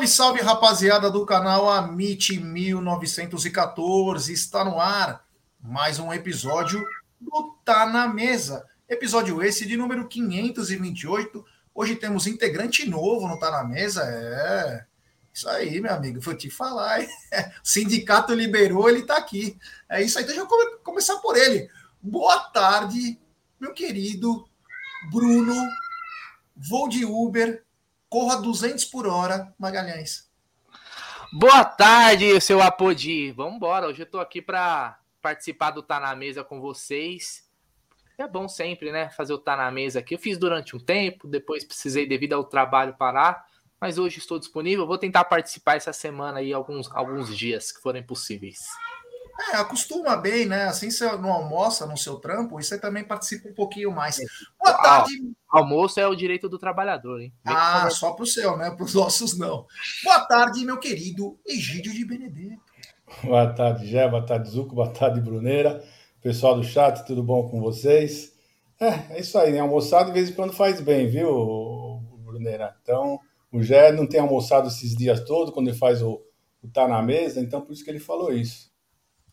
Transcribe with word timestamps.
Salve, 0.00 0.08
salve, 0.08 0.40
rapaziada 0.40 1.10
do 1.10 1.26
canal 1.26 1.68
Amit 1.68 2.38
1914. 2.40 4.32
Está 4.32 4.64
no 4.64 4.80
ar 4.80 5.26
mais 5.60 5.98
um 5.98 6.10
episódio 6.10 6.82
do 7.20 7.54
Tá 7.64 7.84
na 7.84 8.08
Mesa. 8.08 8.64
Episódio 8.88 9.42
esse 9.42 9.66
de 9.66 9.76
número 9.76 10.08
528. 10.08 11.44
Hoje 11.74 11.96
temos 11.96 12.26
integrante 12.26 12.88
novo 12.88 13.28
no 13.28 13.38
Tá 13.38 13.50
na 13.50 13.64
Mesa. 13.64 14.02
É. 14.04 14.86
Isso 15.34 15.46
aí, 15.50 15.78
meu 15.80 15.92
amigo. 15.92 16.20
Vou 16.20 16.34
te 16.34 16.48
falar. 16.48 17.00
O 17.62 17.68
sindicato 17.68 18.32
liberou, 18.32 18.88
ele 18.88 19.00
está 19.00 19.18
aqui. 19.18 19.58
É 19.88 20.02
isso 20.02 20.18
aí. 20.18 20.24
Deixa 20.24 20.40
eu 20.40 20.48
começar 20.82 21.16
por 21.16 21.36
ele. 21.36 21.68
Boa 22.00 22.38
tarde, 22.38 23.18
meu 23.60 23.74
querido 23.74 24.48
Bruno. 25.10 25.54
Vou 26.56 26.88
de 26.88 27.04
Uber 27.04 27.62
Corra 28.10 28.42
200 28.42 28.86
por 28.86 29.06
hora, 29.06 29.54
Magalhães. 29.56 30.28
Boa 31.32 31.64
tarde, 31.64 32.40
seu 32.40 32.60
Apodi. 32.60 33.30
Vamos 33.30 33.54
embora. 33.54 33.86
Hoje 33.86 34.02
eu 34.02 34.04
estou 34.04 34.20
aqui 34.20 34.42
para 34.42 34.98
participar 35.22 35.70
do 35.70 35.80
Tá 35.80 36.00
na 36.00 36.12
Mesa 36.16 36.42
com 36.42 36.60
vocês. 36.60 37.48
É 38.18 38.26
bom 38.26 38.48
sempre, 38.48 38.90
né? 38.90 39.10
Fazer 39.10 39.32
o 39.32 39.38
Tá 39.38 39.56
na 39.56 39.70
Mesa 39.70 40.00
aqui. 40.00 40.16
Eu 40.16 40.18
fiz 40.18 40.36
durante 40.36 40.74
um 40.74 40.80
tempo, 40.80 41.28
depois 41.28 41.62
precisei, 41.62 42.04
devido 42.04 42.32
ao 42.32 42.42
trabalho, 42.42 42.96
parar. 42.98 43.46
Mas 43.80 43.96
hoje 43.96 44.18
estou 44.18 44.40
disponível. 44.40 44.88
Vou 44.88 44.98
tentar 44.98 45.22
participar 45.26 45.76
essa 45.76 45.92
semana 45.92 46.40
aí, 46.40 46.52
alguns, 46.52 46.90
alguns 46.90 47.38
dias 47.38 47.70
que 47.70 47.80
forem 47.80 48.02
possíveis. 48.02 48.58
É, 49.48 49.56
acostuma 49.56 50.16
bem, 50.16 50.44
né? 50.44 50.64
Assim 50.64 50.90
você 50.90 51.10
não 51.16 51.32
almoça 51.32 51.86
no 51.86 51.96
seu 51.96 52.16
trampo 52.16 52.60
e 52.60 52.64
você 52.64 52.78
também 52.78 53.02
participa 53.02 53.48
um 53.48 53.54
pouquinho 53.54 53.90
mais. 53.90 54.18
Boa 54.62 54.76
tarde. 54.76 55.12
Almoço 55.48 55.98
é 55.98 56.06
o 56.06 56.14
direito 56.14 56.48
do 56.48 56.58
trabalhador, 56.58 57.20
hein? 57.20 57.32
Vem 57.44 57.54
ah, 57.56 57.88
só 57.90 58.12
para 58.12 58.22
o 58.22 58.26
seu, 58.26 58.56
né? 58.56 58.70
Para 58.70 58.84
os 58.84 58.94
nossos 58.94 59.38
não. 59.38 59.66
Boa 60.04 60.20
tarde, 60.26 60.64
meu 60.64 60.78
querido 60.78 61.38
Egídio 61.46 61.92
de 61.92 62.04
Benedetto. 62.04 62.60
Boa 63.24 63.52
tarde, 63.52 63.86
Gé. 63.86 64.06
Boa 64.08 64.24
tarde, 64.24 64.50
Zuco. 64.50 64.74
Boa 64.74 64.92
tarde, 64.92 65.20
Bruneira. 65.20 65.82
Pessoal 66.22 66.54
do 66.54 66.62
chat, 66.62 67.04
tudo 67.06 67.22
bom 67.22 67.48
com 67.48 67.60
vocês? 67.60 68.32
É, 68.78 69.16
é 69.16 69.20
isso 69.20 69.38
aí, 69.38 69.52
né? 69.52 69.60
Almoçar 69.60 70.04
de 70.04 70.12
vez 70.12 70.30
em 70.30 70.34
quando 70.34 70.52
faz 70.52 70.80
bem, 70.80 71.08
viu, 71.08 72.00
Bruneira? 72.24 72.76
Então, 72.82 73.18
o 73.50 73.62
Gé 73.62 73.90
não 73.90 74.06
tem 74.06 74.20
almoçado 74.20 74.68
esses 74.68 74.94
dias 74.94 75.24
todos, 75.24 75.52
quando 75.52 75.68
ele 75.68 75.76
faz 75.76 76.02
o, 76.02 76.22
o 76.62 76.68
Tá 76.68 76.86
na 76.86 77.02
Mesa, 77.02 77.40
então 77.40 77.60
por 77.60 77.72
isso 77.72 77.82
que 77.82 77.90
ele 77.90 77.98
falou 77.98 78.32
isso. 78.32 78.69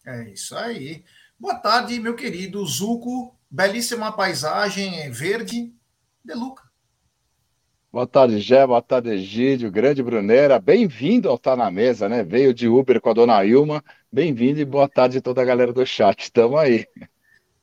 É 0.08 0.24
isso 0.30 0.56
aí. 0.56 1.04
Boa 1.38 1.56
tarde, 1.56 2.00
meu 2.00 2.16
querido 2.16 2.66
Zuco. 2.66 3.36
Belíssima 3.52 4.10
paisagem 4.10 5.12
verde 5.12 5.74
de 6.24 6.34
Luca. 6.34 6.64
Boa 7.92 8.08
tarde, 8.08 8.40
Gé. 8.40 8.66
Boa 8.66 8.82
tarde, 8.82 9.10
Egídio. 9.10 9.70
Grande 9.70 10.02
Bruneira. 10.02 10.60
Bem-vindo 10.60 11.28
ao 11.28 11.38
Tá 11.38 11.58
na 11.58 11.70
Mesa, 11.70 12.08
né? 12.08 12.24
Veio 12.24 12.54
de 12.54 12.70
Uber 12.70 13.02
com 13.02 13.10
a 13.10 13.14
dona 13.14 13.44
Ilma. 13.44 13.84
Bem-vindo 14.10 14.62
e 14.62 14.66
boa 14.66 14.88
tarde 14.88 15.18
a 15.18 15.22
toda 15.22 15.42
a 15.42 15.46
galera 15.46 15.74
do 15.74 15.86
chat. 15.86 16.22
Estamos 16.22 16.58
aí. 16.58 16.88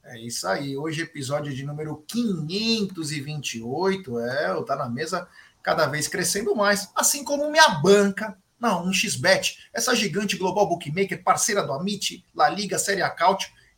É 0.05 0.21
isso 0.21 0.47
aí. 0.47 0.77
Hoje, 0.77 1.01
episódio 1.01 1.51
de 1.51 1.65
número 1.65 2.05
528. 2.07 4.21
É, 4.21 4.55
o 4.55 4.63
Tá 4.65 4.77
na 4.77 4.91
Mesa 4.91 5.27
cada 5.63 5.87
vez 5.87 6.09
crescendo 6.09 6.55
mais. 6.55 6.91
Assim 6.95 7.25
como 7.25 7.51
minha 7.51 7.71
banca 7.81 8.37
na 8.65 8.83
1xBet, 8.83 9.59
essa 9.75 9.95
gigante 9.95 10.39
global 10.39 10.67
bookmaker, 10.67 11.23
parceira 11.23 11.63
do 11.63 11.75
Amit, 11.75 12.25
La 12.35 12.49
Liga, 12.49 12.79
Série 12.79 13.03
A 13.03 13.15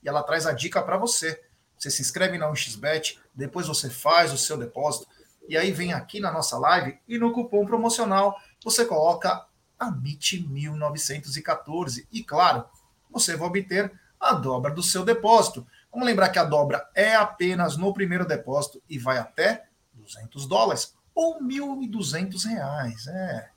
e 0.01 0.09
ela 0.09 0.23
traz 0.23 0.47
a 0.47 0.53
dica 0.53 0.81
para 0.81 0.97
você. 0.97 1.43
Você 1.77 1.91
se 1.91 2.01
inscreve 2.01 2.39
na 2.39 2.49
1xBet, 2.49 3.19
depois 3.35 3.67
você 3.67 3.91
faz 3.91 4.33
o 4.33 4.39
seu 4.39 4.57
depósito, 4.57 5.09
e 5.49 5.57
aí 5.57 5.73
vem 5.73 5.93
aqui 5.93 6.21
na 6.21 6.31
nossa 6.31 6.57
live 6.57 7.01
e 7.09 7.19
no 7.19 7.33
cupom 7.33 7.67
promocional 7.67 8.39
você 8.63 8.85
coloca 8.85 9.45
AMIT1914. 9.81 12.07
E 12.13 12.23
claro, 12.23 12.65
você 13.11 13.35
vai 13.37 13.49
obter 13.49 13.93
a 14.21 14.35
dobra 14.35 14.73
do 14.73 14.85
seu 14.85 15.05
depósito. 15.05 15.67
Vamos 15.91 16.07
lembrar 16.07 16.29
que 16.29 16.39
a 16.39 16.45
dobra 16.45 16.89
é 16.95 17.17
apenas 17.17 17.77
no 17.77 17.93
primeiro 17.93 18.25
depósito 18.25 18.81
e 18.89 18.97
vai 18.99 19.19
até 19.19 19.67
200 19.95 20.47
dólares 20.47 20.95
ou 21.15 21.43
1.200 21.43 22.47
reais. 22.47 23.09
É. 23.09 23.56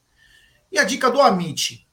E 0.72 0.78
a 0.78 0.84
dica 0.84 1.10
do 1.10 1.22
Amit 1.22 1.88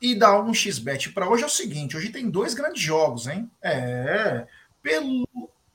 e 0.00 0.14
da 0.14 0.30
1xBet 0.42 1.12
para 1.12 1.28
hoje 1.28 1.42
é 1.42 1.46
o 1.46 1.50
seguinte: 1.50 1.96
hoje 1.96 2.10
tem 2.10 2.30
dois 2.30 2.54
grandes 2.54 2.82
jogos, 2.82 3.26
hein? 3.26 3.50
É. 3.62 4.46
Pelo, 4.82 5.28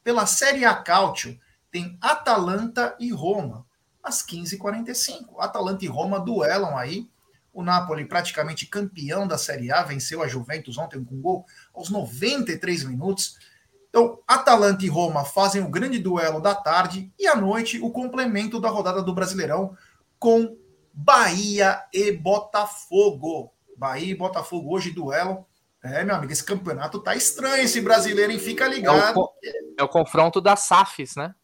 pela 0.03 0.25
Série 0.25 0.66
A 0.66 0.73
Cautio, 0.73 1.39
tem 1.71 1.97
Atalanta 2.01 2.95
e 2.99 3.11
Roma, 3.11 3.66
às 4.01 4.25
15h45. 4.25 5.35
Atalanta 5.39 5.85
e 5.85 5.88
Roma 5.88 6.19
duelam 6.19 6.77
aí. 6.77 7.07
O 7.53 7.63
Napoli, 7.63 8.03
praticamente 8.03 8.66
campeão 8.66 9.25
da 9.27 9.37
Série 9.37 9.72
A, 9.72 9.81
venceu 9.81 10.22
a 10.22 10.27
Juventus 10.27 10.77
ontem 10.77 11.01
com 11.03 11.22
gol 11.22 11.45
aos 11.73 11.89
93 11.89 12.83
minutos. 12.83 13.37
Então, 13.89 14.19
Atalanta 14.27 14.83
e 14.83 14.89
Roma 14.89 15.23
fazem 15.23 15.61
o 15.61 15.69
grande 15.69 15.99
duelo 15.99 16.41
da 16.41 16.53
tarde 16.53 17.09
e 17.17 17.27
à 17.27 17.35
noite 17.35 17.79
o 17.79 17.91
complemento 17.91 18.59
da 18.59 18.67
rodada 18.67 19.01
do 19.01 19.13
Brasileirão 19.13 19.77
com 20.19 20.57
Bahia 20.95 21.83
e 21.94 22.13
Botafogo. 22.13 23.51
Bahia 23.78 24.11
e 24.11 24.16
Botafogo 24.16 24.73
hoje 24.73 24.91
duelo. 24.91 25.45
É, 25.83 26.03
meu 26.03 26.16
amigo, 26.16 26.31
esse 26.31 26.44
campeonato 26.44 27.00
tá 27.00 27.13
estranho, 27.16 27.63
esse 27.63 27.81
brasileiro, 27.81 28.31
hein? 28.31 28.39
Fica 28.39 28.66
ligado. 28.67 29.19
É 29.19 29.19
o, 29.19 29.29
é 29.79 29.84
o 29.84 29.89
confronto 29.89 30.39
das 30.39 30.61
SAFs, 30.61 31.16
né? 31.16 31.35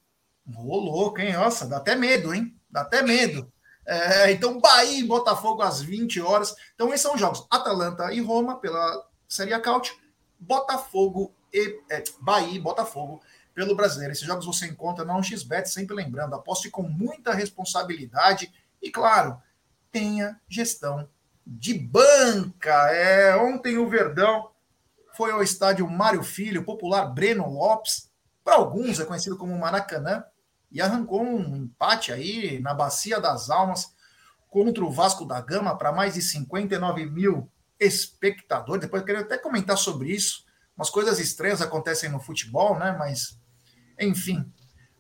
Ô, 0.57 0.77
louco, 0.77 1.19
hein? 1.19 1.33
Nossa, 1.33 1.67
dá 1.67 1.77
até 1.77 1.95
medo, 1.95 2.33
hein? 2.33 2.55
Dá 2.69 2.81
até 2.81 3.03
medo. 3.03 3.51
É, 3.85 4.31
então, 4.31 4.59
Bahia 4.59 4.99
e 4.99 5.03
Botafogo 5.03 5.61
às 5.61 5.81
20 5.81 6.21
horas. 6.21 6.55
Então, 6.73 6.87
esses 6.87 7.01
são 7.01 7.13
os 7.13 7.19
jogos. 7.19 7.45
Atalanta 7.51 8.11
e 8.13 8.21
Roma 8.21 8.57
pela 8.57 9.05
Série 9.27 9.53
A 9.53 9.59
Caute. 9.59 9.93
Botafogo 10.39 11.35
e 11.53 11.79
é, 11.91 12.03
Bahia 12.21 12.55
e 12.55 12.59
Botafogo 12.59 13.21
pelo 13.53 13.75
brasileiro. 13.75 14.13
Esses 14.13 14.25
jogos 14.25 14.45
você 14.45 14.65
encontra 14.65 15.05
na 15.05 15.13
1xBet, 15.13 15.65
sempre 15.65 15.95
lembrando, 15.95 16.33
aposte 16.33 16.69
com 16.69 16.83
muita 16.83 17.33
responsabilidade 17.33 18.51
e, 18.81 18.89
claro, 18.89 19.41
tenha 19.91 20.39
gestão 20.49 21.07
de 21.45 21.73
banca. 21.73 22.91
É, 22.91 23.35
ontem 23.35 23.77
o 23.77 23.89
Verdão 23.89 24.49
foi 25.13 25.31
ao 25.31 25.43
estádio 25.43 25.89
Mário 25.89 26.23
Filho, 26.23 26.63
popular 26.63 27.05
Breno 27.05 27.49
Lopes, 27.49 28.09
para 28.43 28.55
alguns 28.55 28.99
é 28.99 29.05
conhecido 29.05 29.37
como 29.37 29.57
Maracanã, 29.57 30.23
e 30.71 30.81
arrancou 30.81 31.21
um 31.21 31.55
empate 31.55 32.11
aí 32.11 32.59
na 32.59 32.73
Bacia 32.73 33.19
das 33.19 33.49
Almas 33.49 33.93
contra 34.49 34.83
o 34.83 34.91
Vasco 34.91 35.25
da 35.25 35.39
Gama 35.41 35.77
para 35.77 35.91
mais 35.91 36.13
de 36.13 36.21
59 36.21 37.05
mil 37.05 37.51
espectadores. 37.79 38.81
Depois 38.81 39.01
eu 39.01 39.05
queria 39.05 39.21
até 39.21 39.37
comentar 39.37 39.77
sobre 39.77 40.11
isso. 40.11 40.45
Umas 40.75 40.89
coisas 40.89 41.19
estranhas 41.19 41.61
acontecem 41.61 42.09
no 42.09 42.19
futebol, 42.19 42.79
né? 42.79 42.95
Mas, 42.97 43.37
enfim. 43.99 44.51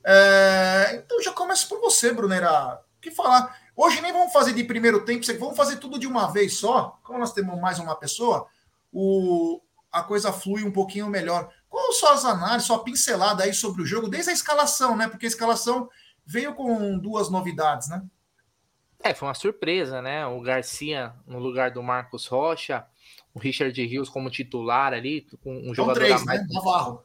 É... 0.03 0.93
Então 0.95 1.21
já 1.21 1.31
começo 1.31 1.69
por 1.69 1.79
você, 1.79 2.13
Brunera. 2.13 2.81
O 2.97 3.01
que 3.01 3.11
falar? 3.11 3.57
Hoje 3.75 4.01
nem 4.01 4.11
vamos 4.11 4.33
fazer 4.33 4.53
de 4.53 4.63
primeiro 4.63 5.05
tempo, 5.05 5.25
vamos 5.39 5.55
fazer 5.55 5.77
tudo 5.77 5.97
de 5.97 6.07
uma 6.07 6.27
vez 6.27 6.57
só. 6.57 6.99
Como 7.03 7.19
nós 7.19 7.33
temos 7.33 7.59
mais 7.59 7.79
uma 7.79 7.95
pessoa, 7.95 8.47
o, 8.91 9.61
a 9.91 10.03
coisa 10.03 10.31
flui 10.31 10.63
um 10.63 10.71
pouquinho 10.71 11.07
melhor. 11.07 11.49
Qual 11.69 11.93
são 11.93 12.11
as 12.11 12.25
análises, 12.25 12.67
sua 12.67 12.83
pincelada 12.83 13.43
aí 13.43 13.53
sobre 13.53 13.81
o 13.81 13.85
jogo, 13.85 14.09
desde 14.09 14.29
a 14.29 14.33
escalação, 14.33 14.95
né? 14.95 15.07
Porque 15.07 15.25
a 15.25 15.29
escalação 15.29 15.89
veio 16.25 16.53
com 16.53 16.97
duas 16.97 17.29
novidades, 17.29 17.89
né? 17.89 18.03
É, 19.03 19.13
foi 19.13 19.27
uma 19.27 19.33
surpresa, 19.33 20.01
né? 20.01 20.25
O 20.27 20.41
Garcia 20.41 21.13
no 21.25 21.39
lugar 21.39 21.71
do 21.71 21.81
Marcos 21.81 22.27
Rocha, 22.27 22.85
o 23.33 23.39
Richard 23.39 23.83
Rios 23.85 24.09
como 24.09 24.29
titular 24.29 24.93
ali, 24.93 25.25
com 25.43 25.69
um 25.69 25.73
jogador 25.73 25.99
três, 25.99 26.23
mais... 26.23 26.41
né? 26.41 26.47
Navarro. 26.51 27.03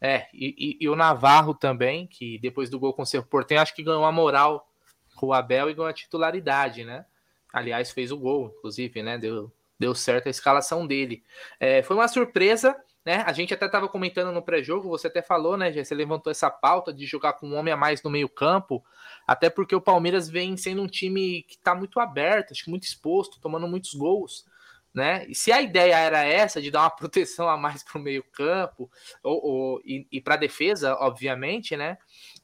É, 0.00 0.26
e, 0.32 0.78
e, 0.80 0.84
e, 0.84 0.88
o 0.88 0.96
Navarro 0.96 1.54
também, 1.54 2.06
que 2.06 2.38
depois 2.38 2.68
do 2.68 2.78
gol 2.78 2.92
com 2.92 3.02
o 3.02 3.06
Cerro 3.06 3.24
Portenho, 3.24 3.62
acho 3.62 3.74
que 3.74 3.82
ganhou 3.82 4.04
a 4.04 4.12
moral 4.12 4.68
com 5.16 5.26
o 5.28 5.32
Abel 5.32 5.66
ganhou 5.66 5.86
a 5.86 5.92
titularidade, 5.92 6.84
né? 6.84 7.04
Aliás, 7.52 7.90
fez 7.90 8.12
o 8.12 8.18
gol, 8.18 8.54
inclusive, 8.58 9.02
né? 9.02 9.18
Deu, 9.18 9.50
deu 9.78 9.94
certo 9.94 10.26
a 10.26 10.30
escalação 10.30 10.86
dele. 10.86 11.24
É, 11.58 11.82
foi 11.82 11.96
uma 11.96 12.06
surpresa, 12.06 12.76
né? 13.04 13.22
A 13.26 13.32
gente 13.32 13.54
até 13.54 13.66
estava 13.66 13.88
comentando 13.88 14.32
no 14.32 14.42
pré-jogo, 14.42 14.88
você 14.88 15.06
até 15.06 15.22
falou, 15.22 15.56
né, 15.56 15.72
Você 15.72 15.94
levantou 15.94 16.30
essa 16.30 16.50
pauta 16.50 16.92
de 16.92 17.06
jogar 17.06 17.34
com 17.34 17.48
um 17.48 17.54
homem 17.54 17.72
a 17.72 17.76
mais 17.76 18.02
no 18.02 18.10
meio-campo, 18.10 18.84
até 19.26 19.48
porque 19.48 19.74
o 19.74 19.80
Palmeiras 19.80 20.28
vem 20.28 20.56
sendo 20.56 20.82
um 20.82 20.86
time 20.86 21.42
que 21.44 21.54
está 21.54 21.74
muito 21.74 22.00
aberto, 22.00 22.52
acho 22.52 22.64
que 22.64 22.70
muito 22.70 22.84
exposto, 22.84 23.40
tomando 23.40 23.68
muitos 23.68 23.94
gols. 23.94 24.44
Né? 24.92 25.26
E 25.28 25.34
se 25.34 25.52
a 25.52 25.60
ideia 25.60 25.98
era 25.98 26.24
essa, 26.24 26.60
de 26.60 26.70
dar 26.70 26.80
uma 26.80 26.90
proteção 26.96 27.48
a 27.48 27.56
mais 27.56 27.82
para 27.82 27.98
o 27.98 28.02
meio-campo 28.02 28.90
ou, 29.22 29.44
ou, 29.44 29.82
e, 29.84 30.06
e 30.10 30.20
para 30.20 30.34
a 30.34 30.38
defesa, 30.38 30.96
obviamente, 30.96 31.76
né? 31.76 31.98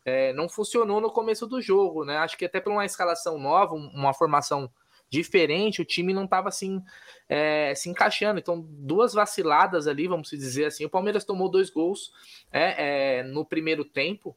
É, 0.05 0.33
não 0.33 0.49
funcionou 0.49 1.01
no 1.01 1.11
começo 1.11 1.47
do 1.47 1.61
jogo, 1.61 2.05
né? 2.05 2.17
Acho 2.19 2.37
que 2.37 2.45
até 2.45 2.61
por 2.61 2.73
uma 2.73 2.85
escalação 2.85 3.39
nova, 3.39 3.75
uma 3.75 4.13
formação 4.13 4.71
diferente, 5.13 5.83
o 5.83 5.85
time 5.85 6.15
não 6.15 6.25
estava 6.25 6.49
assim 6.49 6.83
é, 7.29 7.75
se 7.75 7.91
encaixando. 7.91 8.41
Então, 8.41 8.67
duas 8.67 9.13
vaciladas 9.13 9.87
ali, 9.87 10.09
vamos 10.09 10.31
dizer 10.31 10.65
assim. 10.65 10.87
O 10.87 10.91
Palmeiras 10.91 11.25
tomou 11.25 11.51
dois 11.51 11.69
gols 11.69 12.11
é, 12.51 13.19
é, 13.19 13.23
no 13.23 13.45
primeiro 13.45 13.85
tempo. 13.85 14.35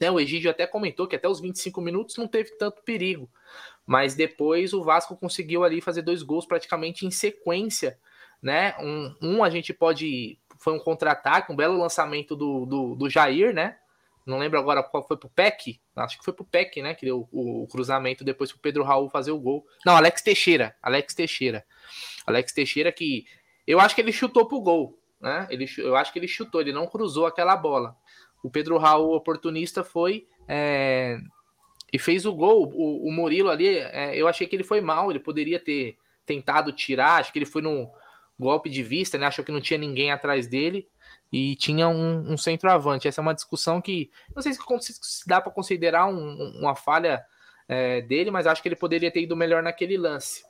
Né? 0.00 0.10
O 0.10 0.18
Egídio 0.18 0.50
até 0.50 0.66
comentou 0.66 1.06
que 1.06 1.14
até 1.14 1.28
os 1.28 1.40
25 1.40 1.80
minutos 1.80 2.16
não 2.16 2.26
teve 2.26 2.50
tanto 2.58 2.82
perigo. 2.82 3.30
mas 3.86 4.16
depois 4.16 4.72
o 4.72 4.82
Vasco 4.82 5.16
conseguiu 5.16 5.62
ali 5.62 5.80
fazer 5.80 6.02
dois 6.02 6.22
gols 6.22 6.46
praticamente 6.46 7.06
em 7.06 7.10
sequência, 7.10 7.98
né? 8.40 8.74
Um, 8.80 9.14
um 9.22 9.44
a 9.44 9.50
gente 9.50 9.72
pode. 9.72 10.38
Foi 10.58 10.72
um 10.72 10.78
contra-ataque, 10.78 11.52
um 11.52 11.56
belo 11.56 11.78
lançamento 11.78 12.34
do, 12.36 12.66
do, 12.66 12.94
do, 12.94 13.10
Jair, 13.10 13.54
né? 13.54 13.78
Não 14.26 14.38
lembro 14.38 14.58
agora 14.58 14.82
qual 14.82 15.06
foi 15.06 15.16
pro 15.16 15.28
PEC. 15.28 15.80
Acho 15.96 16.18
que 16.18 16.24
foi 16.24 16.32
pro 16.32 16.44
PEC, 16.44 16.82
né? 16.82 16.94
Que 16.94 17.06
deu 17.06 17.28
o, 17.32 17.62
o 17.62 17.66
cruzamento 17.66 18.24
depois 18.24 18.52
pro 18.52 18.60
Pedro 18.60 18.84
Raul 18.84 19.10
fazer 19.10 19.32
o 19.32 19.38
gol. 19.38 19.66
Não, 19.84 19.96
Alex 19.96 20.22
Teixeira. 20.22 20.76
Alex 20.82 21.14
Teixeira. 21.14 21.64
Alex 22.26 22.52
Teixeira 22.52 22.92
que. 22.92 23.24
Eu 23.66 23.80
acho 23.80 23.94
que 23.94 24.00
ele 24.00 24.12
chutou 24.12 24.46
pro 24.46 24.60
gol. 24.60 24.98
Né? 25.20 25.46
Ele, 25.50 25.66
eu 25.78 25.94
acho 25.94 26.12
que 26.12 26.18
ele 26.18 26.26
chutou, 26.26 26.60
ele 26.60 26.72
não 26.72 26.86
cruzou 26.86 27.26
aquela 27.26 27.56
bola. 27.56 27.96
O 28.42 28.50
Pedro 28.50 28.76
Raul, 28.76 29.14
oportunista, 29.14 29.84
foi 29.84 30.26
é, 30.48 31.18
e 31.92 31.98
fez 31.98 32.26
o 32.26 32.32
gol. 32.32 32.72
O, 32.74 33.08
o 33.08 33.12
Murilo 33.12 33.48
ali, 33.48 33.68
é, 33.68 34.16
eu 34.16 34.26
achei 34.26 34.46
que 34.46 34.56
ele 34.56 34.64
foi 34.64 34.80
mal, 34.80 35.10
ele 35.10 35.20
poderia 35.20 35.60
ter 35.60 35.96
tentado 36.26 36.72
tirar, 36.72 37.20
acho 37.20 37.32
que 37.32 37.38
ele 37.38 37.46
foi 37.46 37.62
num 37.62 37.88
golpe 38.38 38.68
de 38.68 38.82
vista, 38.82 39.16
né? 39.16 39.26
Achou 39.26 39.44
que 39.44 39.52
não 39.52 39.60
tinha 39.60 39.78
ninguém 39.78 40.10
atrás 40.10 40.46
dele 40.48 40.88
e 41.32 41.56
tinha 41.56 41.88
um, 41.88 42.32
um 42.32 42.36
centroavante. 42.36 43.08
Essa 43.08 43.20
é 43.20 43.22
uma 43.22 43.34
discussão 43.34 43.80
que 43.80 44.10
não 44.34 44.42
sei 44.42 44.52
se, 44.52 44.60
se 45.00 45.26
dá 45.26 45.40
para 45.40 45.50
considerar 45.50 46.06
um, 46.06 46.58
uma 46.60 46.76
falha 46.76 47.24
é, 47.66 48.02
dele, 48.02 48.30
mas 48.30 48.46
acho 48.46 48.60
que 48.60 48.68
ele 48.68 48.76
poderia 48.76 49.10
ter 49.10 49.22
ido 49.22 49.34
melhor 49.34 49.62
naquele 49.62 49.96
lance. 49.96 50.44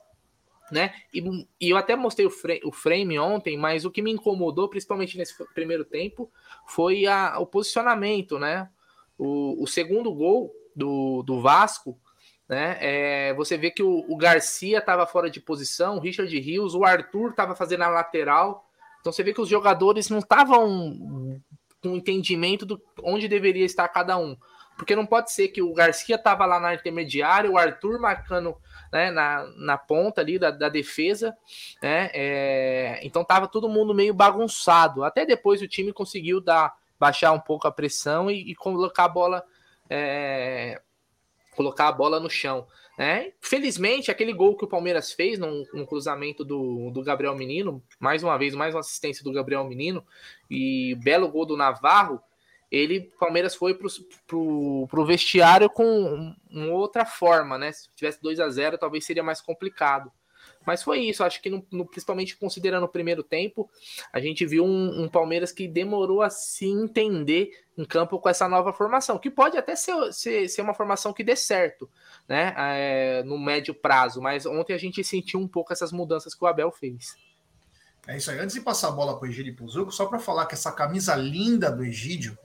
Né? 0.71 0.95
E, 1.13 1.23
e 1.61 1.71
eu 1.71 1.77
até 1.77 1.95
mostrei 1.95 2.27
o 2.27 2.31
frame, 2.31 2.61
o 2.65 2.73
frame, 2.73 3.19
ontem, 3.19 3.59
mas 3.59 3.85
o 3.85 3.91
que 3.91 4.01
me 4.01 4.11
incomodou, 4.11 4.69
principalmente 4.69 5.19
nesse 5.19 5.35
primeiro 5.55 5.85
tempo, 5.85 6.33
foi 6.67 7.07
a, 7.07 7.39
o 7.39 7.47
posicionamento, 7.47 8.39
né? 8.39 8.71
O, 9.19 9.63
o 9.63 9.67
segundo 9.67 10.13
gol 10.15 10.51
do, 10.75 11.23
do 11.25 11.43
Vasco, 11.43 12.01
né? 12.49 12.79
É, 12.81 13.35
você 13.35 13.59
vê 13.59 13.71
que 13.71 13.83
o, 13.83 14.05
o 14.09 14.17
Garcia 14.17 14.79
estava 14.79 15.07
fora 15.07 15.29
de 15.29 15.41
posição, 15.41 15.97
o 15.97 16.01
Richard 16.01 16.39
Rios, 16.39 16.75
o 16.75 16.85
Arthur 16.85 17.31
estava 17.31 17.55
fazendo 17.55 17.83
a 17.83 17.89
lateral. 17.89 18.67
Então 19.03 19.13
você 19.13 19.25
vê 19.25 19.35
que 19.35 19.41
os 19.41 19.49
jogadores 19.49 20.09
não 20.09 20.21
estavam 20.21 21.43
com 21.83 21.97
entendimento 21.97 22.65
do 22.65 22.81
onde 23.03 23.27
deveria 23.27 23.67
estar 23.67 23.89
cada 23.89 24.17
um. 24.17 24.37
Porque 24.77 24.97
não 24.97 25.05
pode 25.05 25.33
ser 25.33 25.49
que 25.49 25.61
o 25.61 25.75
Garcia 25.75 26.15
estava 26.15 26.47
lá 26.47 26.59
na 26.59 26.73
intermediária, 26.73 27.51
o 27.51 27.59
Arthur 27.59 28.01
marcando 28.01 28.57
né, 28.93 29.11
na, 29.11 29.45
na 29.59 29.77
ponta 29.77 30.21
ali 30.21 30.39
da, 30.39 30.51
da 30.51 30.69
defesa, 30.69 31.37
né? 31.83 32.11
É, 32.15 33.01
então 33.03 33.25
tava 33.25 33.49
todo 33.49 33.69
mundo 33.69 33.93
meio 33.93 34.15
bagunçado. 34.15 35.05
Até 35.05 35.27
depois 35.27 35.61
o 35.61 35.69
time 35.69 35.93
conseguiu 35.93 36.41
dar 36.41 36.73
baixar 36.99 37.33
um 37.33 37.41
pouco 37.41 37.67
a 37.67 37.73
pressão 37.73 38.31
e, 38.31 38.53
e 38.53 38.55
colocar 38.55 39.05
a 39.05 39.09
bola 39.09 39.45
é, 39.91 40.81
colocar 41.57 41.89
a 41.89 41.93
bola 41.93 42.19
no 42.19 42.31
chão. 42.31 42.67
Né? 42.99 43.33
Felizmente, 43.41 44.11
aquele 44.11 44.33
gol 44.33 44.57
que 44.57 44.65
o 44.65 44.69
Palmeiras 44.69 45.13
fez 45.13 45.39
no, 45.39 45.87
cruzamento 45.87 46.45
do, 46.45 46.91
do 46.91 47.03
Gabriel 47.03 47.35
Menino, 47.35 47.83
mais 47.99 48.23
uma 48.23 48.37
vez, 48.37 48.55
mais 48.55 48.75
uma 48.75 48.81
assistência 48.81 49.25
do 49.25 49.33
Gabriel 49.33 49.65
Menino, 49.65 50.05
e 50.51 50.95
belo 51.03 51.29
gol 51.29 51.47
do 51.47 51.57
Navarro, 51.57 52.21
ele, 52.71 53.13
Palmeiras 53.19 53.55
foi 53.55 53.75
para 53.75 54.37
o 54.37 55.07
vestiário 55.07 55.69
com 55.69 56.35
uma 56.51 56.73
outra 56.73 57.05
forma, 57.05 57.59
né? 57.59 57.71
Se 57.71 57.89
tivesse 57.95 58.23
2 58.23 58.41
a 58.41 58.49
0 58.49 58.79
talvez 58.79 59.05
seria 59.05 59.23
mais 59.23 59.43
complicado. 59.43 60.11
Mas 60.65 60.83
foi 60.83 61.01
isso, 61.01 61.25
acho 61.25 61.41
que 61.43 61.51
no, 61.51 61.65
no, 61.71 61.85
principalmente 61.85 62.37
considerando 62.37 62.85
o 62.85 62.89
primeiro 62.89 63.23
tempo, 63.23 63.69
a 64.13 64.21
gente 64.21 64.47
viu 64.47 64.65
um, 64.65 65.03
um, 65.03 65.09
Palmeiras 65.09 65.53
que 65.53 65.67
demorou 65.67 66.23
a 66.23 66.31
se 66.31 66.67
entender 66.67 67.51
em 67.77 67.85
campo 67.85 68.19
com 68.19 68.29
essa 68.29 68.49
nova 68.49 68.73
formação, 68.73 69.19
que 69.19 69.31
pode 69.31 69.57
até 69.57 69.75
ser, 69.75 70.13
ser, 70.13 70.49
ser 70.49 70.63
uma 70.63 70.75
formação 70.75 71.13
que 71.13 71.25
dê 71.25 71.35
certo, 71.35 71.89
né? 72.29 72.55
É, 72.57 73.23
no 73.25 73.39
médio 73.39 73.75
prazo, 73.75 74.21
mas 74.21 74.47
ontem 74.47 74.75
a 74.75 74.79
gente 74.79 75.03
sentiu 75.03 75.41
um 75.41 75.49
pouco 75.49 75.73
essas 75.73 75.93
mudanças 75.93 76.35
que 76.35 76.45
o 76.45 76.47
Abel 76.47 76.71
fez. 76.71 77.17
É 78.07 78.17
isso 78.17 78.31
aí. 78.31 78.39
Antes 78.39 78.55
de 78.55 78.61
passar 78.61 78.89
a 78.89 78.93
bola 78.93 79.17
para 79.17 79.29
o 79.29 79.31
Egídio 79.31 79.55
Puzuco, 79.55 79.93
só 79.93 80.07
para 80.07 80.19
falar 80.19 80.47
que 80.47 80.55
essa 80.55 80.73
camisa 80.73 81.15
linda 81.15 81.71
do 81.71 81.85
Egídio 81.85 82.37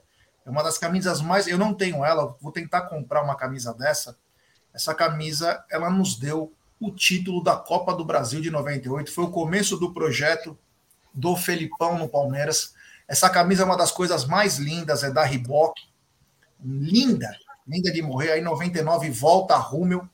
é 0.46 0.50
uma 0.50 0.62
das 0.62 0.78
camisas 0.78 1.20
mais. 1.20 1.46
Eu 1.46 1.58
não 1.58 1.74
tenho 1.74 2.04
ela, 2.04 2.36
vou 2.40 2.52
tentar 2.52 2.82
comprar 2.82 3.22
uma 3.22 3.36
camisa 3.36 3.74
dessa. 3.74 4.16
Essa 4.72 4.94
camisa, 4.94 5.64
ela 5.70 5.90
nos 5.90 6.16
deu 6.16 6.52
o 6.80 6.90
título 6.90 7.42
da 7.42 7.56
Copa 7.56 7.94
do 7.94 8.04
Brasil 8.04 8.40
de 8.40 8.50
98. 8.50 9.12
Foi 9.12 9.24
o 9.24 9.30
começo 9.30 9.76
do 9.76 9.92
projeto 9.92 10.56
do 11.12 11.36
Felipão 11.36 11.98
no 11.98 12.08
Palmeiras. 12.08 12.74
Essa 13.06 13.28
camisa 13.28 13.62
é 13.62 13.66
uma 13.66 13.76
das 13.76 13.90
coisas 13.90 14.24
mais 14.24 14.58
lindas, 14.58 15.02
é 15.02 15.10
da 15.10 15.24
Reebok. 15.24 15.80
Linda, 16.62 17.30
linda 17.66 17.90
de 17.90 18.02
morrer. 18.02 18.32
Aí 18.32 18.40
99 18.40 19.10
volta 19.10 19.54
a 19.54 19.58
Rúmel, 19.58 20.08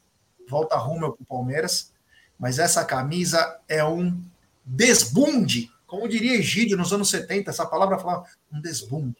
volta 0.48 0.74
a 0.74 0.78
Rúmel 0.78 1.12
para 1.12 1.22
o 1.22 1.26
Palmeiras. 1.26 1.92
Mas 2.38 2.58
essa 2.58 2.84
camisa 2.84 3.60
é 3.68 3.84
um 3.84 4.22
desbunde, 4.64 5.70
como 5.86 6.08
diria 6.08 6.36
Egídio 6.36 6.76
nos 6.76 6.92
anos 6.92 7.10
70, 7.10 7.50
essa 7.50 7.66
palavra 7.66 7.98
falava 7.98 8.26
um 8.52 8.60
desbunde. 8.60 9.16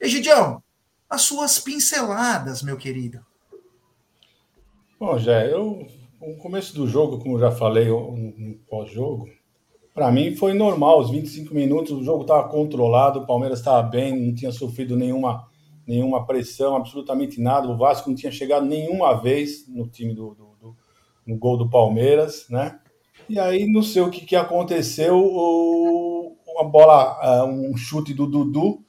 Egidião, 0.00 0.62
as 1.08 1.22
suas 1.22 1.58
pinceladas, 1.58 2.62
meu 2.62 2.76
querido. 2.76 3.24
Bom, 4.98 5.18
Jé, 5.18 5.52
eu 5.52 5.86
o 6.26 6.36
começo 6.36 6.74
do 6.74 6.88
jogo, 6.88 7.20
como 7.20 7.38
já 7.38 7.52
falei 7.52 7.86
no 7.86 8.58
pós-jogo, 8.68 9.28
para 9.94 10.10
mim 10.10 10.34
foi 10.34 10.52
normal. 10.54 10.98
Os 10.98 11.10
25 11.10 11.54
minutos, 11.54 11.92
o 11.92 12.02
jogo 12.02 12.22
estava 12.22 12.48
controlado, 12.48 13.20
o 13.20 13.26
Palmeiras 13.26 13.60
estava 13.60 13.80
bem, 13.88 14.26
não 14.26 14.34
tinha 14.34 14.50
sofrido 14.50 14.96
nenhuma, 14.96 15.46
nenhuma 15.86 16.26
pressão, 16.26 16.74
absolutamente 16.74 17.40
nada. 17.40 17.68
O 17.68 17.76
Vasco 17.76 18.08
não 18.08 18.16
tinha 18.16 18.32
chegado 18.32 18.66
nenhuma 18.66 19.14
vez 19.14 19.68
no 19.68 19.86
time 19.86 20.12
do, 20.14 20.34
do, 20.34 20.56
do 20.60 20.76
no 21.24 21.36
gol 21.36 21.56
do 21.56 21.70
Palmeiras, 21.70 22.46
né? 22.50 22.80
E 23.28 23.38
aí, 23.38 23.70
não 23.70 23.82
sei 23.82 24.02
o 24.02 24.10
que, 24.10 24.26
que 24.26 24.36
aconteceu, 24.36 25.16
o, 25.16 26.36
uma 26.46 26.64
bola, 26.64 27.18
ah, 27.20 27.44
um 27.44 27.76
chute 27.76 28.12
do 28.12 28.26
Dudu, 28.26 28.84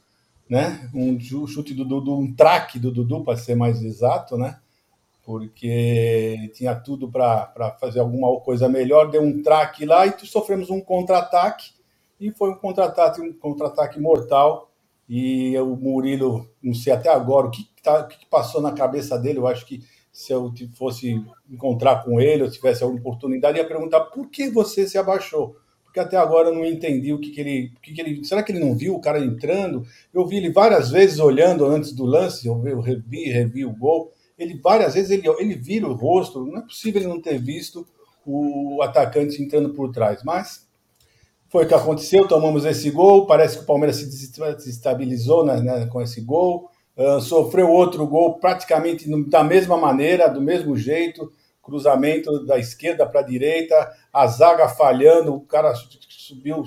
né? 0.49 0.89
Um 0.93 1.19
chute 1.19 1.75
do 1.75 1.85
Dudu, 1.85 2.17
um 2.17 2.33
traque 2.33 2.79
do 2.79 2.91
Dudu, 2.91 3.23
para 3.23 3.37
ser 3.37 3.55
mais 3.55 3.83
exato, 3.83 4.37
né? 4.37 4.57
Porque 5.27 6.49
tinha 6.53 6.73
tudo 6.73 7.11
para 7.11 7.75
fazer 7.81 7.99
alguma 7.99 8.39
coisa 8.39 8.69
melhor, 8.69 9.11
deu 9.11 9.21
um 9.21 9.43
traque 9.43 9.85
lá 9.85 10.07
e 10.07 10.13
sofremos 10.25 10.69
um 10.69 10.79
contra-ataque, 10.79 11.71
e 12.17 12.31
foi 12.31 12.51
um 12.51 12.55
contra-ataque 12.55 13.19
um 13.19 13.33
contra-ataque 13.33 13.99
mortal, 13.99 14.71
e 15.09 15.59
o 15.59 15.75
Murilo, 15.75 16.49
não 16.63 16.73
sei 16.73 16.93
até 16.93 17.09
agora 17.09 17.47
o 17.47 17.51
que, 17.51 17.67
tá, 17.83 18.03
o 18.03 18.07
que 18.07 18.25
passou 18.27 18.61
na 18.61 18.71
cabeça 18.71 19.19
dele, 19.19 19.39
eu 19.39 19.47
acho 19.47 19.65
que 19.65 19.83
se 20.13 20.31
eu 20.31 20.49
fosse 20.77 21.21
encontrar 21.51 22.05
com 22.05 22.21
ele, 22.21 22.43
ou 22.43 22.49
tivesse 22.49 22.81
alguma 22.81 23.01
oportunidade, 23.01 23.57
ia 23.57 23.67
perguntar 23.67 23.99
por 24.05 24.29
que 24.29 24.49
você 24.49 24.87
se 24.87 24.97
abaixou, 24.97 25.57
porque 25.83 25.99
até 25.99 26.15
agora 26.15 26.47
eu 26.47 26.55
não 26.55 26.63
entendi 26.63 27.11
o 27.11 27.19
que, 27.19 27.31
que 27.31 27.41
ele, 27.41 27.73
o 27.75 27.81
que, 27.81 27.93
que 27.93 27.99
ele. 27.99 28.23
Será 28.23 28.41
que 28.41 28.53
ele 28.53 28.63
não 28.63 28.77
viu 28.77 28.95
o 28.95 29.01
cara 29.01 29.19
entrando? 29.19 29.85
Eu 30.13 30.25
vi 30.25 30.37
ele 30.37 30.53
várias 30.53 30.89
vezes 30.89 31.19
olhando 31.19 31.65
antes 31.65 31.91
do 31.91 32.05
lance, 32.05 32.47
eu, 32.47 32.65
eu 32.65 32.79
revi, 32.79 33.25
revi 33.25 33.65
o 33.65 33.75
gol 33.75 34.13
ele 34.37 34.59
várias 34.61 34.93
vezes 34.93 35.11
ele, 35.11 35.27
ele 35.39 35.55
vira 35.55 35.87
o 35.87 35.93
rosto, 35.93 36.45
não 36.45 36.59
é 36.59 36.61
possível 36.61 37.01
ele 37.01 37.09
não 37.09 37.21
ter 37.21 37.39
visto 37.39 37.87
o 38.25 38.81
atacante 38.81 39.41
entrando 39.41 39.69
por 39.69 39.91
trás, 39.91 40.21
mas 40.23 40.67
foi 41.49 41.63
o 41.63 41.67
que 41.67 41.73
aconteceu, 41.73 42.27
tomamos 42.27 42.65
esse 42.65 42.91
gol, 42.91 43.25
parece 43.25 43.57
que 43.57 43.63
o 43.63 43.65
Palmeiras 43.67 43.95
se 43.95 44.05
desestabilizou 44.05 45.45
né, 45.45 45.61
né, 45.61 45.85
com 45.85 46.01
esse 46.01 46.19
gol, 46.19 46.69
uh, 46.97 47.21
sofreu 47.21 47.71
outro 47.71 48.05
gol 48.05 48.33
praticamente 48.33 49.09
da 49.29 49.43
mesma 49.43 49.77
maneira, 49.77 50.27
do 50.27 50.41
mesmo 50.41 50.75
jeito, 50.75 51.31
cruzamento 51.61 52.45
da 52.45 52.57
esquerda 52.57 53.05
para 53.05 53.21
a 53.21 53.23
direita, 53.23 53.93
a 54.11 54.27
zaga 54.27 54.67
falhando, 54.67 55.33
o 55.35 55.41
cara 55.41 55.73
subiu, 56.09 56.63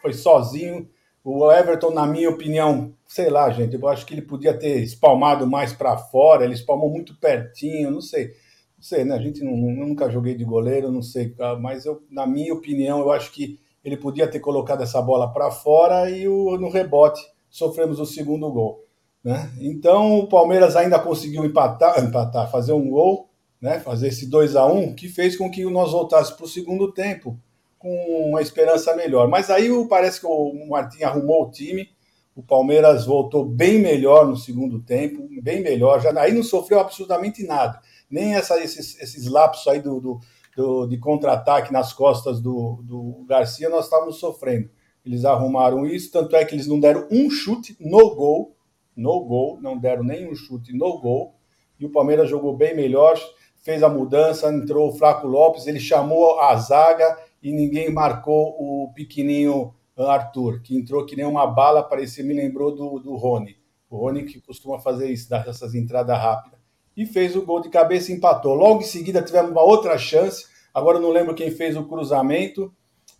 foi 0.00 0.12
sozinho, 0.12 0.88
o 1.24 1.50
Everton, 1.50 1.90
na 1.90 2.06
minha 2.06 2.30
opinião, 2.30 2.92
sei 3.14 3.30
lá, 3.30 3.48
gente, 3.48 3.76
eu 3.76 3.88
acho 3.88 4.04
que 4.04 4.12
ele 4.12 4.22
podia 4.22 4.52
ter 4.52 4.82
espalmado 4.82 5.46
mais 5.46 5.72
para 5.72 5.96
fora, 5.96 6.44
ele 6.44 6.54
espalmou 6.54 6.90
muito 6.90 7.16
pertinho, 7.16 7.92
não 7.92 8.00
sei. 8.00 8.32
Não 8.76 8.82
sei, 8.82 9.04
né? 9.04 9.14
A 9.14 9.20
gente 9.20 9.40
não, 9.44 9.52
nunca 9.52 10.10
joguei 10.10 10.34
de 10.34 10.44
goleiro, 10.44 10.90
não 10.90 11.00
sei, 11.00 11.28
tá? 11.28 11.54
mas 11.54 11.86
eu, 11.86 12.02
na 12.10 12.26
minha 12.26 12.52
opinião, 12.52 12.98
eu 12.98 13.12
acho 13.12 13.30
que 13.30 13.56
ele 13.84 13.96
podia 13.96 14.26
ter 14.26 14.40
colocado 14.40 14.82
essa 14.82 15.00
bola 15.00 15.32
para 15.32 15.48
fora 15.52 16.10
e 16.10 16.26
o, 16.26 16.58
no 16.58 16.68
rebote 16.68 17.22
sofremos 17.48 18.00
o 18.00 18.04
segundo 18.04 18.50
gol. 18.50 18.84
Né? 19.22 19.48
Então 19.60 20.18
o 20.18 20.28
Palmeiras 20.28 20.74
ainda 20.74 20.98
conseguiu 20.98 21.44
empatar, 21.44 22.04
empatar, 22.04 22.50
fazer 22.50 22.72
um 22.72 22.90
gol, 22.90 23.30
né? 23.60 23.78
fazer 23.78 24.08
esse 24.08 24.28
2 24.28 24.56
a 24.56 24.66
1 24.66 24.92
que 24.96 25.06
fez 25.06 25.36
com 25.36 25.48
que 25.48 25.64
nós 25.66 25.92
voltássemos 25.92 26.36
para 26.36 26.46
o 26.46 26.48
segundo 26.48 26.90
tempo 26.90 27.38
com 27.78 27.94
uma 28.30 28.42
esperança 28.42 28.92
melhor. 28.96 29.28
Mas 29.28 29.50
aí 29.50 29.70
parece 29.88 30.18
que 30.18 30.26
o 30.26 30.68
Martim 30.68 31.04
arrumou 31.04 31.44
o 31.44 31.50
time, 31.52 31.94
o 32.34 32.42
Palmeiras 32.42 33.06
voltou 33.06 33.44
bem 33.44 33.78
melhor 33.78 34.26
no 34.26 34.36
segundo 34.36 34.80
tempo, 34.80 35.28
bem 35.42 35.62
melhor. 35.62 36.00
Já 36.00 36.12
aí 36.20 36.32
não 36.32 36.42
sofreu 36.42 36.80
absolutamente 36.80 37.46
nada, 37.46 37.80
nem 38.10 38.34
essa, 38.34 38.62
esses, 38.62 39.00
esses 39.00 39.26
lapsos 39.26 39.66
aí 39.68 39.80
do, 39.80 40.00
do, 40.00 40.20
do 40.56 40.86
de 40.86 40.98
contra-ataque 40.98 41.72
nas 41.72 41.92
costas 41.92 42.40
do, 42.40 42.82
do 42.82 43.24
Garcia 43.26 43.68
nós 43.68 43.84
estávamos 43.84 44.18
sofrendo. 44.18 44.68
Eles 45.04 45.24
arrumaram 45.24 45.86
isso, 45.86 46.10
tanto 46.10 46.34
é 46.34 46.44
que 46.44 46.54
eles 46.54 46.66
não 46.66 46.80
deram 46.80 47.06
um 47.10 47.30
chute 47.30 47.76
no 47.78 48.14
gol, 48.14 48.56
no 48.96 49.20
gol, 49.24 49.60
não 49.60 49.78
deram 49.78 50.02
nenhum 50.02 50.34
chute 50.34 50.72
no 50.72 50.98
gol, 50.98 51.34
e 51.78 51.84
o 51.84 51.90
Palmeiras 51.90 52.30
jogou 52.30 52.56
bem 52.56 52.74
melhor, 52.74 53.20
fez 53.62 53.82
a 53.82 53.88
mudança, 53.88 54.52
entrou 54.52 54.88
o 54.88 54.92
Flaco 54.92 55.26
Lopes, 55.26 55.66
ele 55.66 55.80
chamou 55.80 56.40
a 56.40 56.56
zaga 56.56 57.18
e 57.42 57.52
ninguém 57.52 57.92
marcou 57.92 58.56
o 58.58 58.92
pequenininho 58.94 59.74
Arthur, 59.96 60.60
que 60.60 60.76
entrou 60.76 61.04
que 61.06 61.16
nem 61.16 61.24
uma 61.24 61.46
bala, 61.46 61.82
parecia, 61.82 62.24
me 62.24 62.34
lembrou 62.34 62.74
do, 62.74 62.98
do 62.98 63.14
Rony. 63.14 63.56
O 63.88 63.96
Rony 63.96 64.24
que 64.24 64.40
costuma 64.40 64.78
fazer 64.78 65.10
isso, 65.10 65.30
dar 65.30 65.46
essas 65.46 65.74
entradas 65.74 66.18
rápidas. 66.18 66.58
E 66.96 67.06
fez 67.06 67.36
o 67.36 67.42
gol 67.42 67.60
de 67.60 67.68
cabeça 67.68 68.10
e 68.10 68.14
empatou. 68.14 68.54
Logo 68.54 68.80
em 68.80 68.84
seguida 68.84 69.22
tivemos 69.22 69.50
uma 69.50 69.62
outra 69.62 69.96
chance, 69.98 70.46
agora 70.72 70.98
eu 70.98 71.02
não 71.02 71.10
lembro 71.10 71.34
quem 71.34 71.50
fez 71.50 71.76
o 71.76 71.84
cruzamento, 71.84 72.72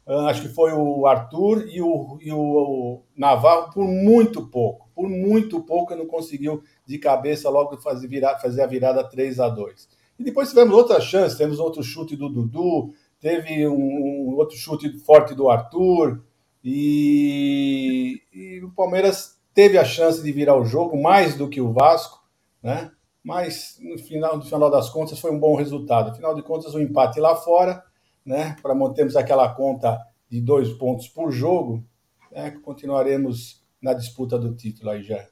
ah, 0.07 0.27
acho 0.27 0.43
que 0.43 0.49
foi 0.49 0.73
o 0.73 1.07
Arthur 1.07 1.67
e 1.69 1.81
o, 1.81 2.19
e 2.21 2.31
o 2.31 3.03
Navarro 3.17 3.73
por 3.73 3.87
muito 3.87 4.47
pouco, 4.47 4.91
por 4.95 5.09
muito 5.09 5.63
pouco 5.63 5.93
ele 5.93 6.03
não 6.03 6.09
conseguiu 6.09 6.63
de 6.87 6.99
cabeça 6.99 7.49
logo 7.49 7.77
fazer, 7.79 8.07
virar, 8.07 8.39
fazer 8.39 8.63
a 8.63 8.67
virada 8.67 9.03
3 9.03 9.41
a 9.41 9.49
2 9.49 9.89
E 10.19 10.25
depois 10.25 10.51
tivemos 10.51 10.75
outra 10.75 11.01
chance, 11.01 11.39
temos 11.39 11.59
outro 11.59 11.83
chute 11.83 12.17
do 12.17 12.29
Dudu, 12.29 12.93
teve 13.19 13.67
um, 13.67 14.33
um 14.33 14.37
outro 14.37 14.57
chute 14.57 14.99
forte 14.99 15.35
do 15.35 15.49
Arthur, 15.49 16.23
e, 16.65 18.23
e, 18.33 18.65
o 18.65 18.71
Palmeiras 18.71 19.39
teve 19.53 19.77
a 19.77 19.85
chance 19.85 20.23
de 20.23 20.33
virar 20.33 20.57
o 20.57 20.65
jogo 20.65 21.01
mais 21.01 21.37
do 21.37 21.49
que 21.49 21.61
o 21.61 21.73
Vasco, 21.73 22.25
né? 22.63 22.91
Mas 23.23 23.79
no 23.81 23.99
final, 23.99 24.37
no 24.37 24.43
final 24.43 24.71
das 24.71 24.89
contas 24.91 25.19
foi 25.19 25.31
um 25.31 25.39
bom 25.39 25.57
resultado. 25.57 26.11
Afinal 26.11 26.35
de 26.35 26.43
contas, 26.43 26.75
o 26.75 26.79
um 26.79 26.81
empate 26.81 27.21
lá 27.21 27.37
fora 27.37 27.83
né, 28.25 28.57
para 28.63 28.75
mantermos 28.75 29.17
aquela 29.17 29.49
conta 29.55 29.99
de 30.29 30.41
dois 30.41 30.71
pontos 30.73 31.09
por 31.09 31.31
jogo, 31.31 31.85
né, 32.33 32.51
continuaremos 32.63 33.63
na 33.81 33.93
disputa 33.93 34.39
do 34.39 34.55
título 34.55 34.91
aí 34.91 35.03
já. 35.03 35.27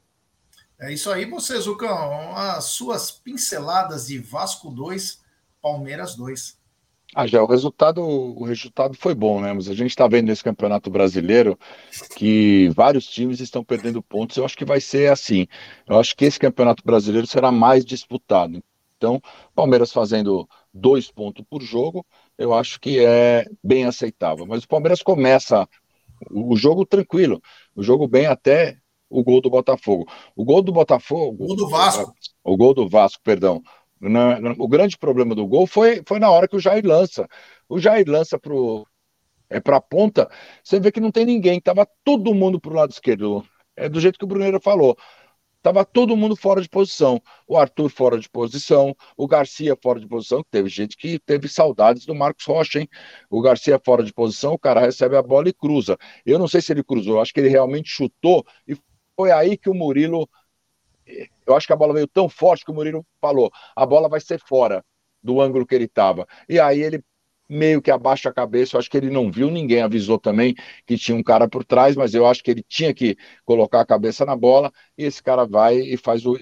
É 0.78 0.92
isso 0.92 1.10
aí, 1.10 1.24
você, 1.24 1.58
Zucão. 1.60 2.36
As 2.36 2.64
suas 2.64 3.10
pinceladas 3.10 4.08
de 4.08 4.18
Vasco 4.18 4.70
2, 4.70 5.22
Palmeiras 5.60 6.16
2. 6.16 6.58
Ah, 7.14 7.26
já, 7.26 7.42
o 7.42 7.46
resultado, 7.46 8.00
o 8.02 8.42
resultado 8.44 8.94
foi 8.94 9.14
bom, 9.14 9.40
né? 9.40 9.52
Mas 9.52 9.68
a 9.68 9.74
gente 9.74 9.90
está 9.90 10.08
vendo 10.08 10.28
nesse 10.28 10.42
campeonato 10.42 10.90
brasileiro 10.90 11.58
que 12.16 12.70
vários 12.74 13.06
times 13.06 13.38
estão 13.38 13.62
perdendo 13.62 14.02
pontos. 14.02 14.36
Eu 14.36 14.46
acho 14.46 14.56
que 14.56 14.64
vai 14.64 14.80
ser 14.80 15.12
assim. 15.12 15.46
Eu 15.86 15.98
acho 15.98 16.16
que 16.16 16.24
esse 16.24 16.38
campeonato 16.38 16.82
brasileiro 16.82 17.26
será 17.26 17.52
mais 17.52 17.84
disputado. 17.84 18.62
Então, 18.96 19.20
Palmeiras 19.54 19.92
fazendo 19.92 20.48
dois 20.72 21.10
pontos 21.10 21.44
por 21.50 21.60
jogo, 21.60 22.06
eu 22.38 22.54
acho 22.54 22.80
que 22.80 23.04
é 23.04 23.46
bem 23.62 23.84
aceitável. 23.84 24.46
Mas 24.46 24.64
o 24.64 24.68
Palmeiras 24.68 25.02
começa 25.02 25.68
o 26.30 26.56
jogo 26.56 26.86
tranquilo, 26.86 27.42
o 27.74 27.82
jogo 27.82 28.06
bem 28.06 28.26
até 28.26 28.78
o 29.10 29.22
gol 29.22 29.42
do 29.42 29.50
Botafogo. 29.50 30.06
O 30.34 30.44
gol 30.44 30.62
do 30.62 30.72
Botafogo. 30.72 31.44
O 31.44 31.48
gol 31.48 31.56
do 31.56 31.68
Vasco. 31.68 32.14
O 32.42 32.56
gol 32.56 32.72
do 32.72 32.88
Vasco, 32.88 33.20
perdão. 33.22 33.62
Na, 34.02 34.40
na, 34.40 34.54
o 34.58 34.66
grande 34.66 34.98
problema 34.98 35.34
do 35.34 35.46
gol 35.46 35.66
foi, 35.66 36.02
foi 36.06 36.18
na 36.18 36.30
hora 36.30 36.48
que 36.48 36.56
o 36.56 36.60
Jair 36.60 36.84
lança. 36.84 37.28
O 37.68 37.78
Jair 37.78 38.04
lança 38.08 38.38
pro, 38.38 38.86
é 39.48 39.60
para 39.60 39.76
a 39.76 39.80
ponta, 39.80 40.28
você 40.64 40.80
vê 40.80 40.90
que 40.90 41.00
não 41.00 41.12
tem 41.12 41.24
ninguém, 41.24 41.60
tava 41.60 41.86
todo 42.04 42.34
mundo 42.34 42.60
pro 42.60 42.74
lado 42.74 42.90
esquerdo. 42.90 43.44
É 43.76 43.88
do 43.88 44.00
jeito 44.00 44.18
que 44.18 44.24
o 44.24 44.28
Bruneiro 44.28 44.60
falou. 44.60 44.96
Tava 45.62 45.84
todo 45.84 46.16
mundo 46.16 46.34
fora 46.34 46.60
de 46.60 46.68
posição. 46.68 47.22
O 47.46 47.56
Arthur 47.56 47.88
fora 47.88 48.18
de 48.18 48.28
posição, 48.28 48.96
o 49.16 49.28
Garcia 49.28 49.76
fora 49.80 50.00
de 50.00 50.08
posição, 50.08 50.42
teve 50.50 50.68
gente 50.68 50.96
que 50.96 51.20
teve 51.20 51.48
saudades 51.48 52.04
do 52.04 52.14
Marcos 52.14 52.44
Rocha, 52.44 52.80
hein? 52.80 52.88
O 53.30 53.40
Garcia 53.40 53.80
fora 53.82 54.02
de 54.02 54.12
posição, 54.12 54.54
o 54.54 54.58
cara 54.58 54.80
recebe 54.80 55.16
a 55.16 55.22
bola 55.22 55.48
e 55.48 55.52
cruza. 55.52 55.96
Eu 56.26 56.38
não 56.38 56.48
sei 56.48 56.60
se 56.60 56.72
ele 56.72 56.82
cruzou, 56.82 57.20
acho 57.20 57.32
que 57.32 57.38
ele 57.38 57.48
realmente 57.48 57.88
chutou 57.88 58.44
e 58.66 58.76
foi 59.16 59.30
aí 59.30 59.56
que 59.56 59.70
o 59.70 59.74
Murilo. 59.74 60.28
Eu 61.46 61.56
acho 61.56 61.66
que 61.66 61.72
a 61.72 61.76
bola 61.76 61.94
veio 61.94 62.06
tão 62.08 62.28
forte 62.28 62.64
que 62.64 62.70
o 62.70 62.74
Murilo 62.74 63.06
falou: 63.20 63.50
a 63.76 63.86
bola 63.86 64.08
vai 64.08 64.20
ser 64.20 64.40
fora 64.40 64.84
do 65.22 65.40
ângulo 65.40 65.66
que 65.66 65.74
ele 65.74 65.84
estava. 65.84 66.26
E 66.48 66.58
aí 66.58 66.80
ele 66.82 67.02
meio 67.48 67.82
que 67.82 67.90
abaixa 67.90 68.28
a 68.30 68.32
cabeça. 68.32 68.76
Eu 68.76 68.80
acho 68.80 68.90
que 68.90 68.96
ele 68.96 69.10
não 69.10 69.30
viu, 69.30 69.50
ninguém 69.50 69.82
avisou 69.82 70.18
também 70.18 70.54
que 70.86 70.96
tinha 70.96 71.16
um 71.16 71.22
cara 71.22 71.48
por 71.48 71.64
trás, 71.64 71.96
mas 71.96 72.14
eu 72.14 72.26
acho 72.26 72.42
que 72.42 72.50
ele 72.50 72.64
tinha 72.66 72.94
que 72.94 73.16
colocar 73.44 73.80
a 73.80 73.86
cabeça 73.86 74.24
na 74.24 74.34
bola 74.36 74.72
e 74.96 75.04
esse 75.04 75.22
cara 75.22 75.46
vai 75.46 75.76
e 75.76 75.96
faz 75.96 76.24
o, 76.26 76.36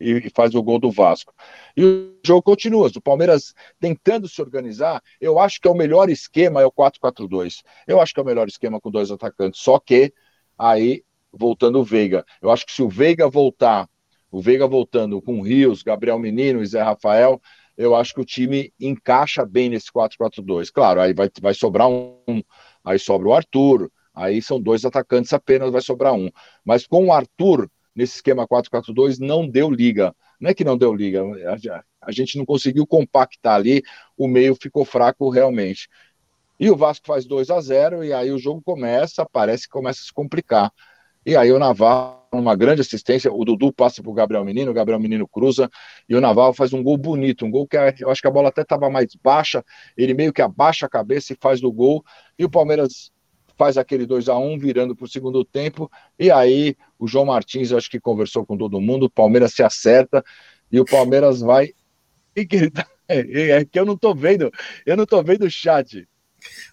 e 0.00 0.30
faz 0.34 0.54
o 0.54 0.62
gol 0.62 0.78
do 0.78 0.90
Vasco. 0.90 1.34
E 1.76 1.84
o 1.84 2.18
jogo 2.24 2.42
continua. 2.42 2.90
O 2.94 3.00
Palmeiras 3.00 3.54
tentando 3.80 4.28
se 4.28 4.40
organizar, 4.40 5.02
eu 5.20 5.38
acho 5.38 5.60
que 5.60 5.68
é 5.68 5.70
o 5.70 5.74
melhor 5.74 6.08
esquema 6.10 6.60
é 6.62 6.66
o 6.66 6.72
4-4-2. 6.72 7.62
Eu 7.86 8.00
acho 8.00 8.12
que 8.12 8.20
é 8.20 8.22
o 8.22 8.26
melhor 8.26 8.48
esquema 8.48 8.80
com 8.80 8.90
dois 8.90 9.10
atacantes. 9.10 9.60
Só 9.60 9.78
que 9.78 10.12
aí, 10.58 11.04
voltando 11.32 11.80
o 11.80 11.84
Veiga. 11.84 12.24
Eu 12.40 12.50
acho 12.50 12.66
que 12.66 12.72
se 12.72 12.82
o 12.82 12.88
Veiga 12.88 13.28
voltar, 13.28 13.88
o 14.34 14.40
Veiga 14.40 14.66
voltando 14.66 15.22
com 15.22 15.40
Rios, 15.40 15.84
Gabriel 15.84 16.18
Menino 16.18 16.60
e 16.60 16.66
Zé 16.66 16.82
Rafael, 16.82 17.40
eu 17.76 17.94
acho 17.94 18.12
que 18.12 18.20
o 18.20 18.24
time 18.24 18.72
encaixa 18.80 19.46
bem 19.46 19.68
nesse 19.68 19.92
4-4-2. 19.92 20.72
Claro, 20.72 21.00
aí 21.00 21.14
vai, 21.14 21.30
vai 21.40 21.54
sobrar 21.54 21.88
um, 21.88 22.42
aí 22.84 22.98
sobra 22.98 23.28
o 23.28 23.32
Arthur, 23.32 23.92
aí 24.12 24.42
são 24.42 24.60
dois 24.60 24.84
atacantes 24.84 25.32
apenas, 25.32 25.70
vai 25.70 25.80
sobrar 25.80 26.14
um. 26.14 26.30
Mas 26.64 26.84
com 26.84 27.06
o 27.06 27.12
Arthur, 27.12 27.70
nesse 27.94 28.16
esquema 28.16 28.44
4-4-2, 28.44 29.20
não 29.20 29.48
deu 29.48 29.70
liga. 29.70 30.12
Não 30.40 30.50
é 30.50 30.54
que 30.54 30.64
não 30.64 30.76
deu 30.76 30.92
liga, 30.92 31.22
a, 32.02 32.10
gente 32.10 32.36
não 32.36 32.44
conseguiu 32.44 32.84
compactar 32.84 33.54
ali, 33.54 33.84
o 34.18 34.26
meio 34.26 34.56
ficou 34.60 34.84
fraco 34.84 35.30
realmente. 35.30 35.88
E 36.58 36.68
o 36.68 36.76
Vasco 36.76 37.06
faz 37.06 37.24
2 37.24 37.50
a 37.50 37.60
0 37.60 38.02
e 38.02 38.12
aí 38.12 38.32
o 38.32 38.38
jogo 38.38 38.60
começa, 38.60 39.24
parece 39.24 39.68
que 39.68 39.72
começa 39.72 40.00
a 40.00 40.04
se 40.04 40.12
complicar. 40.12 40.72
E 41.24 41.36
aí 41.36 41.50
o 41.52 41.58
Navarro, 41.58 42.24
uma 42.32 42.54
grande 42.54 42.80
assistência, 42.80 43.32
o 43.32 43.44
Dudu 43.44 43.72
passa 43.72 44.02
para 44.02 44.10
o 44.10 44.14
Gabriel 44.14 44.44
Menino, 44.44 44.70
o 44.70 44.74
Gabriel 44.74 45.00
Menino 45.00 45.26
cruza, 45.26 45.70
e 46.08 46.14
o 46.14 46.20
Navarro 46.20 46.52
faz 46.52 46.72
um 46.72 46.82
gol 46.82 46.96
bonito, 46.96 47.44
um 47.44 47.50
gol 47.50 47.66
que 47.66 47.76
eu 47.76 48.10
acho 48.10 48.20
que 48.20 48.28
a 48.28 48.30
bola 48.30 48.48
até 48.48 48.62
estava 48.62 48.90
mais 48.90 49.14
baixa, 49.22 49.64
ele 49.96 50.14
meio 50.14 50.32
que 50.32 50.42
abaixa 50.42 50.86
a 50.86 50.88
cabeça 50.88 51.32
e 51.32 51.36
faz 51.40 51.62
o 51.62 51.72
gol, 51.72 52.04
e 52.38 52.44
o 52.44 52.50
Palmeiras 52.50 53.12
faz 53.56 53.78
aquele 53.78 54.04
2 54.04 54.28
a 54.28 54.36
1 54.36 54.58
virando 54.58 54.96
para 54.96 55.04
o 55.04 55.08
segundo 55.08 55.44
tempo, 55.44 55.90
e 56.18 56.30
aí 56.30 56.76
o 56.98 57.06
João 57.06 57.26
Martins, 57.26 57.72
acho 57.72 57.88
que 57.88 58.00
conversou 58.00 58.44
com 58.44 58.58
todo 58.58 58.80
mundo, 58.80 59.06
o 59.06 59.10
Palmeiras 59.10 59.54
se 59.54 59.62
acerta, 59.62 60.24
e 60.70 60.80
o 60.80 60.84
Palmeiras 60.84 61.40
vai... 61.40 61.70
E 62.34 62.44
que 62.44 62.56
ele 62.56 62.70
tá... 62.70 62.86
É, 63.06 63.50
é 63.50 63.64
que 63.64 63.78
eu 63.78 63.84
não 63.84 63.94
estou 63.94 64.14
vendo, 64.14 64.50
eu 64.86 64.96
não 64.96 65.04
estou 65.04 65.22
vendo 65.22 65.44
o 65.44 65.50
chat. 65.50 66.08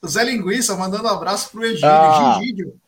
O 0.02 0.08
Zé 0.08 0.24
Linguiça 0.24 0.76
mandando 0.76 1.04
um 1.04 1.12
abraço 1.12 1.52
pro 1.52 1.64
Egídio. 1.64 1.90
Ah. 1.90 2.40
Egídio. 2.42 2.80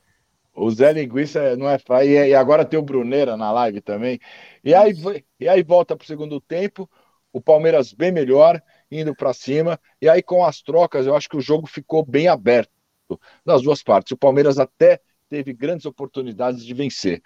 O 0.55 0.69
Zé 0.69 0.93
Linguiça 0.93 1.55
não 1.57 1.67
é 1.67 1.77
e 2.05 2.36
agora 2.36 2.63
tem 2.63 2.79
o 2.79 2.83
Bruneira 2.83 3.36
na 3.36 3.51
live 3.51 3.81
também. 3.81 4.19
E 4.63 4.74
aí, 4.74 4.93
e 5.39 5.50
aí 5.50 5.63
volta 5.63 5.95
para 5.95 6.03
o 6.03 6.07
segundo 6.07 6.39
tempo, 6.39 6.89
o 7.31 7.41
Palmeiras 7.41 7.91
bem 7.91 8.12
melhor, 8.12 8.62
indo 8.91 9.15
para 9.15 9.33
cima. 9.33 9.79
E 10.00 10.07
aí, 10.07 10.22
com 10.22 10.45
as 10.45 10.62
trocas, 10.62 11.07
eu 11.07 11.15
acho 11.15 11.27
que 11.27 11.38
o 11.38 11.41
jogo 11.41 11.65
ficou 11.65 12.05
bem 12.05 12.27
aberto 12.27 12.69
das 13.43 13.63
duas 13.63 13.81
partes. 13.81 14.12
O 14.12 14.17
Palmeiras 14.17 14.60
até 14.60 15.01
teve 15.27 15.53
grandes 15.53 15.88
oportunidades 15.88 16.63
de 16.63 16.74
vencer. 16.74 17.22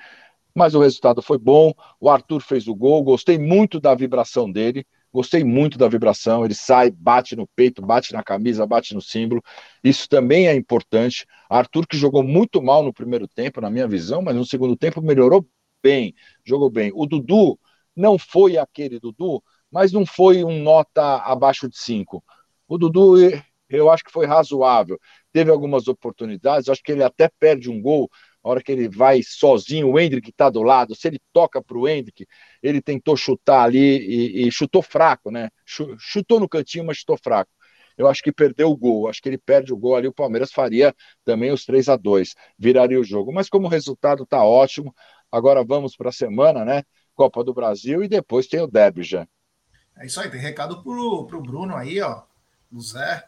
Mas 0.55 0.74
o 0.74 0.79
resultado 0.79 1.22
foi 1.22 1.38
bom. 1.38 1.74
O 2.00 2.10
Arthur 2.10 2.41
fez 2.41 2.67
o 2.67 2.74
gol, 2.74 3.03
gostei 3.03 3.38
muito 3.38 3.79
da 3.79 3.93
vibração 3.93 4.50
dele. 4.50 4.88
Gostei 5.17 5.43
muito 5.43 5.79
da 5.79 5.88
vibração. 5.88 6.45
Ele 6.45 6.53
sai, 6.53 6.91
bate 6.91 7.36
no 7.36 7.47
peito, 7.55 7.81
bate 7.81 8.13
na 8.13 8.21
camisa, 8.21 8.67
bate 8.67 8.93
no 8.93 9.01
símbolo. 9.01 9.41
Isso 9.83 10.07
também 10.07 10.47
é 10.47 10.53
importante. 10.53 11.25
Arthur, 11.50 11.88
que 11.88 11.97
jogou 11.97 12.21
muito 12.21 12.62
mal 12.62 12.83
no 12.83 12.93
primeiro 12.93 13.27
tempo, 13.27 13.59
na 13.59 13.67
minha 13.67 13.88
visão, 13.88 14.21
mas 14.21 14.36
no 14.36 14.45
segundo 14.45 14.77
tempo 14.77 15.01
melhorou 15.01 15.43
bem, 15.81 16.13
jogou 16.45 16.69
bem. 16.69 16.91
O 16.93 17.07
Dudu 17.07 17.57
não 17.95 18.19
foi 18.19 18.59
aquele 18.59 19.00
Dudu, 19.00 19.43
mas 19.71 19.91
não 19.91 20.05
foi 20.05 20.43
um 20.43 20.62
nota 20.62 21.15
abaixo 21.24 21.67
de 21.67 21.79
cinco. 21.79 22.24
O 22.67 22.77
Dudu, 22.77 23.15
eu 23.67 23.89
acho 23.89 24.03
que 24.03 24.12
foi 24.12 24.27
razoável. 24.27 25.00
Teve 25.33 25.50
algumas 25.50 25.88
oportunidades, 25.88 26.69
acho 26.69 26.83
que 26.83 26.91
ele 26.91 27.03
até 27.03 27.27
perde 27.39 27.71
um 27.71 27.81
gol 27.81 28.07
a 28.48 28.51
hora 28.51 28.63
que 28.63 28.72
ele 28.72 28.88
vai 28.88 29.22
sozinho, 29.22 29.92
o 29.92 30.00
Hendrick 30.00 30.30
está 30.30 30.50
do 30.50 30.63
lado, 30.63 30.96
se 30.96 31.08
ele 31.08 31.20
toca 31.34 31.62
para 31.62 31.77
o 31.77 31.88
Hendrick, 31.88 32.25
ele 32.63 32.82
tentou 32.82 33.18
chutar 33.18 33.63
ali 33.63 33.77
e, 33.77 34.48
e, 34.48 34.51
chutou 34.51 34.82
fraco, 34.82 35.30
né? 35.30 35.50
Chutou 35.66 36.39
no 36.39 36.48
cantinho, 36.48 36.86
mas 36.86 36.98
chutou 36.98 37.18
fraco. 37.18 37.51
Eu 37.98 38.08
acho 38.08 38.22
que 38.22 38.32
perdeu 38.32 38.70
o 38.70 38.77
gol, 38.77 39.10
acho 39.10 39.22
que 39.22 39.27
ele 39.27 39.38
perde 39.38 39.74
o 39.74 39.77
gol 39.77 39.96
ali, 39.96 40.08
o 40.08 40.13
Palmeiras 40.13 40.51
faria 40.51 40.96
também 41.25 41.51
os 41.51 41.66
3 41.66 41.89
a 41.89 41.98
2 41.98 42.36
viraria 42.58 43.00
o 43.00 43.04
jogo. 43.04 43.34
Mas 43.34 43.50
como 43.50 43.68
o 43.68 43.70
resultado 43.70 44.24
está 44.24 44.44
ótimo, 44.44 44.96
agora 45.32 45.63
vamos 45.63 45.98
para 45.98 46.10
a 46.10 46.13
semana, 46.13 46.63
né? 46.63 46.84
Copa 47.16 47.44
do 47.44 47.54
Brasil 47.54 48.04
e 48.04 48.08
depois 48.08 48.48
tem 48.48 48.62
o 48.62 48.68
derby 48.68 49.04
já. 49.04 49.27
É 49.98 50.06
isso 50.06 50.22
aí, 50.22 50.30
tem 50.30 50.39
recado 50.39 50.84
pro, 50.84 51.42
Bruno 51.42 51.75
aí, 51.75 52.00
ó, 52.00 52.22
o 52.72 52.80
Zé, 52.80 53.27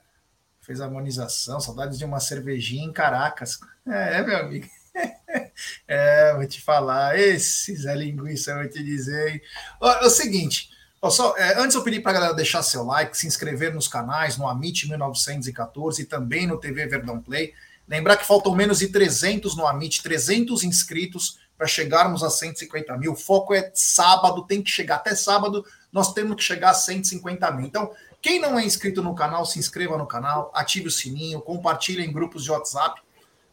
fez 0.61 0.79
a 0.79 0.85
harmonização, 0.85 1.59
saudades 1.59 1.97
de 1.97 2.05
uma 2.05 2.19
cervejinha 2.19 2.85
em 2.85 2.93
Caracas. 2.93 3.59
É, 3.87 4.19
é 4.19 4.23
meu 4.23 4.37
amigo. 4.37 4.67
é, 5.87 6.33
vou 6.35 6.47
te 6.47 6.61
falar, 6.61 7.17
esse 7.17 7.75
Zé 7.75 7.95
Linguiça, 7.95 8.55
vou 8.55 8.67
te 8.67 8.83
dizer. 8.83 9.41
É 9.81 10.05
o 10.05 10.09
seguinte, 10.09 10.69
só, 11.09 11.35
é, 11.37 11.57
antes 11.59 11.75
eu 11.75 11.83
pedi 11.83 11.99
para 11.99 12.11
a 12.11 12.13
galera 12.15 12.33
deixar 12.33 12.61
seu 12.61 12.83
like, 12.83 13.17
se 13.17 13.27
inscrever 13.27 13.73
nos 13.73 13.87
canais, 13.87 14.37
no 14.37 14.47
Amit 14.47 14.87
1914 14.87 16.01
e 16.01 16.05
também 16.05 16.45
no 16.45 16.59
TV 16.59 16.87
Verdão 16.87 17.21
Play. 17.21 17.53
Lembrar 17.87 18.17
que 18.17 18.25
faltam 18.27 18.53
menos 18.53 18.79
de 18.79 18.89
300 18.89 19.55
no 19.55 19.65
Amit, 19.65 20.03
300 20.03 20.63
inscritos 20.63 21.39
para 21.57 21.67
chegarmos 21.67 22.23
a 22.23 22.29
150 22.29 22.97
mil. 22.97 23.13
O 23.13 23.15
foco 23.15 23.53
é 23.53 23.71
sábado, 23.73 24.45
tem 24.45 24.61
que 24.61 24.69
chegar 24.69 24.95
até 24.95 25.15
sábado, 25.15 25.65
nós 25.91 26.13
temos 26.13 26.35
que 26.35 26.43
chegar 26.43 26.71
a 26.71 26.73
150 26.73 27.49
mil. 27.51 27.65
Então, 27.65 27.91
quem 28.21 28.39
não 28.39 28.59
é 28.59 28.65
inscrito 28.65 29.01
no 29.01 29.15
canal, 29.15 29.45
se 29.45 29.57
inscreva 29.57 29.97
no 29.97 30.05
canal, 30.05 30.51
ative 30.53 30.87
o 30.87 30.91
sininho, 30.91 31.41
compartilhe 31.41 32.03
em 32.03 32.11
grupos 32.11 32.43
de 32.43 32.51
WhatsApp. 32.51 33.01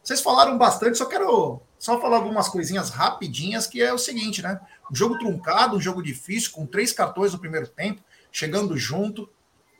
Vocês 0.07 0.21
falaram 0.21 0.57
bastante, 0.57 0.97
só 0.97 1.05
quero 1.05 1.59
só 1.77 1.99
falar 1.99 2.15
algumas 2.15 2.47
coisinhas 2.47 2.89
rapidinhas, 2.89 3.67
que 3.67 3.83
é 3.83 3.91
o 3.91 3.97
seguinte, 3.97 4.41
né? 4.41 4.57
Um 4.89 4.95
jogo 4.95 5.19
truncado, 5.19 5.75
um 5.75 5.81
jogo 5.81 6.01
difícil, 6.01 6.51
com 6.53 6.65
três 6.65 6.93
cartões 6.93 7.33
no 7.33 7.39
primeiro 7.39 7.67
tempo, 7.67 8.01
chegando 8.31 8.77
junto. 8.77 9.29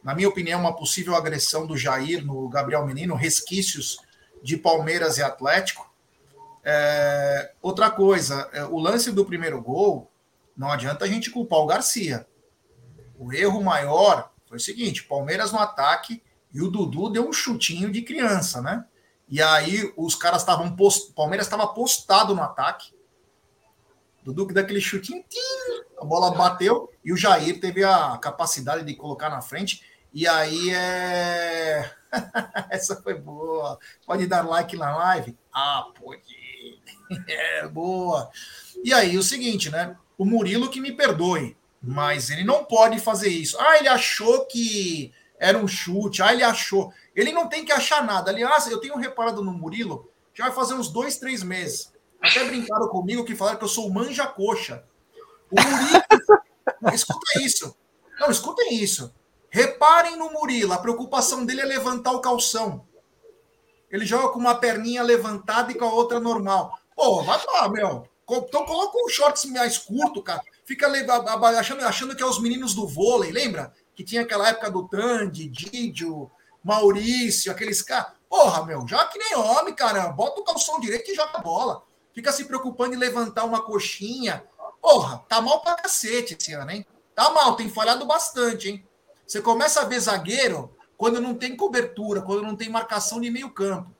Na 0.03 0.13
minha 0.13 0.27
opinião, 0.27 0.59
uma 0.59 0.75
possível 0.75 1.15
agressão 1.15 1.65
do 1.65 1.77
Jair 1.77 2.25
no 2.25 2.49
Gabriel 2.49 2.85
Menino, 2.85 3.15
resquícios 3.15 3.99
de 4.43 4.57
Palmeiras 4.57 5.17
e 5.17 5.23
Atlético. 5.23 5.89
É, 6.61 7.53
outra 7.61 7.89
coisa, 7.89 8.49
é, 8.51 8.65
o 8.65 8.77
lance 8.79 9.13
do 9.13 9.23
primeiro 9.23 9.61
gol, 9.61 10.11
não 10.57 10.69
adianta 10.69 11.05
a 11.05 11.07
gente 11.07 11.31
culpar 11.31 11.59
o 11.59 11.67
Garcia. 11.67 12.27
O 13.17 13.31
erro 13.31 13.63
maior 13.63 14.29
foi 14.45 14.57
o 14.57 14.59
seguinte: 14.59 15.05
Palmeiras 15.05 15.53
no 15.53 15.59
ataque 15.59 16.21
e 16.53 16.61
o 16.61 16.69
Dudu 16.69 17.11
deu 17.11 17.29
um 17.29 17.31
chutinho 17.31 17.89
de 17.89 18.01
criança, 18.01 18.61
né? 18.61 18.83
E 19.29 19.41
aí 19.41 19.91
os 19.97 20.15
caras 20.15 20.41
estavam 20.41 20.75
post... 20.75 21.13
Palmeiras 21.13 21.47
estava 21.47 21.67
postado 21.67 22.33
no 22.33 22.41
ataque. 22.41 22.93
Dudu 24.23 24.47
que 24.47 24.53
daquele 24.53 24.81
chutinho, 24.81 25.23
a 25.99 26.03
bola 26.03 26.35
bateu 26.35 26.91
e 27.03 27.13
o 27.13 27.17
Jair 27.17 27.61
teve 27.61 27.83
a 27.83 28.17
capacidade 28.17 28.83
de 28.83 28.93
colocar 28.93 29.29
na 29.29 29.41
frente. 29.41 29.83
E 30.13 30.27
aí 30.27 30.69
é. 30.73 31.89
Essa 32.69 33.01
foi 33.01 33.13
boa. 33.13 33.79
Pode 34.05 34.27
dar 34.27 34.45
like 34.45 34.75
na 34.75 34.95
live? 34.97 35.37
Ah, 35.53 35.87
pode. 35.99 36.23
É 37.29 37.65
boa. 37.69 38.29
E 38.83 38.93
aí, 38.93 39.17
o 39.17 39.23
seguinte, 39.23 39.69
né? 39.69 39.95
O 40.17 40.25
Murilo 40.25 40.69
que 40.69 40.81
me 40.81 40.91
perdoe, 40.91 41.55
mas 41.81 42.29
ele 42.29 42.43
não 42.43 42.65
pode 42.65 42.99
fazer 42.99 43.29
isso. 43.29 43.57
Ah, 43.61 43.77
ele 43.77 43.87
achou 43.87 44.45
que 44.45 45.13
era 45.39 45.57
um 45.57 45.69
chute. 45.69 46.21
Ah, 46.21 46.33
ele 46.33 46.43
achou. 46.43 46.91
Ele 47.17 47.31
não 47.31 47.49
tem 47.49 47.65
que 47.65 47.71
achar 47.71 48.05
nada. 48.05 48.29
Aliás, 48.29 48.67
eu 48.67 48.79
tenho 48.79 48.95
reparado 48.95 49.43
no 49.43 49.51
Murilo, 49.51 50.07
já 50.35 50.45
vai 50.45 50.53
fazer 50.53 50.75
uns 50.75 50.87
dois, 50.87 51.17
três 51.17 51.41
meses. 51.41 51.91
Até 52.21 52.43
brincaram 52.43 52.87
comigo 52.89 53.25
que 53.25 53.35
falaram 53.35 53.57
que 53.57 53.63
eu 53.63 53.67
sou 53.67 53.87
o 53.87 53.93
manja-coxa. 53.93 54.83
O 55.49 55.59
Murilo. 55.59 56.93
escuta 56.93 57.41
isso. 57.41 57.75
Não, 58.19 58.29
escutem 58.29 58.75
isso. 58.75 59.11
Reparem 59.49 60.15
no 60.15 60.31
Murilo, 60.31 60.73
a 60.73 60.77
preocupação 60.77 61.43
dele 61.43 61.61
é 61.61 61.65
levantar 61.65 62.11
o 62.11 62.21
calção. 62.21 62.85
Ele 63.89 64.05
joga 64.05 64.29
com 64.29 64.39
uma 64.39 64.53
perninha 64.53 65.01
levantada 65.01 65.71
e 65.71 65.75
com 65.75 65.85
a 65.85 65.93
outra 65.93 66.19
normal. 66.19 66.77
Pô, 66.95 67.23
vai 67.23 67.43
lá, 67.47 67.67
meu. 67.67 68.07
Então 68.29 68.65
coloca 68.65 68.97
um 69.03 69.09
shorts 69.09 69.45
mais 69.45 69.77
curto, 69.77 70.21
cara. 70.21 70.43
Fica 70.65 70.87
achando, 71.57 71.83
achando 71.83 72.15
que 72.15 72.21
é 72.21 72.25
os 72.25 72.39
meninos 72.39 72.75
do 72.75 72.85
vôlei, 72.85 73.31
lembra? 73.31 73.73
Que 73.95 74.03
tinha 74.03 74.21
aquela 74.21 74.49
época 74.49 74.69
do 74.69 74.87
Tandy, 74.87 75.47
Didio, 75.47 76.29
Maurício, 76.67 77.51
aqueles 77.51 77.81
caras. 77.81 78.11
Porra, 78.29 78.65
meu, 78.65 78.85
já 78.85 79.05
que 79.05 79.17
nem 79.17 79.35
homem, 79.37 79.73
cara. 79.73 80.09
Bota 80.09 80.41
o 80.41 80.43
calção 80.43 80.81
direito 80.81 81.09
e 81.09 81.15
joga 81.15 81.37
a 81.37 81.41
bola. 81.41 81.81
Fica 82.13 82.31
se 82.33 82.43
preocupando 82.43 82.93
em 82.93 82.97
levantar 82.97 83.45
uma 83.45 83.63
coxinha. 83.63 84.43
Porra, 84.81 85.23
tá 85.29 85.41
mal 85.41 85.61
pra 85.61 85.75
cacete 85.75 86.35
esse 86.37 86.51
ano, 86.53 86.71
hein? 86.71 86.85
Tá 87.15 87.29
mal, 87.29 87.55
tem 87.55 87.69
falhado 87.69 88.05
bastante, 88.05 88.69
hein? 88.69 88.85
Você 89.25 89.41
começa 89.41 89.81
a 89.81 89.85
ver 89.85 89.99
zagueiro 89.99 90.75
quando 90.97 91.21
não 91.21 91.33
tem 91.33 91.55
cobertura, 91.55 92.21
quando 92.21 92.43
não 92.43 92.55
tem 92.55 92.69
marcação 92.69 93.21
de 93.21 93.31
meio 93.31 93.49
campo. 93.49 93.95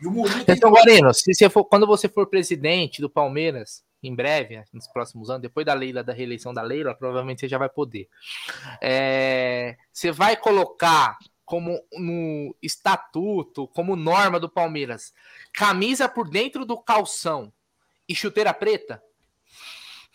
E 0.00 0.06
o 0.06 0.10
Murilo 0.10 0.44
então, 0.46 0.70
Guarino, 0.70 1.12
se 1.12 1.34
você 1.34 1.50
for, 1.50 1.64
quando 1.64 1.86
você 1.86 2.08
for 2.08 2.28
presidente 2.28 3.00
do 3.00 3.10
Palmeiras, 3.10 3.82
em 4.00 4.14
breve, 4.14 4.62
nos 4.72 4.86
próximos 4.86 5.28
anos, 5.28 5.42
depois 5.42 5.66
da 5.66 5.74
Leila, 5.74 6.04
da 6.04 6.12
reeleição 6.12 6.54
da 6.54 6.62
Leila, 6.62 6.94
provavelmente 6.94 7.40
você 7.40 7.48
já 7.48 7.58
vai 7.58 7.68
poder. 7.68 8.08
É, 8.80 9.76
você 9.92 10.12
vai 10.12 10.36
colocar 10.36 11.18
como 11.48 11.82
no 11.94 12.54
estatuto, 12.62 13.66
como 13.68 13.96
norma 13.96 14.38
do 14.38 14.50
Palmeiras, 14.50 15.14
camisa 15.50 16.06
por 16.06 16.28
dentro 16.28 16.66
do 16.66 16.76
calção 16.76 17.50
e 18.06 18.14
chuteira 18.14 18.52
preta? 18.52 19.02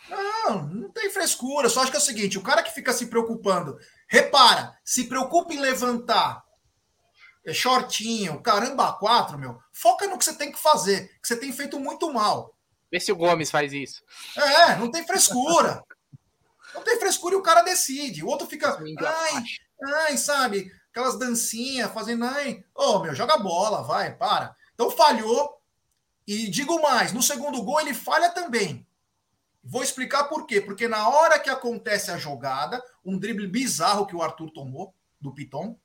Não, 0.07 0.67
não 0.67 0.89
tem 0.91 1.09
frescura. 1.09 1.69
Só 1.69 1.81
acho 1.81 1.89
que 1.89 1.97
é 1.97 1.99
o 1.99 2.03
seguinte: 2.03 2.37
o 2.37 2.43
cara 2.43 2.61
que 2.61 2.71
fica 2.71 2.93
se 2.93 3.07
preocupando, 3.07 3.79
repara, 4.07 4.77
se 4.85 5.05
preocupa 5.05 5.53
em 5.53 5.59
levantar 5.59 6.43
é 7.45 7.51
shortinho, 7.51 8.39
caramba, 8.41 8.93
quatro, 8.93 9.37
meu. 9.37 9.59
Foca 9.73 10.07
no 10.07 10.17
que 10.17 10.23
você 10.23 10.35
tem 10.35 10.51
que 10.51 10.59
fazer, 10.59 11.09
que 11.19 11.27
você 11.27 11.35
tem 11.35 11.51
feito 11.51 11.79
muito 11.79 12.13
mal. 12.13 12.55
Vê 12.91 12.99
se 12.99 13.11
o 13.11 13.15
Gomes 13.15 13.49
faz 13.49 13.73
isso. 13.73 14.03
É, 14.37 14.75
não 14.75 14.91
tem 14.91 15.05
frescura. 15.05 15.83
não 16.75 16.83
tem 16.83 16.99
frescura 16.99 17.35
e 17.35 17.37
o 17.37 17.41
cara 17.41 17.63
decide. 17.63 18.23
O 18.23 18.27
outro 18.27 18.47
fica, 18.47 18.77
ai, 18.77 19.43
ai, 19.83 20.17
sabe? 20.17 20.71
Aquelas 20.93 21.17
dancinhas, 21.17 21.91
fazendo, 21.91 22.23
ai, 22.23 22.63
ô, 22.75 22.83
oh, 22.83 22.99
meu, 22.99 23.15
joga 23.15 23.35
bola, 23.39 23.81
vai, 23.81 24.15
para. 24.15 24.55
Então 24.75 24.91
falhou. 24.91 25.59
E 26.27 26.47
digo 26.47 26.79
mais, 26.83 27.11
no 27.11 27.23
segundo 27.23 27.63
gol 27.63 27.81
ele 27.81 27.95
falha 27.95 28.29
também. 28.29 28.85
Vou 29.63 29.81
explicar 29.81 30.25
por 30.25 30.45
quê. 30.45 30.61
Porque 30.61 30.87
na 30.87 31.09
hora 31.09 31.39
que 31.39 31.49
acontece 31.49 32.11
a 32.11 32.17
jogada, 32.17 32.79
um 33.03 33.17
drible 33.17 33.47
bizarro 33.47 34.05
que 34.05 34.15
o 34.15 34.21
Arthur 34.21 34.51
tomou 34.51 34.93
do 35.19 35.33
Piton, 35.33 35.75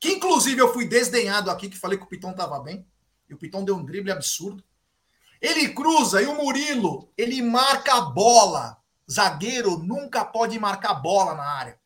que 0.00 0.12
inclusive 0.12 0.58
eu 0.58 0.72
fui 0.72 0.88
desdenhado 0.88 1.50
aqui, 1.50 1.68
que 1.68 1.76
falei 1.76 1.98
que 1.98 2.04
o 2.04 2.08
Piton 2.08 2.30
estava 2.30 2.58
bem. 2.60 2.86
E 3.28 3.34
o 3.34 3.38
Piton 3.38 3.62
deu 3.62 3.76
um 3.76 3.84
drible 3.84 4.10
absurdo. 4.10 4.64
Ele 5.38 5.68
cruza 5.74 6.22
e 6.22 6.26
o 6.26 6.34
Murilo, 6.34 7.12
ele 7.14 7.42
marca 7.42 7.92
a 7.94 8.00
bola. 8.00 8.78
Zagueiro 9.10 9.76
nunca 9.80 10.24
pode 10.24 10.58
marcar 10.58 10.94
bola 10.94 11.34
na 11.34 11.44
área. 11.44 11.78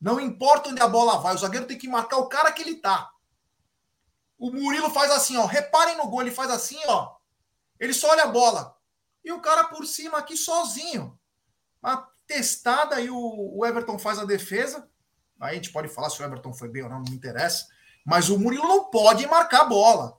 Não 0.00 0.18
importa 0.18 0.70
onde 0.70 0.80
a 0.80 0.88
bola 0.88 1.18
vai, 1.18 1.34
o 1.34 1.38
zagueiro 1.38 1.66
tem 1.66 1.76
que 1.76 1.88
marcar 1.88 2.16
o 2.16 2.28
cara 2.28 2.50
que 2.52 2.62
ele 2.62 2.76
tá. 2.76 3.10
O 4.38 4.50
Murilo 4.50 4.88
faz 4.88 5.10
assim, 5.10 5.36
ó. 5.36 5.44
Reparem 5.44 5.98
no 5.98 6.08
gol, 6.08 6.22
ele 6.22 6.30
faz 6.30 6.50
assim, 6.50 6.78
ó. 6.86 7.14
Ele 7.78 7.92
só 7.92 8.10
olha 8.10 8.24
a 8.24 8.28
bola. 8.28 8.74
E 9.22 9.30
o 9.30 9.40
cara 9.40 9.64
por 9.64 9.86
cima 9.86 10.18
aqui 10.18 10.36
sozinho. 10.36 11.18
Uma 11.82 12.08
testada 12.26 13.00
e 13.00 13.10
o 13.10 13.64
Everton 13.66 13.98
faz 13.98 14.18
a 14.18 14.24
defesa. 14.24 14.88
Aí 15.38 15.52
a 15.52 15.54
gente 15.54 15.72
pode 15.72 15.88
falar 15.88 16.08
se 16.08 16.22
o 16.22 16.24
Everton 16.24 16.54
foi 16.54 16.68
bem 16.68 16.82
ou 16.82 16.88
não, 16.88 17.00
não 17.00 17.10
me 17.10 17.16
interessa. 17.16 17.66
Mas 18.04 18.30
o 18.30 18.38
Murilo 18.38 18.66
não 18.66 18.90
pode 18.90 19.26
marcar 19.26 19.62
a 19.62 19.64
bola. 19.64 20.18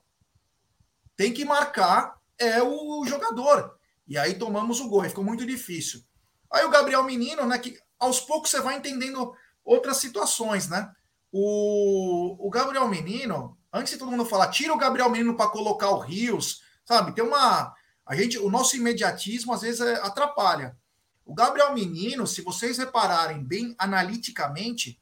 Tem 1.16 1.32
que 1.32 1.44
marcar 1.44 2.20
é 2.38 2.62
o 2.62 3.04
jogador. 3.06 3.78
E 4.06 4.18
aí 4.18 4.34
tomamos 4.34 4.80
o 4.80 4.88
gol. 4.88 5.02
Aí 5.02 5.08
ficou 5.08 5.24
muito 5.24 5.46
difícil. 5.46 6.02
Aí 6.50 6.64
o 6.64 6.70
Gabriel 6.70 7.04
Menino, 7.04 7.46
né? 7.46 7.58
Que 7.58 7.78
aos 7.98 8.20
poucos 8.20 8.50
você 8.50 8.60
vai 8.60 8.76
entendendo 8.76 9.34
outras 9.64 9.98
situações, 9.98 10.68
né? 10.68 10.92
O, 11.30 12.46
o 12.46 12.50
Gabriel 12.50 12.88
Menino, 12.88 13.56
antes 13.72 13.92
de 13.92 13.98
todo 13.98 14.10
mundo 14.10 14.24
falar, 14.24 14.48
tira 14.48 14.72
o 14.72 14.78
Gabriel 14.78 15.10
Menino 15.10 15.36
para 15.36 15.50
colocar 15.50 15.90
o 15.90 15.98
Rios, 15.98 16.62
sabe? 16.84 17.14
Tem 17.14 17.24
uma. 17.24 17.74
A 18.04 18.14
gente, 18.14 18.38
o 18.38 18.50
nosso 18.50 18.76
imediatismo 18.76 19.52
às 19.52 19.62
vezes 19.62 19.80
é, 19.80 19.94
atrapalha. 20.02 20.76
O 21.24 21.34
Gabriel 21.34 21.72
Menino, 21.72 22.26
se 22.26 22.42
vocês 22.42 22.78
repararem 22.78 23.42
bem 23.42 23.74
analiticamente, 23.78 25.00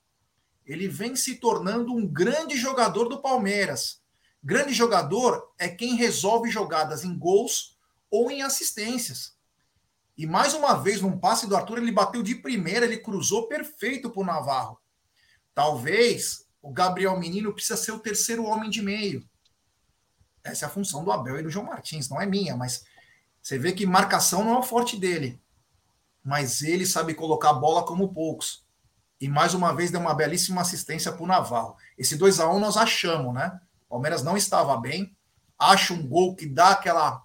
ele 0.64 0.86
vem 0.86 1.16
se 1.16 1.36
tornando 1.36 1.92
um 1.92 2.06
grande 2.06 2.56
jogador 2.56 3.08
do 3.08 3.20
Palmeiras. 3.20 4.00
Grande 4.42 4.72
jogador 4.72 5.52
é 5.58 5.68
quem 5.68 5.96
resolve 5.96 6.50
jogadas 6.50 7.04
em 7.04 7.18
gols 7.18 7.76
ou 8.10 8.30
em 8.30 8.42
assistências. 8.42 9.34
E 10.20 10.26
mais 10.26 10.52
uma 10.52 10.74
vez, 10.74 11.00
num 11.00 11.18
passe 11.18 11.46
do 11.46 11.56
Arthur, 11.56 11.78
ele 11.78 11.90
bateu 11.90 12.22
de 12.22 12.34
primeira, 12.34 12.84
ele 12.84 12.98
cruzou 12.98 13.48
perfeito 13.48 14.10
para 14.10 14.20
o 14.20 14.26
Navarro. 14.26 14.78
Talvez 15.54 16.46
o 16.60 16.70
Gabriel 16.70 17.18
Menino 17.18 17.54
precisa 17.54 17.74
ser 17.74 17.92
o 17.92 17.98
terceiro 17.98 18.44
homem 18.44 18.68
de 18.68 18.82
meio. 18.82 19.26
Essa 20.44 20.66
é 20.66 20.68
a 20.68 20.70
função 20.70 21.02
do 21.02 21.10
Abel 21.10 21.40
e 21.40 21.42
do 21.42 21.48
João 21.48 21.64
Martins, 21.64 22.10
não 22.10 22.20
é 22.20 22.26
minha, 22.26 22.54
mas 22.54 22.84
você 23.40 23.58
vê 23.58 23.72
que 23.72 23.86
marcação 23.86 24.44
não 24.44 24.56
é 24.56 24.58
o 24.58 24.62
forte 24.62 24.94
dele. 24.98 25.40
Mas 26.22 26.60
ele 26.60 26.84
sabe 26.84 27.14
colocar 27.14 27.48
a 27.48 27.54
bola 27.54 27.86
como 27.86 28.12
poucos 28.12 28.62
e 29.18 29.26
mais 29.26 29.54
uma 29.54 29.74
vez 29.74 29.90
deu 29.90 30.02
uma 30.02 30.12
belíssima 30.12 30.60
assistência 30.60 31.12
para 31.12 31.24
o 31.24 31.26
Navarro. 31.26 31.78
Esse 31.96 32.14
2 32.14 32.40
a 32.40 32.46
1 32.52 32.60
nós 32.60 32.76
achamos, 32.76 33.32
né? 33.32 33.58
O 33.86 33.94
Palmeiras 33.94 34.22
não 34.22 34.36
estava 34.36 34.76
bem, 34.76 35.16
acha 35.58 35.94
um 35.94 36.06
gol 36.06 36.36
que 36.36 36.44
dá 36.44 36.72
aquela 36.72 37.24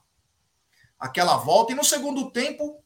aquela 0.97 1.35
volta 1.35 1.73
e 1.73 1.75
no 1.75 1.83
segundo 1.83 2.31
tempo 2.31 2.84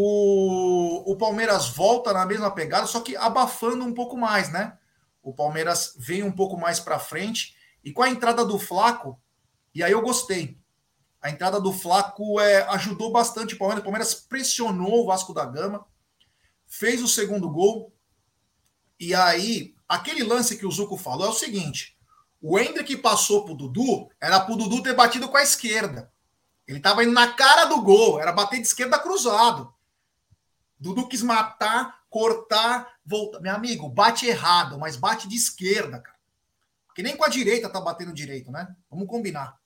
o, 0.00 1.10
o 1.10 1.16
Palmeiras 1.16 1.70
volta 1.70 2.12
na 2.12 2.24
mesma 2.24 2.52
pegada, 2.52 2.86
só 2.86 3.00
que 3.00 3.16
abafando 3.16 3.84
um 3.84 3.92
pouco 3.92 4.16
mais, 4.16 4.48
né? 4.52 4.78
O 5.20 5.34
Palmeiras 5.34 5.96
vem 5.98 6.22
um 6.22 6.30
pouco 6.30 6.56
mais 6.56 6.78
para 6.78 7.00
frente 7.00 7.56
e 7.84 7.92
com 7.92 8.04
a 8.04 8.08
entrada 8.08 8.44
do 8.44 8.60
Flaco, 8.60 9.20
e 9.74 9.82
aí 9.82 9.90
eu 9.90 10.00
gostei. 10.00 10.56
A 11.20 11.30
entrada 11.30 11.60
do 11.60 11.72
Flaco 11.72 12.40
é, 12.40 12.62
ajudou 12.74 13.10
bastante 13.10 13.54
o 13.54 13.58
Palmeiras. 13.58 13.80
O 13.80 13.84
Palmeiras 13.84 14.14
pressionou 14.14 15.02
o 15.02 15.06
Vasco 15.06 15.34
da 15.34 15.44
Gama, 15.44 15.84
fez 16.64 17.02
o 17.02 17.08
segundo 17.08 17.50
gol, 17.50 17.92
e 19.00 19.12
aí, 19.16 19.74
aquele 19.88 20.22
lance 20.22 20.56
que 20.56 20.66
o 20.66 20.70
Zuco 20.70 20.96
falou 20.96 21.26
é 21.26 21.30
o 21.30 21.34
seguinte: 21.34 21.98
o 22.40 22.56
Hendrick 22.56 22.96
passou 22.98 23.44
pro 23.44 23.54
Dudu, 23.54 24.08
era 24.20 24.38
pro 24.38 24.54
Dudu 24.54 24.80
ter 24.80 24.94
batido 24.94 25.28
com 25.28 25.36
a 25.36 25.42
esquerda. 25.42 26.12
Ele 26.68 26.78
estava 26.78 27.02
indo 27.02 27.12
na 27.12 27.32
cara 27.32 27.64
do 27.64 27.82
gol, 27.82 28.20
era 28.20 28.30
bater 28.30 28.60
de 28.60 28.66
esquerda 28.68 28.96
cruzado. 28.96 29.74
Dudu 30.78 31.08
quis 31.08 31.22
matar, 31.22 32.02
cortar, 32.08 32.94
voltar. 33.04 33.40
Meu 33.40 33.54
amigo, 33.54 33.88
bate 33.88 34.26
errado, 34.26 34.78
mas 34.78 34.96
bate 34.96 35.28
de 35.28 35.36
esquerda, 35.36 36.00
cara. 36.00 36.18
Que 36.94 37.02
nem 37.02 37.16
com 37.16 37.24
a 37.24 37.28
direita 37.28 37.68
tá 37.68 37.80
batendo 37.80 38.12
direito, 38.12 38.50
né? 38.50 38.74
Vamos 38.90 39.08
combinar. 39.08 39.58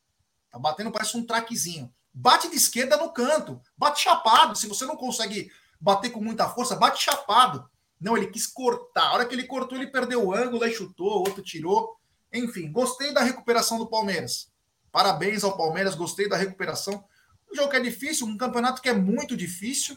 Tá 0.50 0.58
batendo, 0.58 0.90
parece 0.90 1.16
um 1.16 1.26
traquezinho. 1.26 1.92
Bate 2.12 2.48
de 2.50 2.56
esquerda 2.56 2.96
no 2.96 3.10
canto, 3.10 3.60
bate 3.76 4.02
chapado. 4.02 4.54
Se 4.54 4.66
você 4.66 4.84
não 4.84 4.96
consegue 4.96 5.50
bater 5.80 6.10
com 6.10 6.22
muita 6.22 6.48
força, 6.48 6.76
bate 6.76 7.02
chapado. 7.02 7.68
Não, 7.98 8.16
ele 8.16 8.26
quis 8.26 8.46
cortar. 8.46 9.04
A 9.04 9.12
hora 9.14 9.24
que 9.24 9.34
ele 9.34 9.44
cortou, 9.44 9.78
ele 9.78 9.86
perdeu 9.86 10.26
o 10.26 10.34
ângulo, 10.34 10.62
aí 10.62 10.74
chutou, 10.74 11.20
outro 11.20 11.42
tirou. 11.42 11.96
Enfim, 12.32 12.70
gostei 12.70 13.12
da 13.14 13.22
recuperação 13.22 13.78
do 13.78 13.86
Palmeiras. 13.86 14.50
Parabéns 14.90 15.44
ao 15.44 15.56
Palmeiras, 15.56 15.94
gostei 15.94 16.28
da 16.28 16.36
recuperação. 16.36 17.04
Um 17.50 17.54
jogo 17.54 17.70
que 17.70 17.76
é 17.76 17.80
difícil, 17.80 18.26
um 18.26 18.36
campeonato 18.36 18.82
que 18.82 18.88
é 18.88 18.92
muito 18.92 19.36
difícil, 19.36 19.96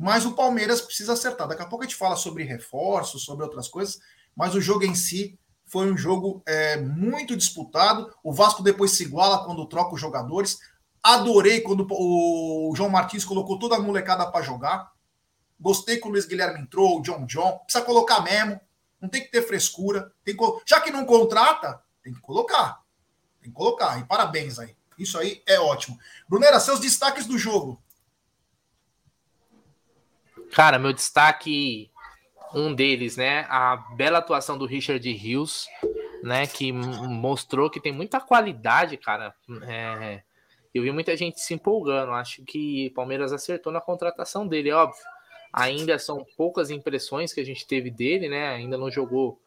mas 0.00 0.24
o 0.24 0.32
Palmeiras 0.32 0.80
precisa 0.80 1.12
acertar. 1.12 1.46
Daqui 1.46 1.60
a 1.60 1.66
pouco 1.66 1.84
a 1.84 1.86
gente 1.86 1.94
fala 1.94 2.16
sobre 2.16 2.42
reforços, 2.42 3.22
sobre 3.22 3.44
outras 3.44 3.68
coisas, 3.68 4.00
mas 4.34 4.54
o 4.54 4.60
jogo 4.60 4.82
em 4.82 4.94
si 4.94 5.38
foi 5.66 5.92
um 5.92 5.96
jogo 5.96 6.42
é, 6.46 6.78
muito 6.78 7.36
disputado. 7.36 8.10
O 8.24 8.32
Vasco 8.32 8.62
depois 8.62 8.92
se 8.92 9.02
iguala 9.02 9.44
quando 9.44 9.66
troca 9.66 9.94
os 9.94 10.00
jogadores. 10.00 10.58
Adorei 11.02 11.60
quando 11.60 11.86
o 11.90 12.72
João 12.74 12.88
Martins 12.88 13.26
colocou 13.26 13.58
toda 13.58 13.76
a 13.76 13.78
molecada 13.78 14.26
para 14.30 14.42
jogar. 14.42 14.90
Gostei 15.60 15.98
que 15.98 16.08
o 16.08 16.10
Luiz 16.10 16.24
Guilherme 16.24 16.60
entrou, 16.60 16.98
o 16.98 17.02
John 17.02 17.26
John. 17.26 17.58
Precisa 17.58 17.84
colocar 17.84 18.22
mesmo. 18.22 18.58
Não 19.02 19.08
tem 19.10 19.22
que 19.22 19.30
ter 19.30 19.42
frescura. 19.42 20.10
Tem 20.24 20.34
que... 20.34 20.42
Já 20.64 20.80
que 20.80 20.90
não 20.90 21.04
contrata, 21.04 21.78
tem 22.02 22.14
que 22.14 22.20
colocar. 22.20 22.80
Tem 23.38 23.50
que 23.50 23.54
colocar. 23.54 24.00
E 24.00 24.04
parabéns 24.04 24.58
aí. 24.58 24.74
Isso 24.98 25.18
aí 25.18 25.42
é 25.46 25.60
ótimo. 25.60 25.98
Brunera, 26.26 26.58
seus 26.58 26.80
destaques 26.80 27.26
do 27.26 27.36
jogo. 27.36 27.82
Cara, 30.52 30.78
meu 30.78 30.92
destaque, 30.92 31.90
um 32.54 32.74
deles, 32.74 33.16
né? 33.16 33.46
A 33.48 33.76
bela 33.96 34.18
atuação 34.18 34.58
do 34.58 34.66
Richard 34.66 35.10
Rios, 35.12 35.66
né? 36.22 36.46
Que 36.46 36.72
mostrou 36.72 37.70
que 37.70 37.80
tem 37.80 37.92
muita 37.92 38.20
qualidade, 38.20 38.96
cara. 38.96 39.34
É, 39.62 40.22
eu 40.74 40.82
vi 40.82 40.90
muita 40.90 41.16
gente 41.16 41.40
se 41.40 41.54
empolgando. 41.54 42.12
Acho 42.12 42.44
que 42.44 42.90
Palmeiras 42.90 43.32
acertou 43.32 43.72
na 43.72 43.80
contratação 43.80 44.46
dele, 44.46 44.72
óbvio. 44.72 45.02
Ainda 45.52 45.98
são 45.98 46.24
poucas 46.36 46.70
impressões 46.70 47.32
que 47.32 47.40
a 47.40 47.44
gente 47.44 47.66
teve 47.66 47.90
dele, 47.90 48.28
né? 48.28 48.48
Ainda 48.48 48.76
não 48.76 48.90
jogou 48.90 49.40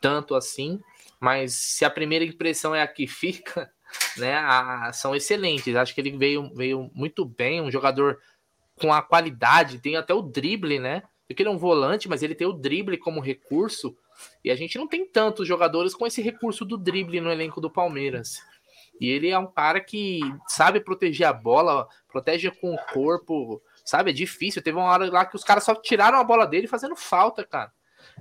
tanto 0.00 0.34
assim, 0.34 0.80
mas 1.20 1.52
se 1.52 1.84
a 1.84 1.90
primeira 1.90 2.24
impressão 2.24 2.74
é 2.74 2.82
a 2.82 2.88
que 2.88 3.06
fica, 3.08 3.70
né, 4.16 4.34
a, 4.34 4.90
são 4.92 5.14
excelentes. 5.14 5.76
Acho 5.76 5.94
que 5.94 6.00
ele 6.00 6.16
veio, 6.16 6.52
veio 6.54 6.90
muito 6.94 7.24
bem, 7.24 7.60
um 7.60 7.70
jogador 7.70 8.18
com 8.80 8.92
a 8.92 9.02
qualidade, 9.02 9.78
tem 9.78 9.96
até 9.96 10.14
o 10.14 10.22
drible, 10.22 10.78
né? 10.78 11.02
Porque 11.28 11.42
ele 11.42 11.50
é 11.50 11.52
um 11.52 11.58
volante, 11.58 12.08
mas 12.08 12.22
ele 12.22 12.34
tem 12.34 12.46
o 12.46 12.52
drible 12.52 12.96
como 12.96 13.20
recurso, 13.20 13.96
e 14.44 14.50
a 14.50 14.56
gente 14.56 14.78
não 14.78 14.86
tem 14.86 15.06
tantos 15.06 15.46
jogadores 15.46 15.94
com 15.94 16.06
esse 16.06 16.20
recurso 16.20 16.64
do 16.64 16.76
drible 16.76 17.20
no 17.20 17.30
elenco 17.30 17.60
do 17.60 17.70
Palmeiras. 17.70 18.42
E 19.00 19.08
ele 19.08 19.30
é 19.30 19.38
um 19.38 19.46
cara 19.46 19.80
que 19.80 20.20
sabe 20.46 20.80
proteger 20.80 21.26
a 21.26 21.32
bola, 21.32 21.88
protege 22.08 22.50
com 22.50 22.74
o 22.74 22.78
corpo, 22.92 23.62
sabe? 23.84 24.10
É 24.10 24.14
difícil. 24.14 24.60
Teve 24.60 24.76
uma 24.76 24.90
hora 24.90 25.10
lá 25.10 25.24
que 25.24 25.36
os 25.36 25.44
caras 25.44 25.64
só 25.64 25.74
tiraram 25.74 26.18
a 26.18 26.24
bola 26.24 26.46
dele 26.46 26.66
fazendo 26.66 26.94
falta, 26.94 27.42
cara. 27.44 27.72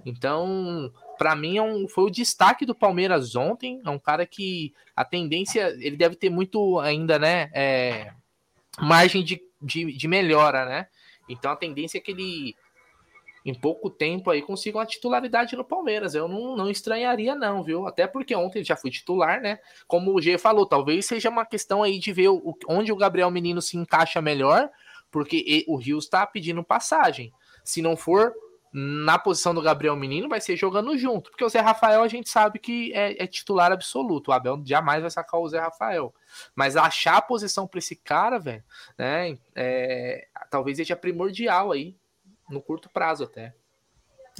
Então, 0.05 0.91
para 1.17 1.35
mim, 1.35 1.57
é 1.57 1.61
um, 1.61 1.87
foi 1.87 2.05
o 2.05 2.09
destaque 2.09 2.65
do 2.65 2.73
Palmeiras 2.73 3.35
ontem. 3.35 3.81
É 3.85 3.89
um 3.89 3.99
cara 3.99 4.25
que 4.25 4.73
a 4.95 5.03
tendência, 5.03 5.75
ele 5.79 5.97
deve 5.97 6.15
ter 6.15 6.29
muito 6.29 6.79
ainda, 6.79 7.19
né? 7.19 7.49
É, 7.53 8.13
margem 8.79 9.21
de, 9.21 9.41
de, 9.61 9.91
de 9.91 10.07
melhora, 10.07 10.65
né? 10.65 10.87
Então 11.27 11.51
a 11.51 11.55
tendência 11.55 11.97
é 11.97 12.01
que 12.01 12.11
ele 12.11 12.55
em 13.45 13.53
pouco 13.53 13.89
tempo 13.89 14.29
aí 14.29 14.41
consiga 14.41 14.77
uma 14.77 14.85
titularidade 14.85 15.55
no 15.55 15.63
Palmeiras. 15.63 16.13
Eu 16.13 16.27
não, 16.27 16.55
não 16.55 16.69
estranharia, 16.69 17.35
não, 17.35 17.63
viu? 17.63 17.87
Até 17.87 18.05
porque 18.05 18.35
ontem 18.35 18.59
ele 18.59 18.65
já 18.65 18.75
foi 18.75 18.91
titular, 18.91 19.41
né? 19.41 19.59
Como 19.87 20.13
o 20.13 20.21
G 20.21 20.37
falou, 20.37 20.65
talvez 20.65 21.05
seja 21.05 21.29
uma 21.29 21.45
questão 21.45 21.81
aí 21.81 21.99
de 21.99 22.11
ver 22.11 22.29
o, 22.29 22.57
onde 22.67 22.91
o 22.91 22.97
Gabriel 22.97 23.31
Menino 23.31 23.61
se 23.61 23.77
encaixa 23.77 24.21
melhor, 24.21 24.69
porque 25.09 25.65
o 25.67 25.77
Rio 25.77 25.97
está 25.97 26.25
pedindo 26.27 26.63
passagem. 26.63 27.33
Se 27.63 27.81
não 27.81 27.95
for 27.95 28.33
na 28.71 29.17
posição 29.17 29.53
do 29.53 29.61
Gabriel 29.61 29.95
Menino, 29.95 30.29
vai 30.29 30.39
ser 30.39 30.55
jogando 30.55 30.95
junto, 30.97 31.31
porque 31.31 31.43
o 31.43 31.49
Zé 31.49 31.59
Rafael 31.59 32.03
a 32.03 32.07
gente 32.07 32.29
sabe 32.29 32.59
que 32.59 32.93
é, 32.93 33.23
é 33.23 33.27
titular 33.27 33.71
absoluto. 33.71 34.29
O 34.29 34.31
Abel 34.31 34.61
jamais 34.65 35.01
vai 35.01 35.09
sacar 35.09 35.39
o 35.39 35.49
Zé 35.49 35.59
Rafael. 35.59 36.13
Mas 36.55 36.75
achar 36.75 37.17
a 37.17 37.21
posição 37.21 37.67
para 37.67 37.79
esse 37.79 37.95
cara, 37.95 38.37
velho, 38.37 38.63
né? 38.97 39.37
É, 39.55 40.27
talvez 40.51 40.77
seja 40.77 40.95
primordial 40.95 41.71
aí, 41.71 41.95
no 42.49 42.61
curto 42.61 42.89
prazo 42.89 43.23
até. 43.23 43.55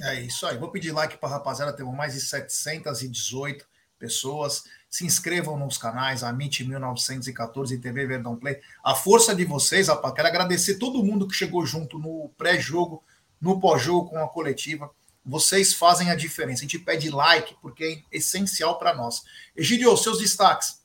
É 0.02 0.20
isso 0.20 0.46
aí. 0.46 0.56
Vou 0.56 0.70
pedir 0.70 0.92
like 0.92 1.18
para 1.18 1.28
a 1.28 1.32
rapaziada, 1.32 1.72
temos 1.72 1.94
mais 1.94 2.14
de 2.14 2.20
718 2.20 3.66
pessoas. 3.98 4.64
Se 4.88 5.04
inscrevam 5.04 5.58
nos 5.58 5.76
canais 5.76 6.22
Amit 6.22 6.64
1914 6.64 7.74
e 7.74 7.78
TV 7.78 8.06
Verdão 8.06 8.36
Play. 8.36 8.60
A 8.82 8.94
força 8.94 9.34
de 9.34 9.44
vocês, 9.44 9.88
rapaz. 9.88 10.14
Quero 10.14 10.28
agradecer 10.28 10.78
todo 10.78 11.04
mundo 11.04 11.28
que 11.28 11.34
chegou 11.34 11.64
junto 11.66 11.98
no 11.98 12.30
pré-jogo 12.38 13.04
no 13.40 13.58
pós-jogo 13.58 14.10
com 14.10 14.18
a 14.18 14.28
coletiva. 14.28 14.90
Vocês 15.24 15.72
fazem 15.72 16.10
a 16.10 16.14
diferença. 16.14 16.60
A 16.60 16.62
gente 16.62 16.78
pede 16.78 17.10
like 17.10 17.54
porque 17.60 18.02
é 18.12 18.16
essencial 18.16 18.78
para 18.78 18.94
nós. 18.94 19.22
Egidio, 19.56 19.96
seus 19.96 20.18
destaques. 20.18 20.80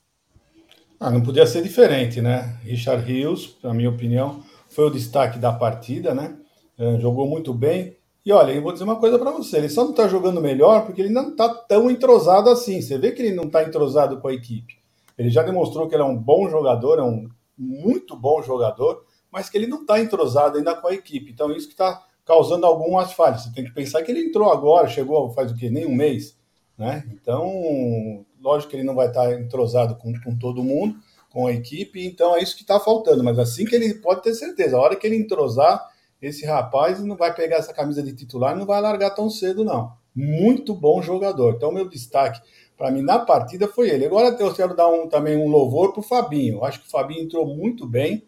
Ah, 0.98 1.10
não 1.10 1.22
podia 1.22 1.46
ser 1.46 1.62
diferente, 1.62 2.22
né? 2.22 2.58
Richard 2.62 3.04
Rios, 3.04 3.56
na 3.62 3.74
minha 3.74 3.90
opinião, 3.90 4.42
foi 4.68 4.86
o 4.86 4.90
destaque 4.90 5.38
da 5.38 5.52
partida, 5.52 6.14
né? 6.14 6.36
É, 6.78 6.98
jogou 6.98 7.26
muito 7.26 7.52
bem. 7.52 7.96
E 8.24 8.32
olha, 8.32 8.52
eu 8.52 8.62
vou 8.62 8.72
dizer 8.72 8.84
uma 8.84 8.96
coisa 8.96 9.18
para 9.18 9.30
você: 9.30 9.58
ele 9.58 9.68
só 9.68 9.84
não 9.84 9.90
está 9.90 10.08
jogando 10.08 10.40
melhor 10.40 10.86
porque 10.86 11.00
ele 11.00 11.10
não 11.10 11.30
está 11.30 11.48
tão 11.48 11.90
entrosado 11.90 12.50
assim. 12.50 12.80
Você 12.80 12.96
vê 12.98 13.12
que 13.12 13.22
ele 13.22 13.34
não 13.34 13.44
está 13.44 13.62
entrosado 13.62 14.20
com 14.20 14.28
a 14.28 14.32
equipe. 14.32 14.78
Ele 15.18 15.30
já 15.30 15.42
demonstrou 15.42 15.88
que 15.88 15.94
ele 15.94 16.02
é 16.02 16.06
um 16.06 16.16
bom 16.16 16.48
jogador, 16.48 16.98
é 16.98 17.02
um 17.02 17.28
muito 17.56 18.16
bom 18.16 18.42
jogador, 18.42 19.04
mas 19.30 19.48
que 19.48 19.56
ele 19.56 19.66
não 19.66 19.80
está 19.80 19.98
entrosado 20.00 20.58
ainda 20.58 20.74
com 20.74 20.88
a 20.88 20.94
equipe. 20.94 21.30
Então, 21.30 21.50
isso 21.52 21.68
que 21.68 21.74
está 21.74 22.04
causando 22.26 22.66
algumas 22.66 23.12
falhas. 23.12 23.44
Você 23.44 23.52
tem 23.52 23.64
que 23.64 23.72
pensar 23.72 24.02
que 24.02 24.10
ele 24.10 24.26
entrou 24.26 24.50
agora, 24.50 24.88
chegou 24.88 25.30
faz 25.30 25.52
o 25.52 25.54
quê? 25.54 25.70
Nem 25.70 25.86
um 25.86 25.94
mês, 25.94 26.36
né? 26.76 27.04
Então, 27.12 28.26
lógico 28.42 28.70
que 28.70 28.76
ele 28.76 28.84
não 28.84 28.96
vai 28.96 29.06
estar 29.06 29.32
entrosado 29.40 29.94
com, 29.94 30.12
com 30.20 30.36
todo 30.36 30.64
mundo, 30.64 30.96
com 31.30 31.46
a 31.46 31.52
equipe, 31.52 32.04
então 32.04 32.36
é 32.36 32.42
isso 32.42 32.56
que 32.56 32.62
está 32.62 32.80
faltando. 32.80 33.22
Mas 33.22 33.38
assim 33.38 33.64
que 33.64 33.76
ele 33.76 33.94
pode 33.94 34.22
ter 34.22 34.34
certeza, 34.34 34.76
a 34.76 34.80
hora 34.80 34.96
que 34.96 35.06
ele 35.06 35.16
entrosar, 35.16 35.88
esse 36.20 36.44
rapaz 36.44 37.00
não 37.02 37.16
vai 37.16 37.32
pegar 37.32 37.56
essa 37.56 37.72
camisa 37.72 38.02
de 38.02 38.12
titular, 38.12 38.56
não 38.56 38.66
vai 38.66 38.80
largar 38.80 39.10
tão 39.10 39.30
cedo, 39.30 39.64
não. 39.64 39.92
Muito 40.14 40.74
bom 40.74 41.00
jogador. 41.00 41.54
Então, 41.54 41.70
meu 41.70 41.88
destaque 41.88 42.40
para 42.76 42.90
mim 42.90 43.02
na 43.02 43.18
partida 43.18 43.68
foi 43.68 43.88
ele. 43.88 44.04
Agora 44.04 44.36
eu 44.38 44.52
quero 44.52 44.74
dar 44.74 44.88
um, 44.88 45.08
também 45.08 45.36
um 45.36 45.48
louvor 45.48 45.92
para 45.92 46.00
o 46.00 46.02
Fabinho. 46.02 46.56
Eu 46.56 46.64
acho 46.64 46.80
que 46.80 46.88
o 46.88 46.90
Fabinho 46.90 47.22
entrou 47.22 47.46
muito 47.46 47.86
bem, 47.86 48.22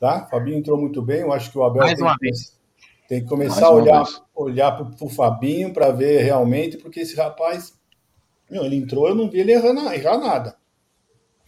tá? 0.00 0.24
O 0.26 0.30
Fabinho 0.30 0.58
entrou 0.58 0.78
muito 0.78 1.02
bem. 1.02 1.20
Eu 1.20 1.32
acho 1.32 1.50
que 1.50 1.58
o 1.58 1.62
Abel 1.62 1.82
Mais 1.82 2.00
uma 2.00 2.16
vez 2.20 2.57
tem 3.08 3.22
que 3.22 3.26
começar 3.26 3.66
a 3.66 3.70
olhar, 3.70 4.04
olhar 4.34 4.70
para 4.72 5.04
o 5.04 5.08
Fabinho 5.08 5.72
para 5.72 5.90
ver 5.90 6.22
realmente, 6.22 6.76
porque 6.76 7.00
esse 7.00 7.16
rapaz, 7.16 7.80
não, 8.50 8.66
ele 8.66 8.76
entrou, 8.76 9.08
eu 9.08 9.14
não 9.14 9.30
vi 9.30 9.40
ele 9.40 9.52
errando, 9.52 9.80
errar 9.90 10.18
nada. 10.18 10.58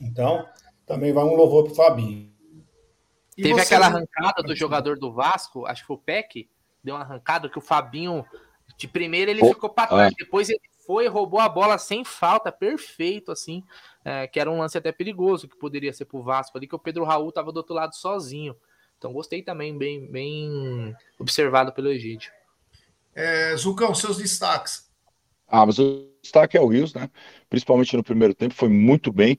Então, 0.01 0.46
também 0.87 1.12
vai 1.12 1.23
um 1.23 1.35
louvor 1.35 1.64
para 1.64 1.73
o 1.73 1.77
Fabinho. 1.77 2.33
E 3.37 3.42
Teve 3.42 3.55
você... 3.55 3.61
aquela 3.61 3.87
arrancada 3.87 4.42
do 4.42 4.57
jogador 4.57 4.99
do 4.99 5.12
Vasco, 5.12 5.66
acho 5.66 5.83
que 5.83 5.87
foi 5.87 5.96
o 5.96 6.01
Peck, 6.01 6.49
deu 6.83 6.94
uma 6.94 7.03
arrancada 7.03 7.46
que 7.46 7.59
o 7.59 7.62
Fabinho, 7.62 8.25
de 8.79 8.88
primeira 8.88 9.31
ele 9.31 9.44
oh, 9.44 9.49
ficou 9.49 9.68
para 9.68 9.88
trás, 9.88 10.12
é. 10.12 10.16
depois 10.16 10.49
ele 10.49 10.62
foi 10.87 11.09
roubou 11.09 11.40
a 11.40 11.49
bola 11.49 11.77
sem 11.77 12.07
falta, 12.07 12.51
perfeito, 12.51 13.31
assim, 13.31 13.62
é, 14.03 14.27
que 14.27 14.40
era 14.40 14.51
um 14.51 14.59
lance 14.59 14.79
até 14.79 14.90
perigoso, 14.90 15.46
que 15.46 15.59
poderia 15.59 15.92
ser 15.92 16.07
para 16.07 16.18
o 16.18 16.23
Vasco 16.23 16.57
ali, 16.57 16.66
que 16.66 16.75
o 16.75 16.79
Pedro 16.79 17.05
Raul 17.05 17.29
estava 17.29 17.53
do 17.53 17.59
outro 17.59 17.75
lado 17.75 17.94
sozinho. 17.94 18.57
Então 19.01 19.15
gostei 19.15 19.43
também, 19.43 19.79
bem, 19.79 20.07
bem 20.13 20.95
observado 21.19 21.73
pelo 21.73 21.89
Egídio. 21.89 22.31
É, 23.15 23.57
Zucão, 23.57 23.95
seus 23.95 24.19
destaques. 24.19 24.91
Ah, 25.49 25.65
mas 25.65 25.79
o 25.79 26.07
destaque 26.23 26.59
é 26.59 26.61
o 26.61 26.67
Rios, 26.67 26.93
né? 26.93 27.09
Principalmente 27.49 27.97
no 27.97 28.05
primeiro 28.05 28.35
tempo, 28.35 28.55
foi 28.55 28.69
muito 28.69 29.11
bem, 29.11 29.39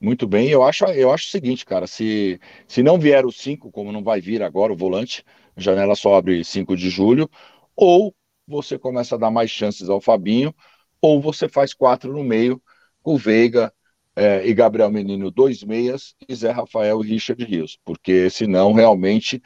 muito 0.00 0.28
bem. 0.28 0.48
Eu 0.48 0.62
acho, 0.62 0.84
eu 0.84 1.12
acho 1.12 1.26
o 1.26 1.30
seguinte, 1.30 1.66
cara, 1.66 1.88
se, 1.88 2.40
se 2.68 2.84
não 2.84 3.00
vier 3.00 3.26
o 3.26 3.32
5, 3.32 3.72
como 3.72 3.90
não 3.90 4.04
vai 4.04 4.20
vir 4.20 4.44
agora 4.44 4.72
o 4.72 4.76
volante, 4.76 5.24
a 5.56 5.60
janela 5.60 5.96
só 5.96 6.14
abre 6.14 6.44
5 6.44 6.76
de 6.76 6.88
julho, 6.88 7.28
ou 7.74 8.14
você 8.46 8.78
começa 8.78 9.16
a 9.16 9.18
dar 9.18 9.32
mais 9.32 9.50
chances 9.50 9.88
ao 9.88 10.00
Fabinho, 10.00 10.54
ou 11.02 11.20
você 11.20 11.48
faz 11.48 11.74
quatro 11.74 12.12
no 12.12 12.22
meio, 12.22 12.62
com 13.02 13.14
o 13.14 13.18
Veiga, 13.18 13.74
é, 14.16 14.46
e 14.46 14.52
Gabriel 14.54 14.90
Menino 14.90 15.30
dois 15.30 15.62
meias 15.62 16.14
e 16.28 16.34
Zé 16.34 16.50
Rafael 16.50 17.02
e 17.04 17.08
Richard 17.08 17.44
Rios, 17.44 17.78
porque 17.84 18.28
senão 18.30 18.72
realmente 18.72 19.42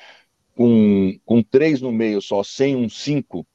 com, 0.56 1.18
com 1.24 1.42
três 1.42 1.80
no 1.80 1.92
meio 1.92 2.20
só, 2.22 2.42
sem 2.42 2.76
um 2.76 2.88
cinco, 2.88 3.46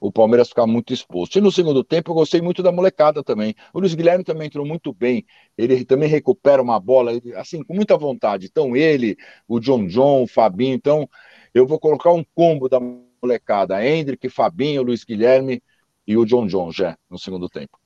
o 0.00 0.12
Palmeiras 0.12 0.48
ficar 0.48 0.66
muito 0.66 0.92
exposto. 0.92 1.38
E 1.38 1.40
no 1.40 1.50
segundo 1.50 1.82
tempo 1.82 2.10
eu 2.10 2.14
gostei 2.14 2.40
muito 2.40 2.62
da 2.62 2.70
molecada 2.70 3.22
também. 3.22 3.54
O 3.72 3.80
Luiz 3.80 3.94
Guilherme 3.94 4.24
também 4.24 4.46
entrou 4.46 4.64
muito 4.64 4.92
bem. 4.92 5.26
Ele 5.56 5.84
também 5.84 6.08
recupera 6.08 6.62
uma 6.62 6.78
bola, 6.78 7.12
assim, 7.36 7.62
com 7.64 7.74
muita 7.74 7.96
vontade. 7.96 8.46
Então 8.46 8.76
ele, 8.76 9.16
o 9.46 9.58
John 9.58 9.86
John, 9.86 10.22
o 10.22 10.26
Fabinho. 10.26 10.74
Então 10.74 11.08
eu 11.52 11.66
vou 11.66 11.78
colocar 11.80 12.12
um 12.12 12.24
combo 12.34 12.68
da 12.68 12.78
molecada. 12.80 13.84
Hendrick, 13.84 14.28
Fabinho, 14.28 14.82
Luiz 14.82 15.04
Guilherme 15.04 15.62
e 16.06 16.16
o 16.16 16.24
John 16.24 16.46
John 16.46 16.70
já 16.72 16.96
no 17.10 17.18
segundo 17.18 17.48
tempo. 17.48 17.77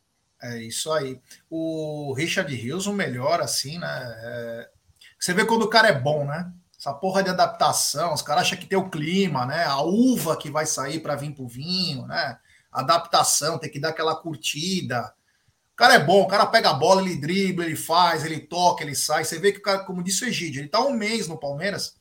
É 0.43 0.59
isso 0.59 0.93
aí. 0.93 1.21
O 1.49 2.13
Richard 2.15 2.53
Rios, 2.55 2.87
o 2.87 2.93
melhor, 2.93 3.41
assim, 3.41 3.79
né? 3.79 3.89
É... 4.23 4.71
Você 5.19 5.33
vê 5.33 5.45
quando 5.45 5.63
o 5.63 5.71
cara 5.71 5.89
é 5.89 5.99
bom, 5.99 6.25
né? 6.25 6.53
Essa 6.77 6.93
porra 6.93 7.23
de 7.23 7.31
adaptação, 7.31 8.13
os 8.13 8.23
caras 8.23 8.43
acham 8.43 8.59
que 8.59 8.67
tem 8.67 8.77
o 8.77 8.91
clima, 8.91 9.47
né? 9.47 9.65
A 9.65 9.81
uva 9.81 10.37
que 10.37 10.51
vai 10.51 10.67
sair 10.67 10.99
para 10.99 11.15
vir 11.15 11.33
pro 11.33 11.47
vinho, 11.47 12.09
né? 12.09 12.37
Adaptação, 12.73 13.57
tem 13.57 13.71
que 13.71 13.79
dar 13.79 13.91
aquela 13.91 14.17
curtida. 14.17 15.15
O 15.73 15.77
cara 15.77 15.95
é 15.95 16.01
bom, 16.01 16.23
o 16.23 16.27
cara 16.27 16.45
pega 16.45 16.71
a 16.71 16.75
bola, 16.75 17.01
ele 17.01 17.21
dribla, 17.21 17.65
ele 17.65 17.77
faz, 17.77 18.25
ele 18.25 18.41
toca, 18.41 18.83
ele 18.83 18.97
sai. 18.97 19.25
Você 19.25 19.39
vê 19.39 19.53
que 19.53 19.61
o 19.61 19.63
cara, 19.63 19.85
como 19.85 20.03
disse 20.03 20.25
o 20.25 20.29
Egídio, 20.29 20.61
ele 20.61 20.69
tá 20.69 20.81
um 20.81 20.93
mês 20.93 21.29
no 21.29 21.39
Palmeiras, 21.39 21.97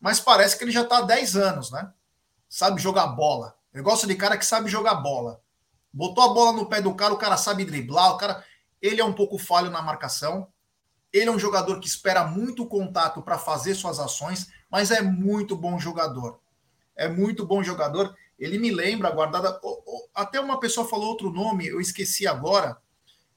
mas 0.00 0.18
parece 0.18 0.56
que 0.56 0.64
ele 0.64 0.72
já 0.72 0.84
tá 0.84 0.98
há 0.98 1.02
10 1.02 1.36
anos, 1.36 1.70
né? 1.70 1.90
Sabe 2.48 2.80
jogar 2.80 3.08
bola. 3.08 3.54
Eu 3.74 3.82
gosto 3.82 4.06
de 4.06 4.14
cara 4.14 4.38
que 4.38 4.46
sabe 4.46 4.70
jogar 4.70 4.94
bola. 4.94 5.42
Botou 5.96 6.22
a 6.22 6.28
bola 6.28 6.52
no 6.52 6.68
pé 6.68 6.82
do 6.82 6.94
cara, 6.94 7.14
o 7.14 7.16
cara 7.16 7.38
sabe 7.38 7.64
driblar, 7.64 8.12
o 8.12 8.18
cara. 8.18 8.44
Ele 8.82 9.00
é 9.00 9.04
um 9.04 9.14
pouco 9.14 9.38
falho 9.38 9.70
na 9.70 9.80
marcação, 9.80 10.46
ele 11.10 11.30
é 11.30 11.32
um 11.32 11.38
jogador 11.38 11.80
que 11.80 11.88
espera 11.88 12.26
muito 12.26 12.66
contato 12.66 13.22
para 13.22 13.38
fazer 13.38 13.74
suas 13.74 13.98
ações, 13.98 14.48
mas 14.70 14.90
é 14.90 15.00
muito 15.00 15.56
bom 15.56 15.78
jogador. 15.78 16.38
É 16.94 17.08
muito 17.08 17.46
bom 17.46 17.62
jogador. 17.62 18.14
Ele 18.38 18.58
me 18.58 18.70
lembra, 18.70 19.10
guardada. 19.10 19.58
Até 20.14 20.38
uma 20.38 20.60
pessoa 20.60 20.86
falou 20.86 21.08
outro 21.08 21.32
nome, 21.32 21.66
eu 21.66 21.80
esqueci 21.80 22.26
agora. 22.26 22.76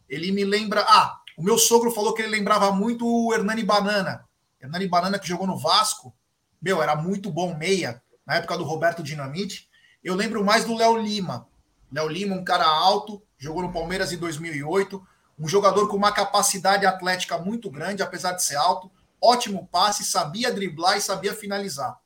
Ele 0.09 0.29
me 0.29 0.43
lembra. 0.43 0.83
Ah, 0.85 1.17
o 1.37 1.41
meu 1.41 1.57
sogro 1.57 1.91
falou 1.91 2.13
que 2.13 2.21
ele 2.21 2.31
lembrava 2.31 2.73
muito 2.73 3.07
o 3.07 3.33
Hernani 3.33 3.63
Banana. 3.63 4.27
Hernani 4.59 4.85
Banana 4.85 5.17
que 5.17 5.29
jogou 5.29 5.47
no 5.47 5.57
Vasco. 5.57 6.13
Meu, 6.61 6.83
era 6.83 6.93
muito 6.93 7.31
bom 7.31 7.55
meia, 7.55 8.03
na 8.25 8.35
época 8.35 8.57
do 8.57 8.65
Roberto 8.65 9.01
Dinamite. 9.01 9.69
Eu 10.03 10.13
lembro 10.13 10.43
mais 10.43 10.65
do 10.65 10.75
Léo 10.75 10.97
Lima. 10.97 11.48
Léo 11.91 12.07
Lima, 12.07 12.35
um 12.35 12.43
cara 12.43 12.65
alto, 12.65 13.21
jogou 13.37 13.61
no 13.61 13.73
Palmeiras 13.73 14.11
em 14.11 14.17
2008 14.17 15.05
um 15.39 15.47
jogador 15.47 15.87
com 15.87 15.95
uma 15.95 16.11
capacidade 16.11 16.85
atlética 16.85 17.37
muito 17.37 17.71
grande, 17.71 18.03
apesar 18.03 18.33
de 18.33 18.43
ser 18.43 18.57
alto, 18.57 18.91
ótimo 19.21 19.67
passe, 19.71 20.03
sabia 20.03 20.51
driblar 20.51 20.97
e 20.97 21.01
sabia 21.01 21.33
finalizar. 21.33 21.97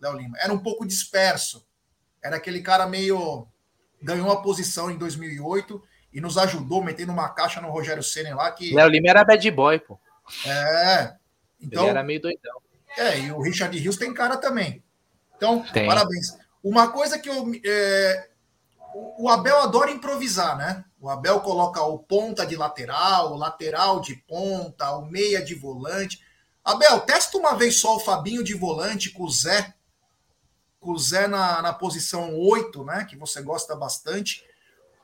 Léo 0.00 0.18
Lima. 0.18 0.36
Era 0.38 0.52
um 0.52 0.58
pouco 0.58 0.86
disperso. 0.86 1.66
Era 2.22 2.36
aquele 2.36 2.60
cara 2.60 2.86
meio. 2.86 3.46
Ganhou 4.02 4.30
a 4.30 4.42
posição 4.42 4.90
em 4.90 4.98
2008 4.98 5.82
e 6.12 6.20
nos 6.20 6.36
ajudou 6.36 6.84
metendo 6.84 7.10
uma 7.10 7.30
caixa 7.30 7.58
no 7.60 7.70
Rogério 7.70 8.02
Senna 8.02 8.36
lá. 8.36 8.50
que 8.50 8.74
Léo 8.74 8.88
Lima 8.88 9.08
era 9.08 9.24
bad 9.24 9.50
boy, 9.50 9.78
pô. 9.78 9.98
É. 10.46 11.14
Então, 11.58 11.84
Ele 11.84 11.90
era 11.90 12.02
meio 12.02 12.20
doidão. 12.20 12.60
É, 12.98 13.18
e 13.18 13.32
o 13.32 13.40
Richard 13.40 13.76
Rios 13.78 13.96
tem 13.96 14.12
cara 14.12 14.36
também. 14.36 14.84
Então, 15.36 15.62
tem. 15.72 15.86
parabéns. 15.86 16.36
Uma 16.62 16.88
coisa 16.88 17.18
que 17.18 17.30
eu. 17.30 17.50
É, 17.64 18.28
o 18.94 19.28
Abel 19.28 19.58
adora 19.58 19.90
improvisar, 19.90 20.56
né? 20.56 20.84
O 21.00 21.10
Abel 21.10 21.40
coloca 21.40 21.82
o 21.82 21.98
ponta 21.98 22.46
de 22.46 22.54
lateral, 22.54 23.32
o 23.32 23.36
lateral 23.36 24.00
de 24.00 24.14
ponta, 24.14 24.96
o 24.96 25.04
meia 25.06 25.44
de 25.44 25.54
volante. 25.54 26.20
Abel, 26.64 27.00
testa 27.00 27.36
uma 27.36 27.54
vez 27.54 27.80
só 27.80 27.96
o 27.96 28.00
Fabinho 28.00 28.44
de 28.44 28.54
volante 28.54 29.10
com 29.10 29.24
o 29.24 29.30
Zé. 29.30 29.74
Com 30.78 30.92
o 30.92 30.98
Zé 30.98 31.26
na, 31.26 31.60
na 31.60 31.72
posição 31.72 32.38
8, 32.38 32.84
né? 32.84 33.04
Que 33.04 33.16
você 33.16 33.42
gosta 33.42 33.74
bastante. 33.74 34.44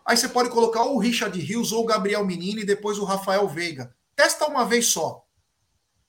Aí 0.07 0.17
você 0.17 0.29
pode 0.29 0.51
colocar 0.51 0.85
ou 0.85 0.97
o 0.97 0.99
Richard 0.99 1.39
Rios 1.39 1.73
ou 1.73 1.83
o 1.83 1.87
Gabriel 1.87 2.25
Menino 2.25 2.61
e 2.61 2.65
depois 2.65 2.97
o 2.99 3.05
Rafael 3.05 3.49
Veiga. 3.49 3.95
Testa 4.15 4.47
uma 4.47 4.65
vez 4.65 4.87
só. 4.87 5.25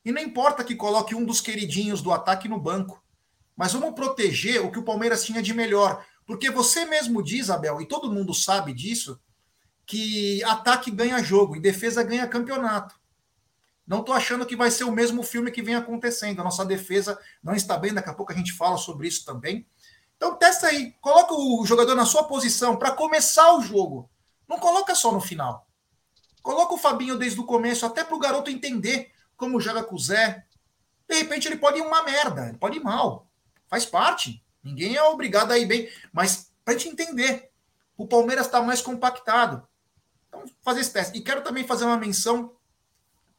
E 0.05 0.11
não 0.11 0.21
importa 0.21 0.63
que 0.63 0.75
coloque 0.75 1.15
um 1.15 1.25
dos 1.25 1.41
queridinhos 1.41 2.01
do 2.01 2.11
ataque 2.11 2.47
no 2.47 2.59
banco. 2.59 3.03
Mas 3.55 3.73
vamos 3.73 3.93
proteger 3.93 4.63
o 4.63 4.71
que 4.71 4.79
o 4.79 4.83
Palmeiras 4.83 5.23
tinha 5.23 5.41
de 5.41 5.53
melhor. 5.53 6.05
Porque 6.25 6.49
você 6.49 6.85
mesmo 6.85 7.21
diz, 7.21 7.49
Abel, 7.49 7.81
e 7.81 7.87
todo 7.87 8.11
mundo 8.11 8.33
sabe 8.33 8.73
disso, 8.73 9.19
que 9.85 10.43
ataque 10.43 10.91
ganha 10.91 11.21
jogo 11.23 11.55
e 11.55 11.59
defesa 11.59 12.03
ganha 12.03 12.27
campeonato. 12.27 12.99
Não 13.85 13.99
estou 13.99 14.15
achando 14.15 14.45
que 14.45 14.55
vai 14.55 14.71
ser 14.71 14.85
o 14.85 14.91
mesmo 14.91 15.21
filme 15.23 15.51
que 15.51 15.61
vem 15.61 15.75
acontecendo. 15.75 16.39
A 16.39 16.43
nossa 16.43 16.63
defesa 16.63 17.19
não 17.43 17.53
está 17.53 17.77
bem, 17.77 17.93
daqui 17.93 18.09
a 18.09 18.13
pouco 18.13 18.31
a 18.31 18.35
gente 18.35 18.53
fala 18.53 18.77
sobre 18.77 19.07
isso 19.07 19.25
também. 19.25 19.67
Então 20.15 20.35
testa 20.35 20.67
aí, 20.67 20.93
coloca 21.01 21.33
o 21.33 21.65
jogador 21.65 21.95
na 21.95 22.05
sua 22.05 22.23
posição 22.23 22.77
para 22.77 22.91
começar 22.91 23.53
o 23.53 23.61
jogo. 23.61 24.09
Não 24.47 24.59
coloca 24.59 24.95
só 24.95 25.11
no 25.11 25.19
final. 25.19 25.67
Coloca 26.41 26.73
o 26.73 26.77
Fabinho 26.77 27.17
desde 27.17 27.39
o 27.39 27.45
começo, 27.45 27.85
até 27.85 28.03
para 28.03 28.15
o 28.15 28.19
garoto 28.19 28.49
entender 28.49 29.11
como 29.35 29.59
joga 29.59 29.83
com 29.83 29.95
o 29.95 29.99
Zé. 29.99 30.45
De 31.09 31.15
repente 31.15 31.47
ele 31.47 31.57
pode 31.57 31.79
ir 31.79 31.81
uma 31.81 32.03
merda, 32.03 32.47
ele 32.47 32.57
pode 32.57 32.77
ir 32.77 32.83
mal. 32.83 33.27
Faz 33.67 33.85
parte. 33.85 34.43
Ninguém 34.63 34.95
é 34.95 35.03
obrigado 35.03 35.51
a 35.51 35.57
ir 35.57 35.65
bem, 35.65 35.89
mas 36.13 36.51
para 36.63 36.77
gente 36.77 36.89
entender, 36.89 37.51
o 37.97 38.07
Palmeiras 38.07 38.45
está 38.45 38.61
mais 38.61 38.81
compactado. 38.81 39.67
Então, 40.27 40.43
fazer 40.61 40.81
esse 40.81 40.93
teste. 40.93 41.17
E 41.17 41.21
quero 41.21 41.43
também 41.43 41.65
fazer 41.65 41.85
uma 41.85 41.97
menção 41.97 42.55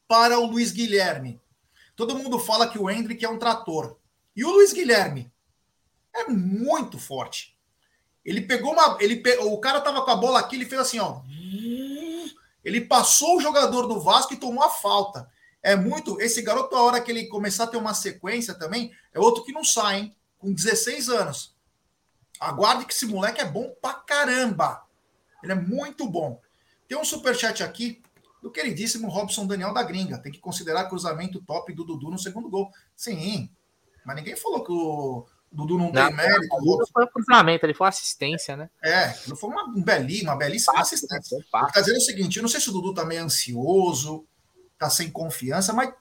para 0.07 0.39
o 0.39 0.47
Luiz 0.47 0.73
Guilherme. 0.73 1.41
Todo 1.97 2.17
mundo 2.17 2.39
fala 2.39 2.69
que 2.69 2.79
o 2.79 2.91
Hendrick 2.91 3.25
é 3.25 3.29
um 3.29 3.39
trator. 3.39 3.99
E 4.35 4.45
o 4.45 4.51
Luiz 4.51 4.73
Guilherme 4.73 5.33
é 6.15 6.29
muito 6.29 6.99
forte. 6.99 7.57
Ele 8.25 8.41
pegou 8.41 8.73
uma. 8.73 8.99
Ele 9.01 9.17
pe... 9.17 9.39
O 9.39 9.59
cara 9.59 9.81
tava 9.81 10.03
com 10.03 10.11
a 10.11 10.17
bola 10.17 10.41
aqui, 10.41 10.57
ele 10.57 10.67
fez 10.67 10.81
assim, 10.81 10.99
ó. 10.99 11.23
Ele 12.65 12.81
passou 12.83 13.37
o 13.37 13.41
jogador 13.41 13.87
do 13.87 14.01
Vasco 14.01 14.33
e 14.33 14.37
tomou 14.37 14.63
a 14.63 14.71
falta. 14.71 15.29
É 15.63 15.75
muito. 15.75 16.21
Esse 16.21 16.43
garoto, 16.43 16.77
a 16.77 16.83
hora 16.83 17.01
que 17.01 17.11
ele 17.11 17.27
começar 17.27 17.65
a 17.65 17.67
ter 17.67 17.77
uma 17.77 17.95
sequência 17.95 18.55
também, 18.55 18.93
é 19.13 19.19
outro 19.19 19.45
que 19.45 19.53
não 19.53 19.65
sai, 19.65 19.99
hein? 19.99 20.17
Com 20.42 20.52
16 20.52 21.09
anos. 21.09 21.55
Aguarde 22.40 22.85
que 22.85 22.92
esse 22.92 23.07
moleque 23.07 23.40
é 23.40 23.44
bom 23.44 23.72
pra 23.81 23.94
caramba. 23.94 24.83
Ele 25.40 25.52
é 25.52 25.55
muito 25.55 26.09
bom. 26.09 26.40
Tem 26.88 26.98
um 26.98 27.05
superchat 27.05 27.62
aqui 27.62 28.02
do 28.42 28.50
queridíssimo 28.50 29.09
Robson 29.09 29.46
Daniel 29.46 29.72
da 29.72 29.85
Gringa. 29.85 30.18
Tem 30.18 30.33
que 30.33 30.40
considerar 30.40 30.88
cruzamento 30.88 31.40
top 31.40 31.72
do 31.72 31.85
Dudu 31.85 32.11
no 32.11 32.18
segundo 32.18 32.50
gol. 32.50 32.70
Sim, 32.96 33.48
mas 34.05 34.16
ninguém 34.16 34.35
falou 34.35 34.64
que 34.64 34.72
o 34.72 35.24
Dudu 35.52 35.78
não, 35.78 35.87
não 35.87 35.92
tem 35.92 36.12
mérito. 36.12 36.57
O 36.57 36.61
Dudu 36.61 36.87
foi 36.92 37.05
um 37.05 37.09
cruzamento, 37.09 37.64
ele 37.64 37.74
foi 37.74 37.87
assistência, 37.87 38.57
né? 38.57 38.68
É, 38.83 39.16
não 39.28 39.37
foi 39.37 39.48
uma, 39.48 39.72
belíssima, 39.76 40.33
uma 40.33 40.38
belíssima 40.38 40.81
assistência. 40.81 41.38
Né? 41.38 41.44
Tá 41.52 41.81
dizendo 41.81 41.98
o 41.98 42.02
seguinte: 42.02 42.38
eu 42.38 42.42
não 42.42 42.50
sei 42.50 42.61
se 42.61 42.68
o 42.68 42.72
Dudu 42.72 42.92
tá 42.92 43.05
meio 43.05 43.22
ansioso, 43.22 44.26
tá 44.76 44.90
sem 44.90 45.09
confiança, 45.09 45.72
mas 45.72 45.94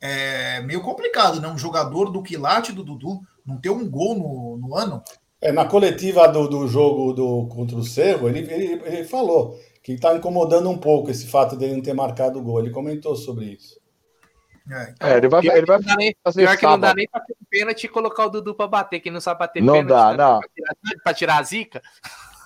é 0.00 0.60
meio 0.62 0.82
complicado, 0.82 1.40
né? 1.40 1.46
Um 1.46 1.56
jogador 1.56 2.10
do 2.10 2.24
quilate 2.24 2.72
do 2.72 2.82
Dudu 2.82 3.24
não 3.46 3.60
ter 3.60 3.70
um 3.70 3.88
gol 3.88 4.14
no, 4.14 4.58
no 4.58 4.76
ano. 4.76 5.02
É, 5.40 5.50
na 5.50 5.64
coletiva 5.64 6.28
do, 6.28 6.46
do 6.46 6.68
jogo 6.68 7.12
do, 7.12 7.46
contra 7.48 7.76
o 7.76 7.84
Cerro, 7.84 8.28
ele, 8.28 8.40
ele, 8.40 8.80
ele 8.84 9.04
falou 9.04 9.58
que 9.82 9.92
está 9.92 10.14
incomodando 10.14 10.70
um 10.70 10.78
pouco 10.78 11.10
esse 11.10 11.26
fato 11.26 11.56
dele 11.56 11.74
não 11.74 11.82
ter 11.82 11.94
marcado 11.94 12.38
o 12.38 12.42
gol. 12.42 12.60
Ele 12.60 12.70
comentou 12.70 13.16
sobre 13.16 13.46
isso. 13.46 13.80
É, 14.70 14.90
então, 14.90 15.08
é 15.08 15.16
ele 15.16 15.28
vai, 15.28 15.44
ele 15.44 15.66
vai 15.66 15.80
nem, 15.96 16.14
fazer 16.22 16.42
Pior 16.42 16.56
que 16.56 16.64
não 16.64 16.78
dá 16.78 16.94
nem 16.94 17.08
para 17.08 17.20
ter 17.22 17.36
pênalti 17.50 17.84
e 17.84 17.88
colocar 17.88 18.26
o 18.26 18.30
Dudu 18.30 18.54
para 18.54 18.68
bater, 18.68 19.00
que 19.00 19.10
não 19.10 19.20
sabe 19.20 19.40
bater 19.40 19.60
não 19.60 19.74
pênalti. 19.74 19.88
Dá, 19.88 20.10
não 20.10 20.16
dá, 20.16 20.34
não. 20.34 20.40
Para 21.02 21.14
tirar 21.14 21.38
a 21.38 21.42
zica. 21.42 21.82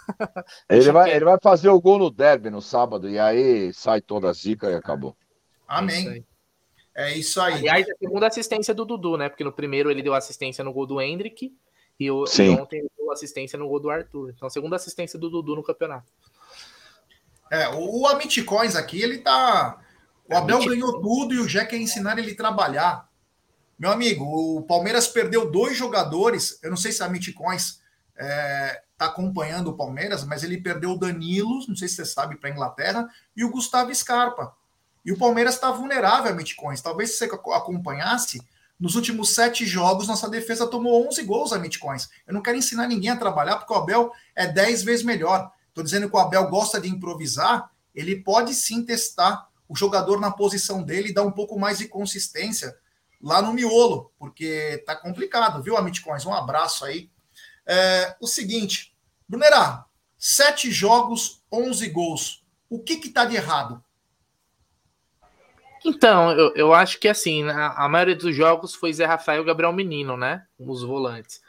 ele, 0.70 0.90
vai, 0.90 1.10
ele 1.10 1.24
vai 1.24 1.36
fazer 1.42 1.68
o 1.68 1.80
gol 1.80 1.98
no 1.98 2.10
derby 2.10 2.48
no 2.48 2.62
sábado 2.62 3.10
e 3.10 3.18
aí 3.18 3.72
sai 3.74 4.00
toda 4.00 4.30
a 4.30 4.32
zica 4.32 4.70
e 4.70 4.74
acabou. 4.74 5.14
Amém. 5.68 6.24
É 6.96 7.12
isso 7.12 7.38
aí. 7.42 7.52
Aliás, 7.52 7.86
a 7.90 7.94
segunda 7.98 8.26
assistência 8.26 8.72
do 8.72 8.86
Dudu, 8.86 9.18
né? 9.18 9.28
Porque 9.28 9.44
no 9.44 9.52
primeiro 9.52 9.90
ele 9.90 10.02
deu 10.02 10.14
assistência 10.14 10.64
no 10.64 10.72
gol 10.72 10.86
do 10.86 10.98
Hendrick 10.98 11.54
e, 12.00 12.10
o, 12.10 12.24
e 12.24 12.48
ontem 12.48 12.78
ele 12.78 12.90
deu 12.96 13.12
assistência 13.12 13.58
no 13.58 13.68
gol 13.68 13.78
do 13.78 13.90
Arthur. 13.90 14.32
Então, 14.34 14.48
segunda 14.48 14.76
assistência 14.76 15.18
do 15.18 15.28
Dudu 15.28 15.56
no 15.56 15.62
campeonato. 15.62 16.10
É, 17.50 17.68
o 17.68 18.06
Amit 18.06 18.42
Coins 18.44 18.74
aqui, 18.74 19.02
ele 19.02 19.18
tá. 19.18 19.78
O 20.28 20.34
Abel 20.34 20.64
ganhou 20.64 21.00
tudo 21.02 21.34
e 21.34 21.38
o 21.38 21.46
Jack 21.46 21.68
quer 21.68 21.76
ensinar 21.76 22.18
ele 22.18 22.32
a 22.32 22.36
trabalhar. 22.36 23.08
Meu 23.78 23.90
amigo, 23.90 24.24
o 24.24 24.62
Palmeiras 24.62 25.06
perdeu 25.06 25.50
dois 25.50 25.76
jogadores. 25.76 26.58
Eu 26.62 26.70
não 26.70 26.78
sei 26.78 26.92
se 26.92 27.02
a 27.02 27.06
Amit 27.06 27.30
Coins 27.34 27.82
é, 28.16 28.82
tá 28.96 29.04
acompanhando 29.04 29.68
o 29.68 29.76
Palmeiras, 29.76 30.24
mas 30.24 30.42
ele 30.42 30.56
perdeu 30.62 30.92
o 30.92 30.98
Danilo, 30.98 31.62
não 31.68 31.76
sei 31.76 31.88
se 31.88 31.96
você 31.96 32.06
sabe, 32.06 32.36
para 32.36 32.48
a 32.48 32.52
Inglaterra, 32.52 33.06
e 33.36 33.44
o 33.44 33.50
Gustavo 33.50 33.94
Scarpa. 33.94 34.56
E 35.06 35.12
o 35.12 35.16
Palmeiras 35.16 35.54
está 35.54 35.70
vulnerável 35.70 36.32
a 36.32 36.34
Bitcoins. 36.34 36.80
Talvez 36.80 37.12
se 37.12 37.18
você 37.18 37.24
acompanhasse, 37.54 38.42
nos 38.78 38.96
últimos 38.96 39.30
sete 39.30 39.64
jogos, 39.64 40.08
nossa 40.08 40.28
defesa 40.28 40.66
tomou 40.66 41.06
11 41.06 41.22
gols 41.22 41.52
a 41.52 41.58
Bitcoins. 41.58 42.08
Eu 42.26 42.34
não 42.34 42.42
quero 42.42 42.58
ensinar 42.58 42.88
ninguém 42.88 43.10
a 43.10 43.16
trabalhar, 43.16 43.56
porque 43.56 43.72
o 43.72 43.76
Abel 43.76 44.10
é 44.34 44.48
10 44.48 44.82
vezes 44.82 45.04
melhor. 45.04 45.48
Estou 45.68 45.84
dizendo 45.84 46.10
que 46.10 46.16
o 46.16 46.18
Abel 46.18 46.48
gosta 46.48 46.80
de 46.80 46.88
improvisar, 46.88 47.70
ele 47.94 48.16
pode 48.16 48.52
sim 48.52 48.84
testar 48.84 49.48
o 49.68 49.76
jogador 49.76 50.20
na 50.20 50.32
posição 50.32 50.82
dele 50.82 51.10
e 51.10 51.14
dar 51.14 51.22
um 51.22 51.30
pouco 51.30 51.56
mais 51.56 51.78
de 51.78 51.86
consistência 51.86 52.76
lá 53.22 53.40
no 53.40 53.52
miolo, 53.52 54.12
porque 54.18 54.82
tá 54.84 54.96
complicado, 54.96 55.62
viu, 55.62 55.76
Amitcoins? 55.76 56.26
Um 56.26 56.34
abraço 56.34 56.84
aí. 56.84 57.08
É, 57.64 58.16
o 58.20 58.26
seguinte, 58.26 58.92
Brunerá, 59.28 59.86
sete 60.18 60.68
jogos, 60.70 61.42
11 61.50 61.88
gols. 61.90 62.44
O 62.68 62.82
que 62.82 62.96
que 62.96 63.08
tá 63.08 63.24
de 63.24 63.36
errado? 63.36 63.82
Então, 65.88 66.32
eu, 66.32 66.52
eu 66.56 66.74
acho 66.74 66.98
que 66.98 67.06
assim, 67.06 67.44
a, 67.44 67.84
a 67.84 67.88
maioria 67.88 68.16
dos 68.16 68.34
jogos 68.34 68.74
foi 68.74 68.92
Zé 68.92 69.04
Rafael 69.04 69.42
e 69.42 69.46
Gabriel 69.46 69.72
Menino, 69.72 70.16
né? 70.16 70.44
Os 70.58 70.82
volantes. 70.82 71.40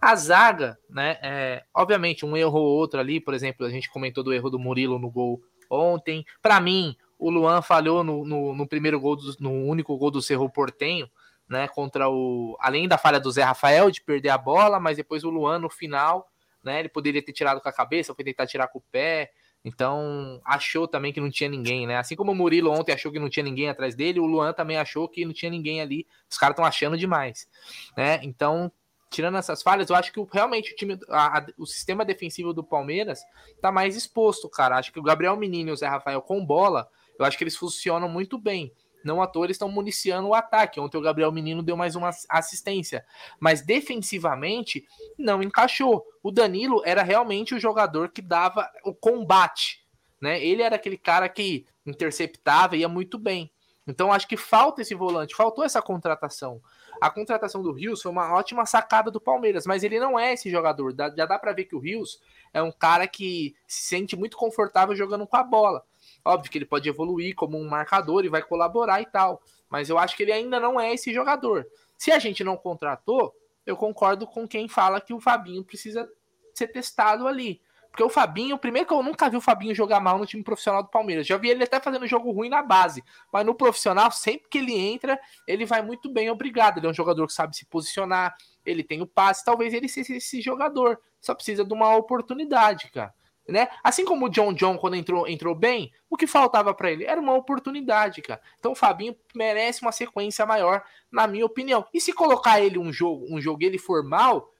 A 0.00 0.16
zaga, 0.16 0.78
né? 0.88 1.18
É, 1.22 1.62
obviamente, 1.74 2.24
um 2.24 2.34
erro 2.34 2.58
ou 2.58 2.78
outro 2.78 2.98
ali, 2.98 3.20
por 3.20 3.34
exemplo, 3.34 3.66
a 3.66 3.70
gente 3.70 3.90
comentou 3.90 4.24
do 4.24 4.32
erro 4.32 4.48
do 4.48 4.58
Murilo 4.58 4.98
no 4.98 5.10
gol 5.10 5.42
ontem. 5.70 6.24
Para 6.40 6.58
mim, 6.58 6.96
o 7.18 7.28
Luan 7.28 7.60
falhou 7.60 8.02
no, 8.02 8.24
no, 8.24 8.54
no, 8.54 8.66
primeiro 8.66 8.98
gol, 8.98 9.14
do, 9.14 9.36
no 9.38 9.52
único 9.52 9.94
gol 9.98 10.10
do 10.10 10.22
Cerro 10.22 10.48
Portenho, 10.48 11.06
né? 11.46 11.68
Contra 11.68 12.08
o. 12.08 12.56
Além 12.60 12.88
da 12.88 12.96
falha 12.96 13.20
do 13.20 13.30
Zé 13.30 13.42
Rafael 13.42 13.90
de 13.90 14.00
perder 14.02 14.30
a 14.30 14.38
bola, 14.38 14.80
mas 14.80 14.96
depois 14.96 15.22
o 15.22 15.28
Luan 15.28 15.58
no 15.58 15.68
final, 15.68 16.26
né? 16.64 16.80
Ele 16.80 16.88
poderia 16.88 17.22
ter 17.22 17.32
tirado 17.32 17.60
com 17.60 17.68
a 17.68 17.72
cabeça, 17.72 18.14
foi 18.14 18.24
tentar 18.24 18.46
tirar 18.46 18.68
com 18.68 18.78
o 18.78 18.84
pé. 18.90 19.30
Então, 19.64 20.40
achou 20.44 20.88
também 20.88 21.12
que 21.12 21.20
não 21.20 21.30
tinha 21.30 21.48
ninguém, 21.48 21.86
né? 21.86 21.96
Assim 21.96 22.16
como 22.16 22.32
o 22.32 22.34
Murilo 22.34 22.70
ontem 22.70 22.92
achou 22.92 23.12
que 23.12 23.18
não 23.18 23.30
tinha 23.30 23.44
ninguém 23.44 23.68
atrás 23.68 23.94
dele, 23.94 24.18
o 24.18 24.26
Luan 24.26 24.52
também 24.52 24.76
achou 24.76 25.08
que 25.08 25.24
não 25.24 25.32
tinha 25.32 25.50
ninguém 25.50 25.80
ali. 25.80 26.06
Os 26.28 26.36
caras 26.36 26.54
estão 26.54 26.64
achando 26.64 26.96
demais, 26.98 27.48
né? 27.96 28.18
Então, 28.24 28.72
tirando 29.08 29.36
essas 29.36 29.62
falhas, 29.62 29.88
eu 29.88 29.94
acho 29.94 30.12
que 30.12 30.26
realmente 30.32 30.72
o 30.72 30.76
time, 30.76 30.98
a, 31.08 31.38
a, 31.38 31.46
o 31.56 31.66
sistema 31.66 32.04
defensivo 32.04 32.52
do 32.52 32.64
Palmeiras 32.64 33.20
tá 33.60 33.70
mais 33.70 33.94
exposto, 33.94 34.48
cara. 34.48 34.78
Acho 34.78 34.92
que 34.92 34.98
o 34.98 35.02
Gabriel 35.02 35.36
Menino 35.36 35.70
e 35.70 35.72
o 35.72 35.76
Zé 35.76 35.86
Rafael 35.86 36.20
com 36.22 36.44
bola, 36.44 36.88
eu 37.16 37.24
acho 37.24 37.38
que 37.38 37.44
eles 37.44 37.56
funcionam 37.56 38.08
muito 38.08 38.38
bem. 38.38 38.72
Não 39.04 39.22
à 39.22 39.26
toa 39.26 39.46
eles 39.46 39.54
estão 39.54 39.68
municiando 39.68 40.28
o 40.28 40.34
ataque. 40.34 40.80
Ontem 40.80 40.98
o 40.98 41.02
Gabriel 41.02 41.32
Menino 41.32 41.62
deu 41.62 41.76
mais 41.76 41.96
uma 41.96 42.10
assistência. 42.28 43.04
Mas 43.40 43.62
defensivamente, 43.62 44.86
não 45.18 45.42
encaixou. 45.42 46.04
O 46.22 46.30
Danilo 46.30 46.82
era 46.84 47.02
realmente 47.02 47.54
o 47.54 47.60
jogador 47.60 48.10
que 48.10 48.22
dava 48.22 48.70
o 48.84 48.94
combate. 48.94 49.84
Né? 50.20 50.42
Ele 50.44 50.62
era 50.62 50.76
aquele 50.76 50.96
cara 50.96 51.28
que 51.28 51.66
interceptava 51.84 52.76
e 52.76 52.80
ia 52.80 52.88
muito 52.88 53.18
bem. 53.18 53.50
Então 53.86 54.12
acho 54.12 54.28
que 54.28 54.36
falta 54.36 54.80
esse 54.80 54.94
volante, 54.94 55.34
faltou 55.34 55.64
essa 55.64 55.82
contratação. 55.82 56.62
A 57.00 57.10
contratação 57.10 57.62
do 57.62 57.72
Rios 57.72 58.00
foi 58.00 58.12
uma 58.12 58.32
ótima 58.32 58.64
sacada 58.64 59.10
do 59.10 59.20
Palmeiras, 59.20 59.66
mas 59.66 59.82
ele 59.82 59.98
não 59.98 60.18
é 60.18 60.34
esse 60.34 60.48
jogador. 60.48 60.94
Já 61.16 61.26
dá 61.26 61.38
para 61.38 61.52
ver 61.52 61.64
que 61.64 61.74
o 61.74 61.80
Rios 61.80 62.20
é 62.52 62.62
um 62.62 62.70
cara 62.70 63.08
que 63.08 63.56
se 63.66 63.88
sente 63.88 64.14
muito 64.14 64.36
confortável 64.36 64.94
jogando 64.94 65.26
com 65.26 65.36
a 65.36 65.42
bola. 65.42 65.84
Óbvio 66.24 66.50
que 66.50 66.58
ele 66.58 66.64
pode 66.64 66.88
evoluir 66.88 67.34
como 67.34 67.58
um 67.58 67.68
marcador 67.68 68.24
e 68.24 68.28
vai 68.28 68.42
colaborar 68.42 69.00
e 69.00 69.06
tal. 69.06 69.42
Mas 69.68 69.88
eu 69.88 69.98
acho 69.98 70.16
que 70.16 70.22
ele 70.22 70.32
ainda 70.32 70.60
não 70.60 70.80
é 70.80 70.92
esse 70.92 71.12
jogador. 71.12 71.66
Se 71.98 72.12
a 72.12 72.18
gente 72.18 72.44
não 72.44 72.56
contratou, 72.56 73.34
eu 73.66 73.76
concordo 73.76 74.26
com 74.26 74.46
quem 74.46 74.68
fala 74.68 75.00
que 75.00 75.12
o 75.12 75.20
Fabinho 75.20 75.64
precisa 75.64 76.08
ser 76.54 76.68
testado 76.68 77.26
ali. 77.26 77.60
Porque 77.90 78.02
o 78.02 78.08
Fabinho, 78.08 78.56
primeiro 78.56 78.88
que 78.88 78.94
eu 78.94 79.02
nunca 79.02 79.28
vi 79.28 79.36
o 79.36 79.40
Fabinho 79.40 79.74
jogar 79.74 80.00
mal 80.00 80.18
no 80.18 80.24
time 80.24 80.42
profissional 80.42 80.82
do 80.82 80.88
Palmeiras. 80.88 81.26
Já 81.26 81.36
vi 81.36 81.50
ele 81.50 81.62
até 81.62 81.78
fazendo 81.78 82.06
jogo 82.06 82.30
ruim 82.30 82.48
na 82.48 82.62
base. 82.62 83.04
Mas 83.30 83.44
no 83.44 83.54
profissional, 83.54 84.10
sempre 84.10 84.48
que 84.48 84.58
ele 84.58 84.74
entra, 84.74 85.20
ele 85.46 85.66
vai 85.66 85.82
muito 85.82 86.10
bem, 86.10 86.30
obrigado. 86.30 86.78
Ele 86.78 86.86
é 86.86 86.90
um 86.90 86.94
jogador 86.94 87.26
que 87.26 87.34
sabe 87.34 87.54
se 87.54 87.66
posicionar, 87.66 88.34
ele 88.64 88.82
tem 88.82 89.02
o 89.02 89.06
passe. 89.06 89.44
Talvez 89.44 89.74
ele 89.74 89.88
seja 89.88 90.16
esse 90.16 90.40
jogador. 90.40 90.98
Só 91.20 91.34
precisa 91.34 91.64
de 91.64 91.74
uma 91.74 91.94
oportunidade, 91.94 92.90
cara 92.90 93.12
né? 93.48 93.68
Assim 93.82 94.04
como 94.04 94.26
o 94.26 94.28
John 94.28 94.52
John 94.52 94.78
quando 94.78 94.96
entrou, 94.96 95.26
entrou 95.26 95.54
bem, 95.54 95.92
o 96.08 96.16
que 96.16 96.26
faltava 96.26 96.72
para 96.74 96.90
ele 96.90 97.04
era 97.04 97.20
uma 97.20 97.34
oportunidade, 97.34 98.22
cara. 98.22 98.40
Então 98.58 98.72
o 98.72 98.76
Fabinho 98.76 99.16
merece 99.34 99.82
uma 99.82 99.92
sequência 99.92 100.46
maior, 100.46 100.84
na 101.10 101.26
minha 101.26 101.44
opinião. 101.46 101.84
E 101.92 102.00
se 102.00 102.12
colocar 102.12 102.60
ele 102.60 102.78
um 102.78 102.92
jogo, 102.92 103.26
um 103.28 103.40
jogo 103.40 103.64
ele 103.64 103.78
for 103.78 104.04
mal, 104.04 104.50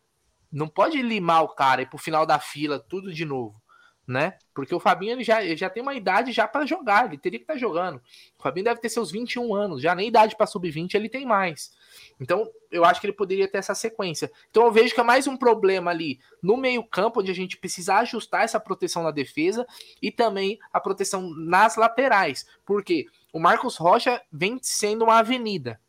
não 0.51 0.69
pode 0.69 1.01
limar 1.01 1.43
o 1.45 1.49
cara 1.49 1.83
e 1.83 1.87
pro 1.87 1.99
final 1.99 2.27
da 2.27 2.39
fila 2.39 2.79
tudo 2.79 3.13
de 3.13 3.25
novo 3.25 3.63
né? 4.07 4.35
Porque 4.55 4.75
o 4.75 4.81
Fabinho 4.81 5.13
ele 5.13 5.25
já, 5.25 5.43
ele 5.43 5.57
já 5.57 5.71
tem 5.71 5.83
uma 5.83 5.95
idade 5.95 6.33
já 6.33 6.47
para 6.47 6.67
jogar, 6.67 7.07
ele 7.07 7.19
teria 7.19 7.39
que 7.39 7.45
estar 7.45 7.55
tá 7.55 7.59
jogando. 7.59 7.97
O 8.39 8.43
Fabinho 8.43 8.65
deve 8.65 8.81
ter 8.81 8.89
seus 8.89 9.11
21 9.11 9.55
anos, 9.55 9.81
já 9.81 9.95
nem 9.95 10.09
idade 10.09 10.37
para 10.37 10.47
sub-20 10.47 10.95
ele 10.95 11.09
tem 11.09 11.25
mais. 11.25 11.73
Então, 12.21 12.49
eu 12.71 12.85
acho 12.85 13.01
que 13.01 13.07
ele 13.07 13.13
poderia 13.13 13.49
ter 13.49 13.59
essa 13.59 13.75
sequência. 13.75 14.31
Então, 14.51 14.65
eu 14.65 14.73
vejo 14.73 14.95
que 14.95 15.01
é 15.01 15.05
mais 15.05 15.27
um 15.27 15.37
problema 15.37 15.91
ali 15.91 16.19
no 16.43 16.57
meio-campo, 16.57 17.21
onde 17.21 17.31
a 17.31 17.35
gente 17.35 17.57
precisa 17.57 17.97
ajustar 17.97 18.45
essa 18.45 18.61
proteção 18.61 19.03
na 19.03 19.11
defesa 19.11 19.67
e 20.01 20.11
também 20.11 20.59
a 20.73 20.81
proteção 20.81 21.31
nas 21.31 21.77
laterais, 21.77 22.47
porque 22.65 23.07
o 23.33 23.41
Marcos 23.41 23.77
Rocha 23.77 24.21
vem 24.31 24.59
sendo 24.63 25.05
uma 25.05 25.19
avenida 25.19 25.81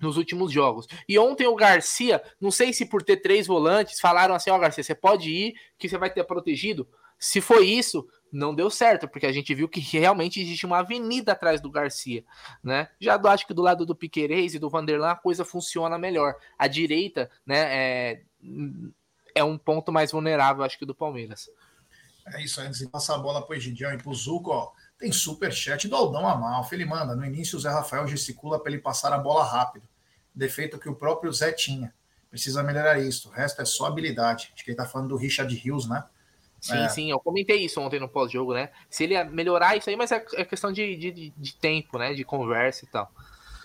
nos 0.00 0.16
últimos 0.16 0.52
jogos. 0.52 0.86
E 1.08 1.18
ontem 1.18 1.46
o 1.46 1.54
Garcia, 1.54 2.22
não 2.40 2.50
sei 2.50 2.72
se 2.72 2.86
por 2.86 3.02
ter 3.02 3.18
três 3.18 3.46
volantes, 3.46 4.00
falaram 4.00 4.34
assim: 4.34 4.50
Ó, 4.50 4.56
oh, 4.56 4.58
Garcia, 4.58 4.84
você 4.84 4.94
pode 4.94 5.30
ir, 5.30 5.54
que 5.78 5.88
você 5.88 5.98
vai 5.98 6.10
ter 6.10 6.24
protegido. 6.24 6.88
Se 7.18 7.40
foi 7.40 7.66
isso, 7.66 8.06
não 8.32 8.54
deu 8.54 8.70
certo, 8.70 9.08
porque 9.08 9.26
a 9.26 9.32
gente 9.32 9.54
viu 9.54 9.68
que 9.68 9.80
realmente 9.80 10.40
existe 10.40 10.66
uma 10.66 10.78
avenida 10.78 11.32
atrás 11.32 11.60
do 11.60 11.70
Garcia, 11.70 12.24
né? 12.62 12.88
Já 13.00 13.16
do, 13.16 13.28
acho 13.28 13.46
que 13.46 13.54
do 13.54 13.62
lado 13.62 13.86
do 13.86 13.94
Piquerez 13.94 14.54
e 14.54 14.58
do 14.58 14.68
Vanderlan 14.68 15.10
a 15.10 15.16
coisa 15.16 15.44
funciona 15.44 15.98
melhor. 15.98 16.34
A 16.58 16.66
direita, 16.66 17.30
né, 17.44 17.58
é, 17.58 18.22
é 19.34 19.44
um 19.44 19.56
ponto 19.56 19.92
mais 19.92 20.12
vulnerável, 20.12 20.64
acho 20.64 20.78
que 20.78 20.86
do 20.86 20.94
Palmeiras. 20.94 21.48
É 22.34 22.42
isso, 22.42 22.60
antes 22.60 22.80
de 22.80 22.88
passar 22.88 23.14
a 23.14 23.18
bola 23.18 23.40
para 23.40 23.52
o 23.52 23.56
Egidião 23.56 23.92
e 23.92 23.98
para 23.98 24.10
o 24.10 24.14
Zuco, 24.14 24.50
ó, 24.50 24.72
tem 24.98 25.12
super 25.12 25.52
chat 25.52 25.86
do 25.86 25.94
Aldão 25.94 26.26
Amalfi. 26.26 26.74
Ele 26.74 26.84
manda, 26.84 27.14
no 27.14 27.24
início 27.24 27.56
o 27.56 27.60
Zé 27.60 27.70
Rafael 27.70 28.06
gesticula 28.08 28.58
para 28.60 28.72
ele 28.72 28.80
passar 28.80 29.12
a 29.12 29.18
bola 29.18 29.44
rápido, 29.44 29.88
defeito 30.34 30.78
que 30.78 30.88
o 30.88 30.94
próprio 30.96 31.32
Zé 31.32 31.52
tinha. 31.52 31.94
Precisa 32.28 32.62
melhorar 32.62 32.98
isso, 32.98 33.28
o 33.28 33.32
resto 33.32 33.62
é 33.62 33.64
só 33.64 33.86
habilidade. 33.86 34.50
Acho 34.52 34.64
que 34.64 34.70
ele 34.70 34.74
está 34.74 34.84
falando 34.84 35.10
do 35.10 35.16
Richard 35.16 35.54
Rios, 35.54 35.88
né? 35.88 36.04
Sim, 36.66 36.78
é. 36.78 36.88
sim, 36.88 37.10
eu 37.10 37.20
comentei 37.20 37.64
isso 37.64 37.80
ontem 37.80 38.00
no 38.00 38.08
pós-jogo, 38.08 38.52
né? 38.52 38.70
Se 38.90 39.04
ele 39.04 39.22
melhorar 39.24 39.76
isso 39.76 39.88
aí, 39.88 39.94
mas 39.94 40.10
é, 40.10 40.24
é 40.34 40.44
questão 40.44 40.72
de, 40.72 40.96
de, 40.96 41.32
de, 41.36 41.54
tempo, 41.54 41.96
né? 41.96 42.12
De 42.12 42.24
conversa 42.24 42.84
e 42.84 42.88
tal. 42.88 43.08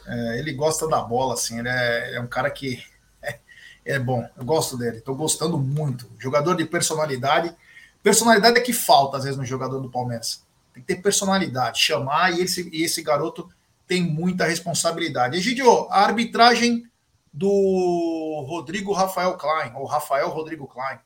É, 0.06 0.38
ele 0.38 0.54
gosta 0.54 0.88
da 0.88 1.02
bola, 1.02 1.34
assim, 1.34 1.58
ele 1.58 1.70
é, 1.70 2.16
é 2.16 2.22
um 2.22 2.28
cara 2.28 2.52
que 2.52 2.84
é, 3.24 3.40
é, 3.84 3.98
bom, 4.00 4.30
eu 4.38 4.46
gosto 4.46 4.78
dele, 4.78 5.02
tô 5.02 5.16
gostando 5.16 5.58
muito. 5.58 6.08
Jogador 6.20 6.56
de 6.56 6.64
personalidade. 6.64 7.56
Personalidade 8.04 8.60
é 8.60 8.62
que 8.62 8.74
falta, 8.74 9.18
às 9.18 9.24
vezes, 9.24 9.38
no 9.38 9.46
jogador 9.46 9.80
do 9.80 9.90
Palmeiras. 9.90 10.46
Tem 10.72 10.84
que 10.84 10.94
ter 10.94 11.02
personalidade, 11.02 11.80
chamar, 11.80 12.38
e 12.38 12.42
esse, 12.42 12.70
e 12.72 12.84
esse 12.84 13.02
garoto 13.02 13.50
tem 13.88 14.04
muita 14.04 14.46
responsabilidade. 14.46 15.38
Egidio, 15.38 15.88
a 15.90 16.04
arbitragem 16.04 16.86
do 17.34 18.46
Rodrigo 18.48 18.94
Rafael 18.94 19.36
Klein, 19.38 19.74
ou 19.76 19.86
Rafael 19.86 20.30
Rodrigo 20.30 20.68
Klein. 20.68 21.00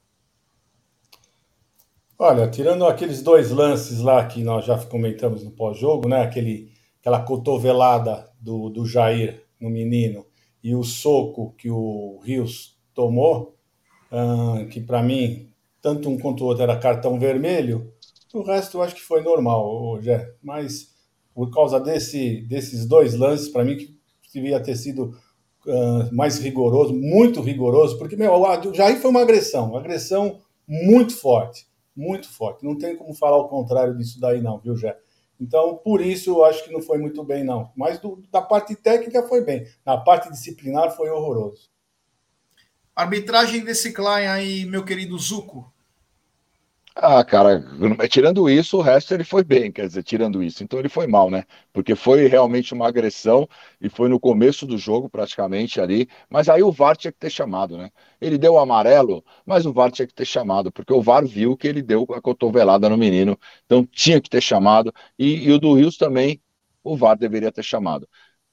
Olha, 2.17 2.47
tirando 2.49 2.85
aqueles 2.85 3.21
dois 3.21 3.51
lances 3.51 3.99
lá 3.99 4.25
que 4.25 4.41
nós 4.41 4.63
já 4.63 4.77
comentamos 4.77 5.43
no 5.43 5.51
pós-jogo, 5.51 6.07
né? 6.07 6.21
Aquele, 6.21 6.71
aquela 7.01 7.19
cotovelada 7.21 8.31
do, 8.39 8.69
do 8.69 8.85
Jair 8.85 9.43
no 9.59 9.69
menino 9.69 10.25
e 10.63 10.73
o 10.73 10.81
soco 10.81 11.53
que 11.57 11.69
o 11.69 12.21
Rios 12.23 12.79
tomou, 12.93 13.57
uh, 14.09 14.65
que 14.69 14.79
para 14.79 15.03
mim, 15.03 15.49
tanto 15.81 16.09
um 16.09 16.17
quanto 16.17 16.45
o 16.45 16.47
outro 16.47 16.63
era 16.63 16.79
cartão 16.79 17.19
vermelho, 17.19 17.91
o 18.33 18.43
resto 18.43 18.77
eu 18.77 18.81
acho 18.81 18.95
que 18.95 19.01
foi 19.01 19.21
normal, 19.21 20.01
Jé. 20.01 20.35
Mas 20.41 20.95
por 21.33 21.51
causa 21.51 21.81
desse, 21.81 22.43
desses 22.47 22.85
dois 22.85 23.13
lances, 23.13 23.49
para 23.49 23.65
mim, 23.65 23.75
que 23.75 23.93
devia 24.33 24.61
ter 24.61 24.77
sido 24.77 25.17
mais 26.13 26.39
rigoroso, 26.39 26.93
muito 26.93 27.41
rigoroso, 27.41 27.97
porque 27.97 28.15
meu, 28.15 28.31
o 28.33 28.73
Jair 28.73 29.01
foi 29.01 29.09
uma 29.09 29.21
agressão, 29.21 29.71
uma 29.71 29.79
agressão 29.79 30.39
muito 30.65 31.17
forte 31.17 31.65
muito 31.95 32.29
forte. 32.29 32.65
Não 32.65 32.77
tem 32.77 32.95
como 32.95 33.13
falar 33.13 33.37
o 33.37 33.47
contrário 33.47 33.97
disso 33.97 34.19
daí, 34.19 34.41
não, 34.41 34.59
viu, 34.59 34.75
Jé? 34.75 34.97
Então, 35.39 35.75
por 35.77 36.01
isso, 36.01 36.29
eu 36.29 36.45
acho 36.45 36.63
que 36.63 36.71
não 36.71 36.81
foi 36.81 36.97
muito 36.97 37.23
bem, 37.23 37.43
não. 37.43 37.71
Mas 37.75 37.99
do, 37.99 38.23
da 38.31 38.41
parte 38.41 38.75
técnica 38.75 39.27
foi 39.27 39.41
bem. 39.43 39.67
Na 39.85 39.97
parte 39.97 40.31
disciplinar 40.31 40.95
foi 40.95 41.09
horroroso. 41.09 41.69
Arbitragem 42.95 43.63
desse 43.63 43.91
Klein 43.91 44.27
aí, 44.27 44.65
meu 44.65 44.85
querido 44.85 45.17
Zuco. 45.17 45.73
Ah, 46.97 47.23
cara, 47.25 47.61
tirando 48.09 48.49
isso, 48.49 48.77
o 48.77 48.81
resto 48.81 49.13
ele 49.13 49.25
foi 49.25 49.43
bem, 49.43 49.69
quer 49.69 49.85
dizer, 49.85 50.01
tirando 50.01 50.41
isso. 50.41 50.63
Então 50.63 50.79
ele 50.79 50.87
foi 50.87 51.05
mal, 51.07 51.29
né? 51.29 51.43
Porque 51.73 51.93
foi 51.93 52.25
realmente 52.27 52.73
uma 52.73 52.87
agressão 52.87 53.47
e 53.81 53.89
foi 53.89 54.07
no 54.07 54.17
começo 54.17 54.65
do 54.65 54.77
jogo, 54.77 55.09
praticamente 55.09 55.81
ali. 55.81 56.07
Mas 56.29 56.47
aí 56.47 56.63
o 56.63 56.71
VAR 56.71 56.95
tinha 56.95 57.11
que 57.11 57.19
ter 57.19 57.29
chamado, 57.29 57.77
né? 57.77 57.91
Ele 58.21 58.37
deu 58.37 58.53
o 58.53 58.59
amarelo, 58.59 59.23
mas 59.45 59.65
o 59.65 59.73
VAR 59.73 59.91
tinha 59.91 60.07
que 60.07 60.13
ter 60.13 60.23
chamado, 60.25 60.71
porque 60.71 60.93
o 60.93 61.01
VAR 61.01 61.25
viu 61.25 61.57
que 61.57 61.67
ele 61.67 61.81
deu 61.81 62.05
a 62.13 62.21
cotovelada 62.21 62.87
no 62.89 62.97
menino. 62.97 63.37
Então 63.65 63.85
tinha 63.85 64.21
que 64.21 64.29
ter 64.29 64.41
chamado. 64.41 64.93
E, 65.19 65.47
e 65.49 65.51
o 65.51 65.59
do 65.59 65.73
Rios 65.73 65.97
também, 65.97 66.41
o 66.81 66.95
VAR 66.95 67.17
deveria 67.17 67.51
ter 67.51 67.63
chamado. 67.63 68.07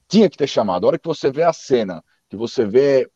Tinha 0.07 0.29
que 0.29 0.37
ter 0.37 0.47
chamado. 0.47 0.85
A 0.85 0.87
hora 0.89 0.99
que 0.99 1.07
você 1.07 1.31
vê 1.31 1.43
a 1.43 1.53
cena, 1.53 2.03
que 2.29 2.37
você 2.37 2.65
vê 2.65 3.09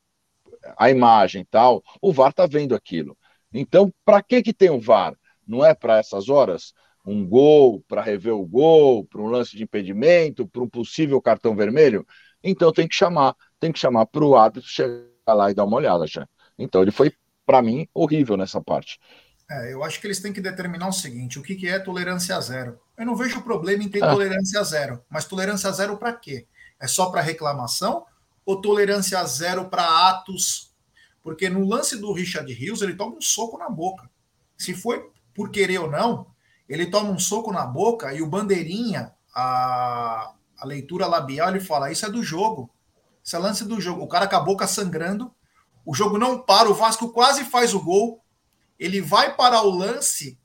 a 0.78 0.90
imagem 0.90 1.46
tal, 1.50 1.84
o 2.02 2.12
VAR 2.12 2.34
tá 2.34 2.46
vendo 2.46 2.76
aquilo. 2.76 3.18
Então, 3.60 3.94
para 4.06 4.22
que, 4.22 4.42
que 4.42 4.54
tem 4.54 4.70
o 4.70 4.80
VAR? 4.80 5.16
Não 5.48 5.66
é 5.66 5.74
para 5.74 5.98
essas 5.98 6.30
horas? 6.30 6.74
Um 7.06 7.26
gol, 7.26 7.84
para 7.88 8.02
rever 8.02 8.34
o 8.34 8.46
gol, 8.46 9.06
para 9.06 9.22
um 9.22 9.28
lance 9.28 9.56
de 9.56 9.64
impedimento, 9.64 10.48
para 10.48 10.62
um 10.62 10.70
possível 10.70 11.22
cartão 11.22 11.56
vermelho? 11.56 12.06
Então 12.44 12.72
tem 12.72 12.88
que 12.88 12.96
chamar, 12.96 13.36
tem 13.60 13.72
que 13.72 13.80
chamar 13.80 14.06
para 14.06 14.24
o 14.24 14.36
árbitro 14.36 14.70
chegar 14.70 15.34
lá 15.34 15.50
e 15.50 15.54
dar 15.54 15.64
uma 15.64 15.78
olhada 15.78 16.06
já. 16.06 16.28
Então 16.58 16.82
ele 16.82 16.92
foi, 16.92 17.12
para 17.46 17.62
mim, 17.62 17.88
horrível 17.94 18.36
nessa 18.38 18.62
parte. 18.62 19.00
É, 19.50 19.74
eu 19.74 19.84
acho 19.84 20.02
que 20.02 20.08
eles 20.08 20.20
têm 20.20 20.34
que 20.34 20.42
determinar 20.42 20.90
o 20.90 20.94
seguinte: 20.94 21.40
o 21.40 21.42
que, 21.42 21.56
que 21.56 21.68
é 21.68 21.80
tolerância 21.80 22.40
zero? 22.42 22.80
Eu 22.98 23.06
não 23.06 23.16
vejo 23.16 23.42
problema 23.42 23.84
em 23.84 23.90
ter 23.90 24.04
ah. 24.04 24.12
tolerância 24.12 24.62
zero, 24.64 25.02
mas 25.10 25.26
tolerância 25.26 25.72
zero 25.72 25.98
para 25.98 26.14
quê? 26.14 26.46
É 26.80 26.88
só 26.88 27.10
para 27.10 27.22
reclamação 27.22 28.06
ou 28.46 28.62
tolerância 28.62 29.24
zero 29.26 29.70
para 29.70 30.10
atos? 30.10 30.76
Porque 31.28 31.50
no 31.50 31.68
lance 31.68 31.98
do 31.98 32.14
Richard 32.14 32.50
Rios, 32.54 32.82
ele 32.82 32.96
toma 32.96 33.18
um 33.18 33.22
soco 33.22 33.58
na 33.58 33.70
boca. 33.70 34.10
Se 34.58 34.74
foi 34.74 35.12
por 35.36 35.52
querer 35.52 35.80
ou 35.80 35.92
não, 35.92 36.28
ele 36.70 36.86
toma 36.86 37.10
um 37.10 37.20
soco 37.20 37.52
na 37.52 37.66
boca 37.66 38.14
e 38.14 38.22
o 38.22 38.30
bandeirinha, 38.30 39.14
a, 39.36 40.32
a 40.58 40.66
leitura 40.66 41.06
labial, 41.06 41.50
ele 41.50 41.60
fala: 41.60 41.92
Isso 41.92 42.06
é 42.06 42.10
do 42.10 42.24
jogo. 42.24 42.72
Isso 43.22 43.36
é 43.36 43.40
lance 43.40 43.66
do 43.66 43.82
jogo. 43.82 44.04
O 44.04 44.08
cara 44.08 44.26
com 44.26 44.38
a 44.38 44.40
boca 44.40 44.66
sangrando, 44.68 45.30
o 45.86 45.94
jogo 45.94 46.18
não 46.18 46.40
para, 46.40 46.70
o 46.70 46.74
Vasco 46.74 47.12
quase 47.12 47.44
faz 47.44 47.74
o 47.74 47.84
gol. 47.84 48.24
Ele 48.80 49.02
vai 49.02 49.36
parar 49.36 49.64
o 49.64 49.70
lance 49.70 50.40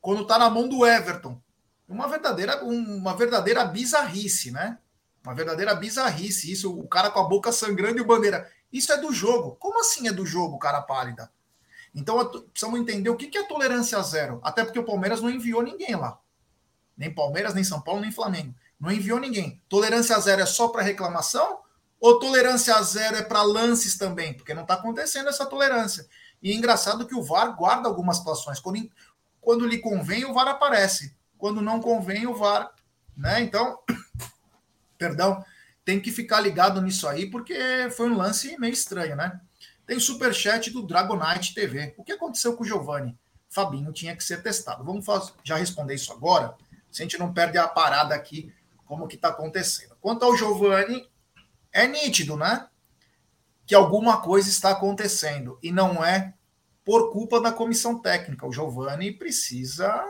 quando 0.00 0.22
está 0.22 0.38
na 0.38 0.48
mão 0.48 0.66
do 0.66 0.86
Everton. 0.86 1.38
Uma 1.86 2.08
verdadeira, 2.08 2.64
uma 2.64 3.14
verdadeira 3.14 3.66
bizarrice, 3.66 4.50
né? 4.50 4.78
Uma 5.22 5.34
verdadeira 5.34 5.74
bizarrice. 5.74 6.50
Isso, 6.50 6.74
o 6.74 6.88
cara 6.88 7.10
com 7.10 7.20
a 7.20 7.28
boca 7.28 7.52
sangrando 7.52 7.98
e 7.98 8.00
o 8.00 8.06
bandeira. 8.06 8.50
Isso 8.72 8.92
é 8.92 8.98
do 8.98 9.12
jogo. 9.12 9.56
Como 9.56 9.80
assim 9.80 10.08
é 10.08 10.12
do 10.12 10.26
jogo, 10.26 10.58
cara 10.58 10.82
pálida? 10.82 11.30
Então 11.94 12.22
precisamos 12.50 12.78
entender 12.80 13.08
o 13.08 13.16
que 13.16 13.36
é 13.36 13.42
tolerância 13.44 14.00
zero. 14.02 14.38
Até 14.42 14.64
porque 14.64 14.78
o 14.78 14.84
Palmeiras 14.84 15.22
não 15.22 15.30
enviou 15.30 15.62
ninguém 15.62 15.96
lá. 15.96 16.18
Nem 16.96 17.12
Palmeiras, 17.12 17.54
nem 17.54 17.64
São 17.64 17.80
Paulo, 17.80 18.00
nem 18.00 18.12
Flamengo. 18.12 18.54
Não 18.78 18.90
enviou 18.90 19.18
ninguém. 19.18 19.62
Tolerância 19.68 20.18
zero 20.20 20.42
é 20.42 20.46
só 20.46 20.68
para 20.68 20.82
reclamação? 20.82 21.60
Ou 21.98 22.18
tolerância 22.18 22.80
zero 22.82 23.16
é 23.16 23.22
para 23.22 23.42
lances 23.42 23.96
também? 23.96 24.34
Porque 24.34 24.52
não 24.52 24.62
está 24.62 24.74
acontecendo 24.74 25.28
essa 25.28 25.46
tolerância. 25.46 26.06
E 26.42 26.52
é 26.52 26.54
engraçado 26.54 27.06
que 27.06 27.14
o 27.14 27.22
VAR 27.22 27.56
guarda 27.56 27.88
algumas 27.88 28.18
situações. 28.18 28.60
Quando, 28.60 28.90
quando 29.40 29.66
lhe 29.66 29.78
convém, 29.78 30.24
o 30.24 30.34
VAR 30.34 30.48
aparece. 30.48 31.16
Quando 31.38 31.62
não 31.62 31.80
convém, 31.80 32.26
o 32.26 32.34
VAR. 32.34 32.70
Né? 33.16 33.40
Então, 33.40 33.78
perdão, 34.98 35.42
tem 35.86 36.00
que 36.00 36.10
ficar 36.10 36.40
ligado 36.40 36.82
nisso 36.82 37.06
aí, 37.06 37.30
porque 37.30 37.54
foi 37.96 38.10
um 38.10 38.16
lance 38.16 38.58
meio 38.58 38.72
estranho, 38.72 39.14
né? 39.14 39.40
Tem 39.86 40.00
superchat 40.00 40.68
do 40.72 40.82
Dragonite 40.82 41.54
TV. 41.54 41.94
O 41.96 42.02
que 42.02 42.10
aconteceu 42.10 42.56
com 42.56 42.64
o 42.64 42.66
Giovanni? 42.66 43.16
Fabinho 43.48 43.92
tinha 43.92 44.16
que 44.16 44.24
ser 44.24 44.42
testado. 44.42 44.82
Vamos 44.82 45.06
já 45.44 45.56
responder 45.56 45.94
isso 45.94 46.12
agora, 46.12 46.56
se 46.90 47.02
a 47.02 47.04
gente 47.04 47.16
não 47.16 47.32
perde 47.32 47.56
a 47.56 47.68
parada 47.68 48.16
aqui, 48.16 48.52
como 48.84 49.06
que 49.06 49.14
está 49.14 49.28
acontecendo. 49.28 49.96
Quanto 50.00 50.24
ao 50.24 50.36
Giovanni, 50.36 51.08
é 51.72 51.86
nítido, 51.86 52.36
né? 52.36 52.68
Que 53.64 53.74
alguma 53.74 54.20
coisa 54.20 54.48
está 54.48 54.70
acontecendo 54.70 55.56
e 55.62 55.70
não 55.70 56.04
é 56.04 56.34
por 56.84 57.12
culpa 57.12 57.40
da 57.40 57.52
comissão 57.52 58.00
técnica. 58.00 58.44
O 58.44 58.52
Giovanni 58.52 59.12
precisa 59.12 60.04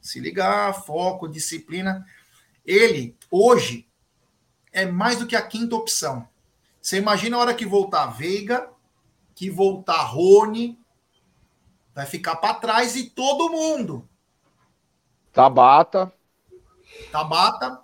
se 0.00 0.20
ligar, 0.20 0.72
foco, 0.72 1.28
disciplina. 1.28 2.06
Ele, 2.64 3.14
hoje, 3.30 3.85
é 4.76 4.84
mais 4.84 5.18
do 5.18 5.26
que 5.26 5.34
a 5.34 5.40
quinta 5.40 5.74
opção. 5.74 6.28
Você 6.82 6.98
imagina 6.98 7.36
a 7.36 7.40
hora 7.40 7.54
que 7.54 7.64
voltar 7.64 8.02
a 8.02 8.08
Veiga, 8.08 8.68
que 9.34 9.48
voltar 9.48 10.02
Rony, 10.02 10.78
vai 11.94 12.04
ficar 12.04 12.36
para 12.36 12.54
trás 12.54 12.94
e 12.94 13.08
todo 13.08 13.48
mundo. 13.48 14.06
Tabata. 15.32 16.12
Tabata. 17.10 17.80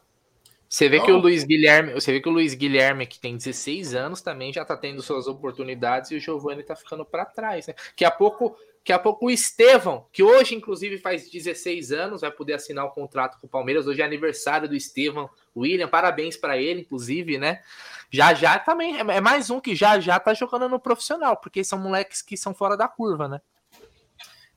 Você 0.68 0.86
vê 0.86 0.96
então, 0.96 1.06
que 1.06 1.12
o 1.12 1.18
Luiz 1.18 1.44
Guilherme, 1.44 1.94
você 1.94 2.12
vê 2.12 2.20
que 2.20 2.28
o 2.28 2.32
Luiz 2.32 2.54
Guilherme, 2.54 3.06
que 3.06 3.18
tem 3.18 3.38
16 3.38 3.94
anos, 3.94 4.20
também 4.20 4.52
já 4.52 4.62
tá 4.62 4.76
tendo 4.76 5.02
suas 5.02 5.26
oportunidades 5.26 6.10
e 6.10 6.16
o 6.16 6.20
Giovani 6.20 6.62
tá 6.62 6.76
ficando 6.76 7.06
para 7.06 7.24
trás, 7.24 7.68
né? 7.68 7.74
Que 7.96 8.04
a 8.04 8.10
pouco, 8.10 8.54
que 8.84 8.92
a 8.92 8.98
pouco 8.98 9.26
o 9.26 9.30
Estevão, 9.30 10.06
que 10.12 10.22
hoje 10.22 10.54
inclusive 10.54 10.98
faz 10.98 11.30
16 11.30 11.92
anos, 11.92 12.20
vai 12.22 12.30
poder 12.30 12.54
assinar 12.54 12.84
o 12.84 12.90
contrato 12.90 13.38
com 13.40 13.46
o 13.46 13.50
Palmeiras. 13.50 13.86
Hoje 13.86 14.02
é 14.02 14.04
aniversário 14.04 14.68
do 14.68 14.74
Estevão 14.74 15.30
William, 15.56 15.88
parabéns 15.88 16.36
para 16.36 16.56
ele, 16.58 16.80
inclusive, 16.80 17.38
né? 17.38 17.62
Já 18.10 18.34
já 18.34 18.58
também 18.58 18.98
é 18.98 19.20
mais 19.20 19.50
um 19.50 19.60
que 19.60 19.74
já 19.74 20.00
já 20.00 20.18
tá 20.18 20.34
jogando 20.34 20.68
no 20.68 20.80
profissional, 20.80 21.36
porque 21.36 21.62
são 21.62 21.78
moleques 21.78 22.22
que 22.22 22.36
são 22.36 22.54
fora 22.54 22.76
da 22.76 22.88
curva, 22.88 23.28
né? 23.28 23.40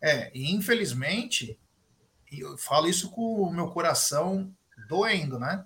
É, 0.02 0.32
e 0.34 0.54
infelizmente, 0.54 1.60
eu 2.32 2.58
falo 2.58 2.88
isso 2.88 3.12
com 3.12 3.42
o 3.42 3.52
meu 3.52 3.68
coração 3.70 4.54
doendo, 4.88 5.40
né? 5.40 5.66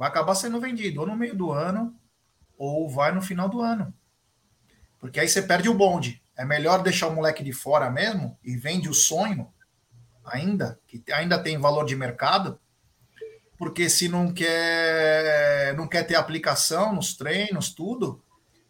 vai 0.00 0.08
acabar 0.08 0.34
sendo 0.34 0.58
vendido 0.58 1.02
ou 1.02 1.06
no 1.06 1.14
meio 1.14 1.36
do 1.36 1.52
ano 1.52 1.94
ou 2.56 2.88
vai 2.88 3.12
no 3.12 3.20
final 3.20 3.50
do 3.50 3.60
ano. 3.60 3.92
Porque 4.98 5.20
aí 5.20 5.28
você 5.28 5.42
perde 5.42 5.68
o 5.68 5.74
bonde. 5.74 6.22
É 6.40 6.44
melhor 6.46 6.82
deixar 6.82 7.08
o 7.08 7.14
moleque 7.14 7.44
de 7.44 7.52
fora 7.52 7.90
mesmo 7.90 8.34
e 8.42 8.56
vende 8.56 8.88
o 8.88 8.94
sonho 8.94 9.52
ainda, 10.24 10.80
que 10.86 11.04
ainda 11.12 11.38
tem 11.38 11.58
valor 11.58 11.84
de 11.84 11.94
mercado, 11.94 12.58
porque 13.58 13.90
se 13.90 14.08
não 14.08 14.32
quer 14.32 15.76
não 15.76 15.86
quer 15.86 16.02
ter 16.04 16.14
aplicação 16.14 16.94
nos 16.94 17.14
treinos, 17.14 17.74
tudo, 17.74 18.24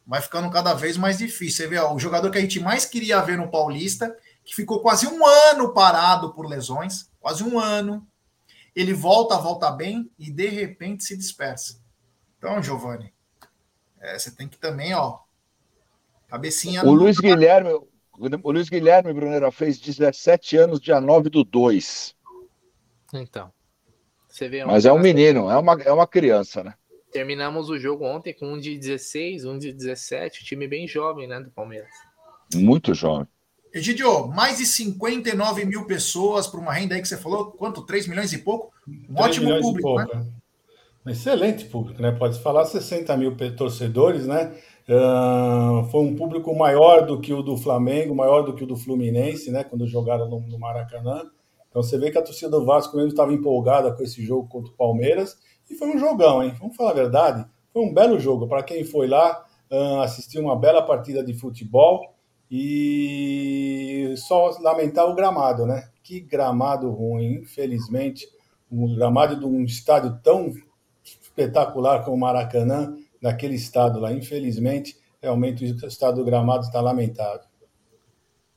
vai 0.04 0.20
ficando 0.20 0.50
cada 0.50 0.74
vez 0.74 0.96
mais 0.96 1.18
difícil. 1.18 1.58
Você 1.58 1.68
vê, 1.68 1.78
ó, 1.78 1.94
o 1.94 1.98
jogador 2.00 2.28
que 2.32 2.38
a 2.38 2.40
gente 2.40 2.58
mais 2.58 2.84
queria 2.84 3.22
ver 3.22 3.38
no 3.38 3.52
Paulista, 3.52 4.16
que 4.44 4.52
ficou 4.52 4.82
quase 4.82 5.06
um 5.06 5.24
ano 5.24 5.72
parado 5.72 6.34
por 6.34 6.46
lesões, 6.46 7.08
quase 7.20 7.44
um 7.44 7.56
ano, 7.56 8.04
ele 8.74 8.92
volta, 8.92 9.38
volta 9.38 9.70
bem 9.70 10.10
e 10.18 10.28
de 10.28 10.48
repente 10.48 11.04
se 11.04 11.16
dispersa. 11.16 11.80
Então, 12.36 12.60
Giovanni, 12.60 13.14
é, 14.00 14.18
você 14.18 14.32
tem 14.32 14.48
que 14.48 14.58
também, 14.58 14.92
ó, 14.92 15.20
cabecinha. 16.30 16.84
O 16.84 16.92
Luiz 16.92 17.18
Guilherme, 17.18 17.70
o 17.72 18.52
Luiz 18.52 18.68
Guilherme 18.68 19.12
Brunera 19.12 19.50
fez 19.50 19.78
17 19.78 20.56
anos, 20.56 20.80
dia 20.80 21.00
9 21.00 21.28
do 21.28 21.44
2. 21.44 22.14
Então. 23.14 23.52
Você 24.28 24.48
vê 24.48 24.64
Mas 24.64 24.86
é 24.86 24.92
um 24.92 24.98
menino, 24.98 25.50
é 25.50 25.56
uma, 25.56 25.72
é 25.82 25.92
uma 25.92 26.06
criança, 26.06 26.62
né? 26.62 26.74
Terminamos 27.10 27.68
o 27.68 27.76
jogo 27.76 28.04
ontem 28.04 28.32
com 28.32 28.52
um 28.52 28.60
de 28.60 28.78
16, 28.78 29.44
um 29.44 29.58
de 29.58 29.72
17, 29.72 30.44
time 30.44 30.68
bem 30.68 30.86
jovem, 30.86 31.26
né, 31.26 31.40
do 31.40 31.50
Palmeiras. 31.50 31.90
Muito 32.54 32.94
jovem. 32.94 33.26
Egidio, 33.72 34.28
mais 34.28 34.58
de 34.58 34.66
59 34.66 35.64
mil 35.64 35.84
pessoas 35.86 36.46
para 36.46 36.60
uma 36.60 36.72
renda 36.72 36.94
aí 36.94 37.02
que 37.02 37.08
você 37.08 37.16
falou, 37.16 37.46
quanto? 37.52 37.82
3 37.82 38.06
milhões 38.06 38.32
e 38.32 38.38
pouco? 38.38 38.72
Um 38.86 39.20
ótimo 39.20 39.60
público, 39.60 39.94
né? 39.96 40.26
Um 41.04 41.10
excelente 41.10 41.64
público, 41.64 42.00
né? 42.00 42.12
Pode 42.12 42.40
falar 42.40 42.66
60 42.66 43.16
mil 43.16 43.36
torcedores, 43.56 44.26
né? 44.26 44.56
Foi 45.90 46.00
um 46.00 46.16
público 46.16 46.54
maior 46.56 47.06
do 47.06 47.20
que 47.20 47.32
o 47.32 47.42
do 47.42 47.56
Flamengo, 47.56 48.14
maior 48.14 48.42
do 48.42 48.54
que 48.54 48.64
o 48.64 48.66
do 48.66 48.76
Fluminense, 48.76 49.50
né? 49.50 49.64
Quando 49.64 49.86
jogaram 49.86 50.28
no, 50.28 50.40
no 50.40 50.58
Maracanã. 50.58 51.22
Então 51.68 51.82
você 51.82 51.96
vê 51.96 52.10
que 52.10 52.18
a 52.18 52.22
torcida 52.22 52.50
do 52.50 52.64
Vasco 52.64 52.96
mesmo 52.96 53.10
estava 53.10 53.32
empolgada 53.32 53.92
com 53.92 54.02
esse 54.02 54.22
jogo 54.24 54.48
contra 54.48 54.72
o 54.72 54.76
Palmeiras. 54.76 55.38
E 55.70 55.74
foi 55.74 55.94
um 55.94 55.98
jogão, 55.98 56.42
hein? 56.42 56.54
Vamos 56.58 56.74
falar 56.76 56.90
a 56.90 56.94
verdade. 56.94 57.46
Foi 57.72 57.82
um 57.82 57.94
belo 57.94 58.18
jogo. 58.18 58.48
Para 58.48 58.62
quem 58.62 58.84
foi 58.84 59.06
lá 59.06 59.44
uh, 59.70 60.00
assistir 60.00 60.40
uma 60.40 60.56
bela 60.56 60.82
partida 60.82 61.22
de 61.22 61.32
futebol. 61.32 62.14
E 62.50 64.12
só 64.16 64.50
lamentar 64.60 65.08
o 65.08 65.14
gramado, 65.14 65.64
né? 65.64 65.88
Que 66.02 66.18
gramado 66.18 66.90
ruim, 66.90 67.42
infelizmente. 67.42 68.26
Um 68.70 68.96
gramado 68.96 69.38
de 69.38 69.46
um 69.46 69.62
estádio 69.62 70.18
tão 70.20 70.52
espetacular 71.04 72.04
como 72.04 72.16
o 72.16 72.20
Maracanã, 72.20 72.96
naquele 73.20 73.54
estado 73.54 74.00
lá, 74.00 74.12
infelizmente, 74.12 74.96
realmente 75.20 75.64
o 75.64 75.86
estado 75.86 76.16
do 76.16 76.24
gramado 76.24 76.64
está 76.64 76.80
lamentável. 76.80 77.46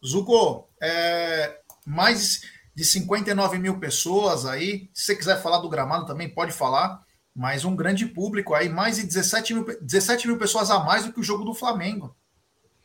Zuko, 0.05 0.67
é, 0.81 1.59
mais 1.85 2.41
de 2.75 2.83
59 2.83 3.57
mil 3.57 3.79
pessoas 3.79 4.45
aí. 4.45 4.89
Se 4.93 5.05
você 5.05 5.15
quiser 5.15 5.41
falar 5.41 5.59
do 5.59 5.69
gramado 5.69 6.05
também, 6.05 6.29
pode 6.29 6.51
falar. 6.51 7.01
Mas 7.35 7.65
um 7.65 7.75
grande 7.75 8.05
público 8.05 8.53
aí, 8.53 8.69
mais 8.69 8.97
de 8.97 9.03
17 9.03 9.53
mil, 9.53 9.65
17 9.81 10.27
mil 10.27 10.37
pessoas 10.37 10.69
a 10.69 10.79
mais 10.79 11.05
do 11.05 11.13
que 11.13 11.19
o 11.19 11.23
jogo 11.23 11.43
do 11.43 11.53
Flamengo. 11.53 12.15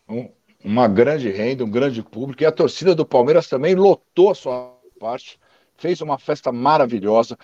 Um, 0.09 0.31
uma 0.65 0.89
grande 0.89 1.31
renda, 1.31 1.65
um 1.65 1.71
grande 1.71 2.03
público. 2.03 2.43
E 2.43 2.47
a 2.47 2.53
torcida 2.53 2.95
do 2.95 3.05
Palmeiras 3.05 3.47
também 3.47 3.75
lotou 3.75 4.31
a 4.31 4.35
sua 4.35 4.75
parte, 4.99 5.39
fez 5.77 6.01
uma 6.01 6.19
festa 6.19 6.51
maravilhosa. 6.51 7.37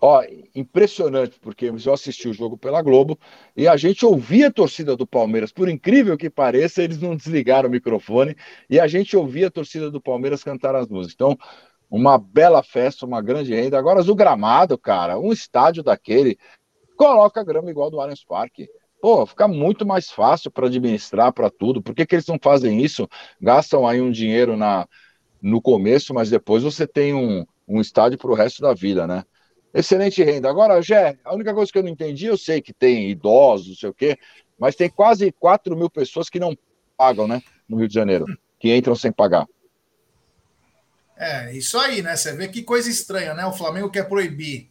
Ó, 0.00 0.22
impressionante, 0.54 1.38
porque 1.40 1.66
eu 1.66 1.92
assisti 1.92 2.28
o 2.28 2.32
jogo 2.32 2.56
pela 2.56 2.80
Globo 2.82 3.18
e 3.56 3.66
a 3.66 3.76
gente 3.76 4.06
ouvia 4.06 4.46
a 4.46 4.52
torcida 4.52 4.96
do 4.96 5.06
Palmeiras, 5.06 5.50
por 5.50 5.68
incrível 5.68 6.16
que 6.16 6.30
pareça, 6.30 6.82
eles 6.82 7.00
não 7.00 7.16
desligaram 7.16 7.68
o 7.68 7.72
microfone 7.72 8.36
e 8.70 8.78
a 8.78 8.86
gente 8.86 9.16
ouvia 9.16 9.48
a 9.48 9.50
torcida 9.50 9.90
do 9.90 10.00
Palmeiras 10.00 10.44
cantar 10.44 10.76
as 10.76 10.86
músicas. 10.86 11.14
Então, 11.14 11.38
uma 11.90 12.16
bela 12.16 12.62
festa, 12.62 13.04
uma 13.06 13.20
grande 13.20 13.52
renda. 13.54 13.78
Agora, 13.78 14.00
o 14.00 14.14
gramado, 14.14 14.78
cara, 14.78 15.18
um 15.18 15.32
estádio 15.32 15.82
daquele, 15.82 16.38
coloca 16.96 17.42
grama 17.42 17.70
igual 17.70 17.90
do 17.90 18.00
Allianz 18.00 18.24
Parque 18.24 18.68
pô, 19.00 19.24
fica 19.26 19.46
muito 19.48 19.86
mais 19.86 20.10
fácil 20.10 20.50
para 20.50 20.66
administrar 20.66 21.32
para 21.32 21.50
tudo. 21.50 21.82
Por 21.82 21.94
que, 21.94 22.06
que 22.06 22.14
eles 22.14 22.26
não 22.26 22.38
fazem 22.40 22.82
isso? 22.82 23.08
Gastam 23.40 23.86
aí 23.86 24.00
um 24.00 24.10
dinheiro 24.10 24.56
na, 24.56 24.86
no 25.40 25.60
começo, 25.60 26.12
mas 26.12 26.30
depois 26.30 26.62
você 26.62 26.86
tem 26.86 27.14
um, 27.14 27.44
um 27.66 27.80
estádio 27.80 28.18
para 28.18 28.30
o 28.30 28.34
resto 28.34 28.62
da 28.62 28.74
vida, 28.74 29.06
né? 29.06 29.24
Excelente 29.72 30.22
renda. 30.22 30.48
Agora, 30.48 30.80
Gé, 30.80 31.18
a 31.24 31.34
única 31.34 31.52
coisa 31.54 31.70
que 31.70 31.78
eu 31.78 31.82
não 31.82 31.90
entendi, 31.90 32.26
eu 32.26 32.38
sei 32.38 32.60
que 32.60 32.72
tem 32.72 33.10
idosos, 33.10 33.68
não 33.68 33.76
sei 33.76 33.88
o 33.88 33.94
quê, 33.94 34.18
mas 34.58 34.74
tem 34.74 34.88
quase 34.88 35.30
4 35.32 35.76
mil 35.76 35.90
pessoas 35.90 36.28
que 36.28 36.40
não 36.40 36.56
pagam, 36.96 37.28
né? 37.28 37.42
No 37.68 37.76
Rio 37.76 37.88
de 37.88 37.94
Janeiro, 37.94 38.26
que 38.58 38.74
entram 38.74 38.94
sem 38.94 39.12
pagar. 39.12 39.46
É, 41.16 41.52
isso 41.56 41.78
aí, 41.78 42.00
né? 42.00 42.16
Você 42.16 42.32
vê 42.32 42.48
que 42.48 42.62
coisa 42.62 42.88
estranha, 42.88 43.34
né? 43.34 43.44
O 43.44 43.52
Flamengo 43.52 43.90
quer 43.90 44.08
proibir 44.08 44.70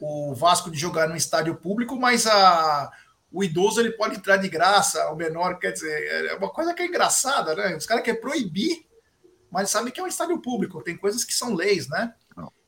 o 0.00 0.34
Vasco 0.34 0.70
de 0.70 0.78
jogar 0.78 1.08
no 1.08 1.16
estádio 1.16 1.54
público, 1.54 1.96
mas 1.96 2.26
a, 2.26 2.92
o 3.32 3.42
idoso 3.42 3.80
ele 3.80 3.92
pode 3.92 4.16
entrar 4.16 4.36
de 4.36 4.48
graça, 4.48 5.10
o 5.10 5.16
menor, 5.16 5.58
quer 5.58 5.72
dizer, 5.72 6.26
é 6.26 6.34
uma 6.34 6.50
coisa 6.50 6.74
que 6.74 6.82
é 6.82 6.86
engraçada, 6.86 7.54
né? 7.54 7.76
Os 7.76 7.86
caras 7.86 8.04
querem 8.04 8.20
proibir, 8.20 8.86
mas 9.50 9.70
sabem 9.70 9.92
que 9.92 10.00
é 10.00 10.02
um 10.02 10.08
estádio 10.08 10.40
público, 10.42 10.82
tem 10.82 10.96
coisas 10.96 11.24
que 11.24 11.32
são 11.32 11.54
leis, 11.54 11.88
né? 11.88 12.12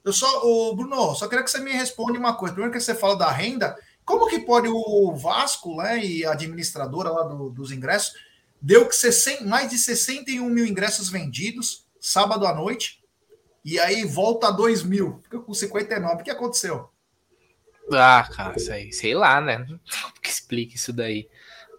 Eu 0.07 0.13
só, 0.13 0.47
o 0.47 0.77
Bruno, 0.77 1.17
só 1.17 1.27
queria 1.27 1.43
que 1.43 1.51
você 1.51 1.59
me 1.59 1.73
responda 1.73 2.17
uma 2.17 2.37
coisa. 2.37 2.55
Primeiro 2.55 2.73
que 2.73 2.81
você 2.81 2.95
fala 2.95 3.17
da 3.17 3.29
renda, 3.29 3.77
como 4.05 4.29
que 4.29 4.39
pode 4.39 4.69
o 4.69 5.13
Vasco, 5.17 5.79
né, 5.79 5.99
e 5.99 6.25
a 6.25 6.31
administradora 6.31 7.11
lá 7.11 7.25
do, 7.25 7.51
dos 7.51 7.73
ingressos, 7.73 8.15
deu 8.63 8.89
que 8.89 8.95
60, 8.95 9.45
mais 9.45 9.69
de 9.69 9.77
61 9.77 10.49
mil 10.49 10.65
ingressos 10.65 11.09
vendidos 11.09 11.85
sábado 11.99 12.47
à 12.47 12.55
noite, 12.55 13.03
e 13.65 13.81
aí 13.81 14.05
volta 14.05 14.47
a 14.47 14.53
2 14.53 14.85
mil, 14.85 15.19
fica 15.25 15.41
com 15.41 15.53
59. 15.53 16.23
O 16.23 16.25
que 16.25 16.31
aconteceu? 16.31 16.89
Ah, 17.91 18.29
cara, 18.33 18.57
sei, 18.61 18.93
sei 18.93 19.13
lá, 19.13 19.41
né? 19.41 19.67
Que 20.23 20.31
explique 20.31 20.77
isso 20.77 20.93
daí. 20.93 21.29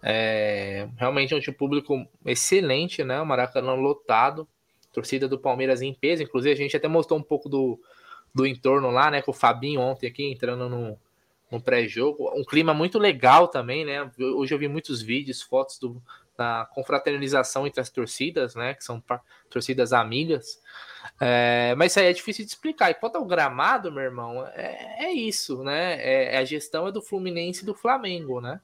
É, 0.02 0.86
realmente 0.98 1.32
é 1.32 1.38
um 1.38 1.54
público 1.54 2.06
excelente, 2.26 3.02
né? 3.02 3.18
O 3.22 3.26
Maracanã 3.26 3.72
lotado, 3.72 4.46
torcida 4.92 5.26
do 5.26 5.38
Palmeiras 5.38 5.80
em 5.80 5.94
peso. 5.94 6.22
Inclusive, 6.22 6.52
a 6.52 6.56
gente 6.58 6.76
até 6.76 6.88
mostrou 6.88 7.18
um 7.18 7.22
pouco 7.22 7.48
do, 7.48 7.80
do 8.34 8.46
entorno 8.46 8.90
lá, 8.90 9.10
né? 9.10 9.22
Com 9.22 9.30
o 9.30 9.34
Fabinho 9.34 9.80
ontem 9.80 10.06
aqui 10.06 10.24
entrando 10.24 10.68
no, 10.68 10.98
no 11.50 11.60
pré-jogo. 11.60 12.30
Um 12.34 12.44
clima 12.44 12.72
muito 12.74 12.98
legal 12.98 13.48
também, 13.48 13.84
né? 13.84 14.10
Hoje 14.18 14.54
eu 14.54 14.58
vi 14.58 14.68
muitos 14.68 15.02
vídeos, 15.02 15.42
fotos 15.42 15.78
do, 15.78 16.02
da 16.36 16.68
confraternização 16.72 17.66
entre 17.66 17.80
as 17.80 17.90
torcidas, 17.90 18.54
né? 18.54 18.74
Que 18.74 18.84
são 18.84 19.02
torcidas 19.50 19.92
amigas. 19.92 20.60
É, 21.20 21.74
mas 21.76 21.92
isso 21.92 22.00
aí 22.00 22.06
é 22.06 22.12
difícil 22.12 22.44
de 22.44 22.50
explicar. 22.52 22.90
E 22.90 22.94
quanto 22.94 23.16
ao 23.16 23.24
gramado, 23.24 23.90
meu 23.90 24.04
irmão, 24.04 24.46
é, 24.54 25.06
é 25.06 25.12
isso, 25.12 25.64
né? 25.64 25.94
É, 26.00 26.36
é 26.36 26.38
a 26.38 26.44
gestão 26.44 26.86
é 26.86 26.92
do 26.92 27.02
Fluminense 27.02 27.62
e 27.62 27.66
do 27.66 27.74
Flamengo, 27.74 28.40
né? 28.40 28.60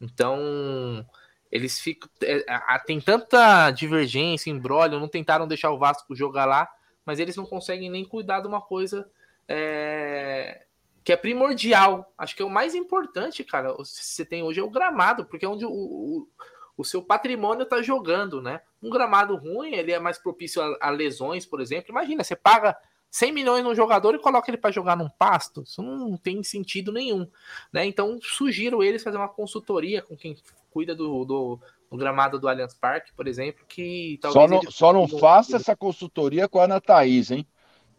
Então, 0.00 1.06
eles 1.50 1.78
ficam. 1.78 2.08
É, 2.22 2.44
tem 2.86 3.00
tanta 3.00 3.70
divergência, 3.70 4.50
embrólio, 4.50 5.00
não 5.00 5.08
tentaram 5.08 5.46
deixar 5.46 5.70
o 5.70 5.78
Vasco 5.78 6.14
jogar 6.14 6.44
lá, 6.44 6.68
mas 7.06 7.20
eles 7.20 7.36
não 7.36 7.46
conseguem 7.46 7.88
nem 7.88 8.04
cuidar 8.04 8.40
de 8.40 8.48
uma 8.48 8.60
coisa 8.60 9.08
é, 9.48 10.64
que 11.04 11.12
é 11.12 11.16
primordial. 11.16 12.12
Acho 12.18 12.34
que 12.34 12.42
é 12.42 12.44
o 12.44 12.50
mais 12.50 12.74
importante, 12.74 13.44
cara. 13.44 13.72
Você 13.74 14.24
tem 14.24 14.42
hoje 14.42 14.58
é 14.58 14.62
o 14.62 14.68
gramado, 14.68 15.24
porque 15.24 15.46
é 15.46 15.48
onde 15.48 15.64
o, 15.64 15.70
o, 15.70 16.28
o 16.76 16.84
seu 16.84 17.00
patrimônio 17.00 17.62
está 17.62 17.80
jogando, 17.80 18.42
né? 18.42 18.60
Um 18.82 18.90
gramado 18.90 19.36
ruim, 19.36 19.72
ele 19.72 19.92
é 19.92 20.00
mais 20.00 20.18
propício 20.18 20.60
a, 20.60 20.76
a, 20.80 20.90
lesões, 20.90 21.46
por 21.46 21.60
exemplo. 21.60 21.90
Imagina, 21.90 22.24
você 22.24 22.34
paga 22.34 22.76
100 23.08 23.32
milhões 23.32 23.62
num 23.62 23.74
jogador 23.74 24.16
e 24.16 24.18
coloca 24.18 24.50
ele 24.50 24.58
para 24.58 24.72
jogar 24.72 24.96
num 24.96 25.08
pasto. 25.08 25.62
Isso 25.62 25.80
não 25.80 26.16
tem 26.16 26.42
sentido 26.42 26.90
nenhum, 26.90 27.26
né? 27.72 27.86
Então, 27.86 28.18
sugiro 28.20 28.82
eles 28.82 29.04
fazer 29.04 29.16
uma 29.16 29.28
consultoria 29.28 30.02
com 30.02 30.16
quem 30.16 30.36
cuida 30.72 30.94
do, 30.94 31.24
do, 31.24 31.60
do 31.90 31.96
gramado 31.96 32.38
do 32.38 32.48
Allianz 32.48 32.74
Parque, 32.74 33.12
por 33.12 33.26
exemplo, 33.26 33.64
que 33.68 34.18
talvez... 34.20 34.42
Só 34.42 34.48
não, 34.48 34.70
só 34.70 34.92
não 34.92 35.08
faça 35.18 35.56
essa 35.56 35.76
consultoria 35.76 36.48
com 36.48 36.58
a 36.58 36.64
Ana 36.64 36.80
Thaís, 36.80 37.30
hein? 37.30 37.46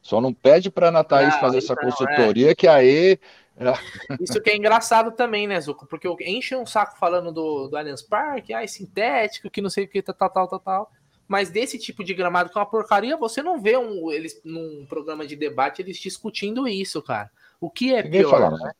Só 0.01 0.21
não 0.21 0.33
pede 0.33 0.69
para 0.69 0.87
a 0.87 0.89
Ana 0.89 1.03
Thaís 1.03 1.33
não, 1.33 1.39
fazer 1.39 1.57
essa 1.57 1.75
não, 1.75 1.81
é. 1.81 1.85
consultoria, 1.85 2.51
é. 2.51 2.55
que 2.55 2.67
aí. 2.67 3.19
Isso 4.21 4.39
que 4.41 4.49
é 4.51 4.55
engraçado 4.55 5.11
também, 5.11 5.47
né, 5.47 5.59
Zuko? 5.59 5.87
Porque 5.87 6.07
enche 6.21 6.55
um 6.55 6.65
saco 6.65 6.97
falando 6.97 7.31
do, 7.31 7.67
do 7.67 7.75
Allianz 7.75 8.01
Parque, 8.01 8.53
ah, 8.53 8.63
é 8.63 8.67
sintético, 8.67 9.49
que 9.49 9.61
não 9.61 9.69
sei 9.69 9.85
o 9.85 9.87
que, 9.87 10.01
tal, 10.01 10.29
tal, 10.29 10.47
tal, 10.47 10.59
tal. 10.59 10.91
Mas 11.27 11.49
desse 11.49 11.77
tipo 11.77 12.03
de 12.03 12.13
gramado 12.13 12.49
que 12.49 12.57
é 12.57 12.61
uma 12.61 12.69
porcaria, 12.69 13.17
você 13.17 13.43
não 13.43 13.59
vê 13.59 13.75
um, 13.77 14.11
eles 14.11 14.39
num 14.45 14.85
programa 14.87 15.27
de 15.27 15.35
debate 15.35 15.81
eles 15.81 15.97
discutindo 15.97 16.67
isso, 16.67 17.01
cara. 17.01 17.29
O 17.59 17.69
que 17.69 17.93
é 17.93 18.01
Ninguém 18.03 18.21
pior, 18.21 18.29
falando, 18.29 18.59
né? 18.59 18.71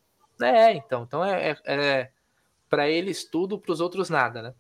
É, 0.41 0.73
então, 0.73 1.03
então 1.03 1.25
é, 1.25 1.49
é, 1.49 1.57
é 1.65 2.11
para 2.69 2.87
eles 2.87 3.25
tudo, 3.25 3.59
para 3.59 3.71
os 3.71 3.81
outros 3.81 4.09
nada, 4.09 4.41
né? 4.41 4.53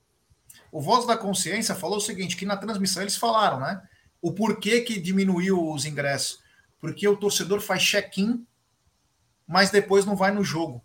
O 0.71 0.81
Voz 0.81 1.05
da 1.05 1.17
Consciência 1.17 1.75
falou 1.75 1.97
o 1.97 2.01
seguinte, 2.01 2.35
que 2.35 2.45
na 2.45 2.57
transmissão 2.57 3.01
eles 3.01 3.15
falaram, 3.15 3.59
né? 3.59 3.81
O 4.21 4.33
porquê 4.33 4.81
que 4.81 4.99
diminuiu 4.99 5.71
os 5.71 5.85
ingressos. 5.85 6.39
Porque 6.79 7.07
o 7.07 7.17
torcedor 7.17 7.61
faz 7.61 7.81
check-in, 7.83 8.45
mas 9.47 9.69
depois 9.69 10.05
não 10.05 10.15
vai 10.15 10.31
no 10.31 10.43
jogo. 10.43 10.83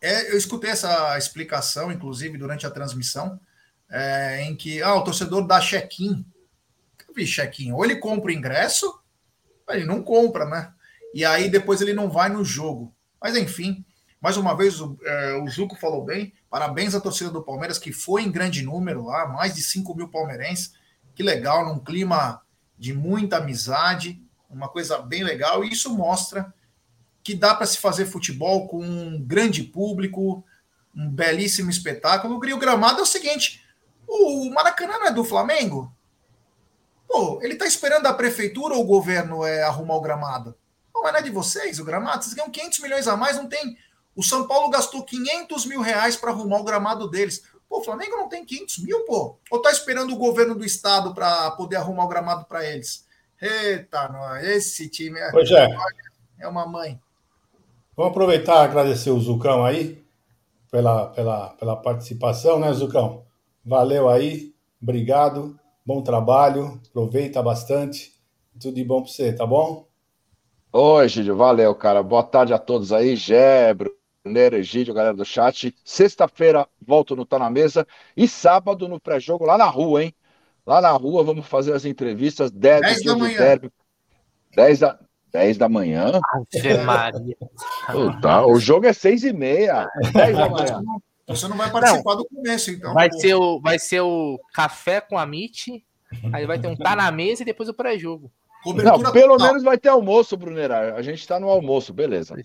É, 0.00 0.32
eu 0.32 0.38
escutei 0.38 0.70
essa 0.70 1.16
explicação, 1.18 1.92
inclusive, 1.92 2.38
durante 2.38 2.66
a 2.66 2.70
transmissão, 2.70 3.38
é, 3.90 4.42
em 4.42 4.56
que 4.56 4.82
ah, 4.82 4.94
o 4.94 5.04
torcedor 5.04 5.46
dá 5.46 5.60
check-in. 5.60 6.24
Vi 7.14 7.26
check-in. 7.26 7.72
Ou 7.72 7.84
ele 7.84 7.96
compra 7.96 8.30
o 8.30 8.34
ingresso, 8.34 9.00
ele 9.68 9.84
não 9.84 10.02
compra, 10.02 10.46
né? 10.46 10.72
E 11.12 11.24
aí 11.24 11.50
depois 11.50 11.80
ele 11.80 11.92
não 11.92 12.08
vai 12.08 12.28
no 12.28 12.44
jogo. 12.44 12.94
Mas 13.20 13.36
enfim, 13.36 13.84
mais 14.20 14.36
uma 14.36 14.56
vez 14.56 14.80
o, 14.80 14.96
é, 15.04 15.34
o 15.34 15.48
Zuco 15.48 15.76
falou 15.76 16.04
bem. 16.04 16.32
Parabéns 16.50 16.96
à 16.96 17.00
torcida 17.00 17.30
do 17.30 17.44
Palmeiras, 17.44 17.78
que 17.78 17.92
foi 17.92 18.22
em 18.22 18.30
grande 18.30 18.62
número 18.62 19.04
lá, 19.04 19.28
mais 19.28 19.54
de 19.54 19.62
5 19.62 19.94
mil 19.94 20.08
palmeirenses. 20.08 20.74
Que 21.14 21.22
legal, 21.22 21.64
num 21.64 21.78
clima 21.78 22.42
de 22.76 22.92
muita 22.92 23.36
amizade, 23.36 24.20
uma 24.48 24.68
coisa 24.68 24.98
bem 24.98 25.22
legal. 25.22 25.64
E 25.64 25.70
isso 25.70 25.96
mostra 25.96 26.52
que 27.22 27.34
dá 27.36 27.54
para 27.54 27.66
se 27.66 27.78
fazer 27.78 28.06
futebol 28.06 28.66
com 28.66 28.84
um 28.84 29.22
grande 29.22 29.62
público, 29.62 30.44
um 30.92 31.08
belíssimo 31.08 31.70
espetáculo. 31.70 32.34
O 32.34 32.58
Gramado 32.58 32.98
é 32.98 33.02
o 33.02 33.06
seguinte: 33.06 33.64
o 34.08 34.50
Maracanã 34.50 34.98
não 34.98 35.06
é 35.06 35.12
do 35.12 35.22
Flamengo? 35.22 35.94
Pô, 37.06 37.40
ele 37.42 37.52
está 37.52 37.66
esperando 37.66 38.06
a 38.06 38.14
prefeitura 38.14 38.74
ou 38.74 38.82
o 38.82 38.86
governo 38.86 39.44
é, 39.44 39.62
arrumar 39.62 39.94
o 39.94 40.00
gramado? 40.00 40.56
Não 40.92 41.06
é 41.08 41.22
de 41.22 41.30
vocês 41.30 41.78
o 41.78 41.84
gramado? 41.84 42.22
Vocês 42.24 42.34
ganham 42.34 42.50
500 42.50 42.78
milhões 42.80 43.08
a 43.08 43.16
mais, 43.16 43.36
não 43.36 43.48
tem 43.48 43.76
o 44.20 44.22
São 44.22 44.46
Paulo 44.46 44.68
gastou 44.68 45.02
500 45.02 45.64
mil 45.64 45.80
reais 45.80 46.14
para 46.14 46.30
arrumar 46.30 46.60
o 46.60 46.64
gramado 46.64 47.08
deles. 47.08 47.42
Pô, 47.66 47.78
o 47.78 47.82
Flamengo 47.82 48.18
não 48.18 48.28
tem 48.28 48.44
500 48.44 48.78
mil, 48.84 49.00
pô. 49.06 49.38
Ou 49.50 49.62
tá 49.62 49.70
esperando 49.70 50.12
o 50.12 50.18
governo 50.18 50.54
do 50.54 50.62
estado 50.62 51.14
para 51.14 51.50
poder 51.52 51.76
arrumar 51.76 52.04
o 52.04 52.08
gramado 52.08 52.44
para 52.44 52.62
eles? 52.66 53.06
Eita, 53.40 54.10
nós, 54.10 54.44
esse 54.44 54.90
time 54.90 55.18
é, 55.18 55.30
é. 55.30 56.44
é 56.44 56.48
uma 56.48 56.66
mãe. 56.66 57.00
Vamos 57.96 58.10
aproveitar 58.10 58.56
e 58.56 58.64
agradecer 58.64 59.08
o 59.08 59.18
Zucão 59.18 59.64
aí 59.64 60.04
pela, 60.70 61.06
pela, 61.06 61.48
pela 61.54 61.76
participação, 61.76 62.60
né, 62.60 62.70
Zucão? 62.74 63.24
Valeu 63.64 64.06
aí, 64.10 64.54
obrigado, 64.82 65.58
bom 65.84 66.02
trabalho, 66.02 66.78
aproveita 66.90 67.42
bastante. 67.42 68.12
Tudo 68.60 68.74
de 68.74 68.84
bom 68.84 69.00
para 69.00 69.10
você, 69.10 69.32
tá 69.32 69.46
bom? 69.46 69.88
Oi, 70.70 71.08
Gídio, 71.08 71.34
valeu, 71.36 71.74
cara. 71.74 72.02
Boa 72.02 72.22
tarde 72.22 72.52
a 72.52 72.58
todos 72.58 72.92
aí, 72.92 73.16
Gebro, 73.16 73.90
Nero, 74.24 74.56
Egídio, 74.56 74.92
galera 74.92 75.14
do 75.14 75.24
chat. 75.24 75.74
Sexta-feira 75.84 76.68
volto 76.80 77.16
no 77.16 77.24
Tá 77.24 77.38
na 77.38 77.48
Mesa 77.48 77.86
e 78.16 78.28
sábado 78.28 78.86
no 78.86 79.00
pré-jogo 79.00 79.46
lá 79.46 79.56
na 79.56 79.64
rua, 79.64 80.04
hein? 80.04 80.14
Lá 80.66 80.80
na 80.80 80.90
rua 80.90 81.24
vamos 81.24 81.46
fazer 81.46 81.72
as 81.72 81.84
entrevistas. 81.84 82.50
10, 82.50 82.80
10 82.80 83.04
da 83.04 83.16
manhã. 83.16 83.38
Derby. 83.38 83.72
10 84.54 84.78
da, 84.78 84.98
10 85.32 85.58
da 85.58 85.68
manhã? 85.68 86.20
Ave 86.54 86.78
Maria. 86.84 87.36
Puta, 87.90 88.46
o 88.46 88.58
jogo 88.58 88.86
é 88.86 88.92
6 88.92 89.24
e 89.24 89.32
meia. 89.32 89.88
10 90.12 90.36
da 90.36 90.48
manhã. 90.50 90.82
Você 91.26 91.48
não 91.48 91.56
vai 91.56 91.70
participar 91.70 92.10
não, 92.10 92.18
do 92.18 92.28
começo, 92.28 92.70
então. 92.72 92.92
Vai 92.92 93.10
ser, 93.12 93.34
o, 93.34 93.60
vai 93.60 93.78
ser 93.78 94.00
o 94.00 94.38
café 94.52 95.00
com 95.00 95.16
a 95.16 95.24
Mit, 95.24 95.82
aí 96.32 96.44
vai 96.44 96.58
ter 96.58 96.66
um 96.66 96.76
Tá 96.76 96.96
na 96.96 97.10
Mesa 97.10 97.42
e 97.42 97.46
depois 97.46 97.68
o 97.68 97.74
pré-jogo. 97.74 98.30
Não, 98.66 99.00
pelo 99.12 99.36
total. 99.36 99.46
menos 99.46 99.62
vai 99.62 99.78
ter 99.78 99.88
almoço, 99.88 100.36
Brunera. 100.36 100.94
A 100.94 101.00
gente 101.00 101.20
está 101.20 101.40
no 101.40 101.48
almoço, 101.48 101.94
beleza. 101.94 102.36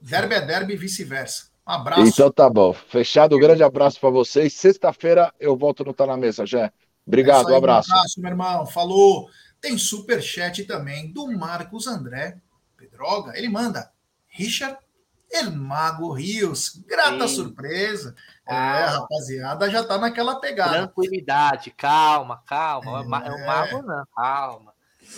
Derby 0.00 0.34
é 0.34 0.40
derby 0.40 0.74
e 0.74 0.76
vice-versa. 0.76 1.48
Um 1.66 1.72
abraço. 1.72 2.02
Então 2.02 2.30
tá 2.30 2.48
bom. 2.48 2.72
Fechado, 2.72 3.36
um 3.36 3.40
grande 3.40 3.62
abraço 3.62 4.00
para 4.00 4.10
vocês. 4.10 4.54
Sexta-feira 4.54 5.32
eu 5.38 5.56
volto 5.56 5.84
no 5.84 5.92
Tá 5.92 6.06
na 6.06 6.16
Mesa, 6.16 6.46
Jé. 6.46 6.72
Obrigado, 7.06 7.46
é 7.46 7.48
aí, 7.48 7.54
um 7.54 7.58
abraço. 7.58 7.90
Um 7.90 7.94
abraço, 7.94 8.20
meu 8.20 8.30
irmão. 8.30 8.66
Falou. 8.66 9.28
Tem 9.60 9.76
super 9.76 10.22
chat 10.22 10.64
também 10.64 11.12
do 11.12 11.26
Marcos 11.36 11.86
André 11.86 12.38
Pedroga. 12.76 13.36
Ele 13.36 13.48
manda. 13.48 13.90
Richard 14.28 14.78
Elmago 15.30 16.12
Rios. 16.12 16.80
Grata 16.86 17.26
Sim. 17.26 17.34
surpresa. 17.34 18.14
É, 18.48 18.54
ah, 18.54 18.78
é, 18.78 18.84
rapaziada, 18.86 19.70
já 19.70 19.84
tá 19.84 19.98
naquela 19.98 20.40
pegada. 20.40 20.70
Tranquilidade, 20.70 21.70
calma, 21.72 22.42
calma. 22.46 23.22
É, 23.22 23.28
é 23.28 23.32
o 23.32 23.46
mago 23.46 23.82
não, 23.82 24.04
calma. 24.16 24.72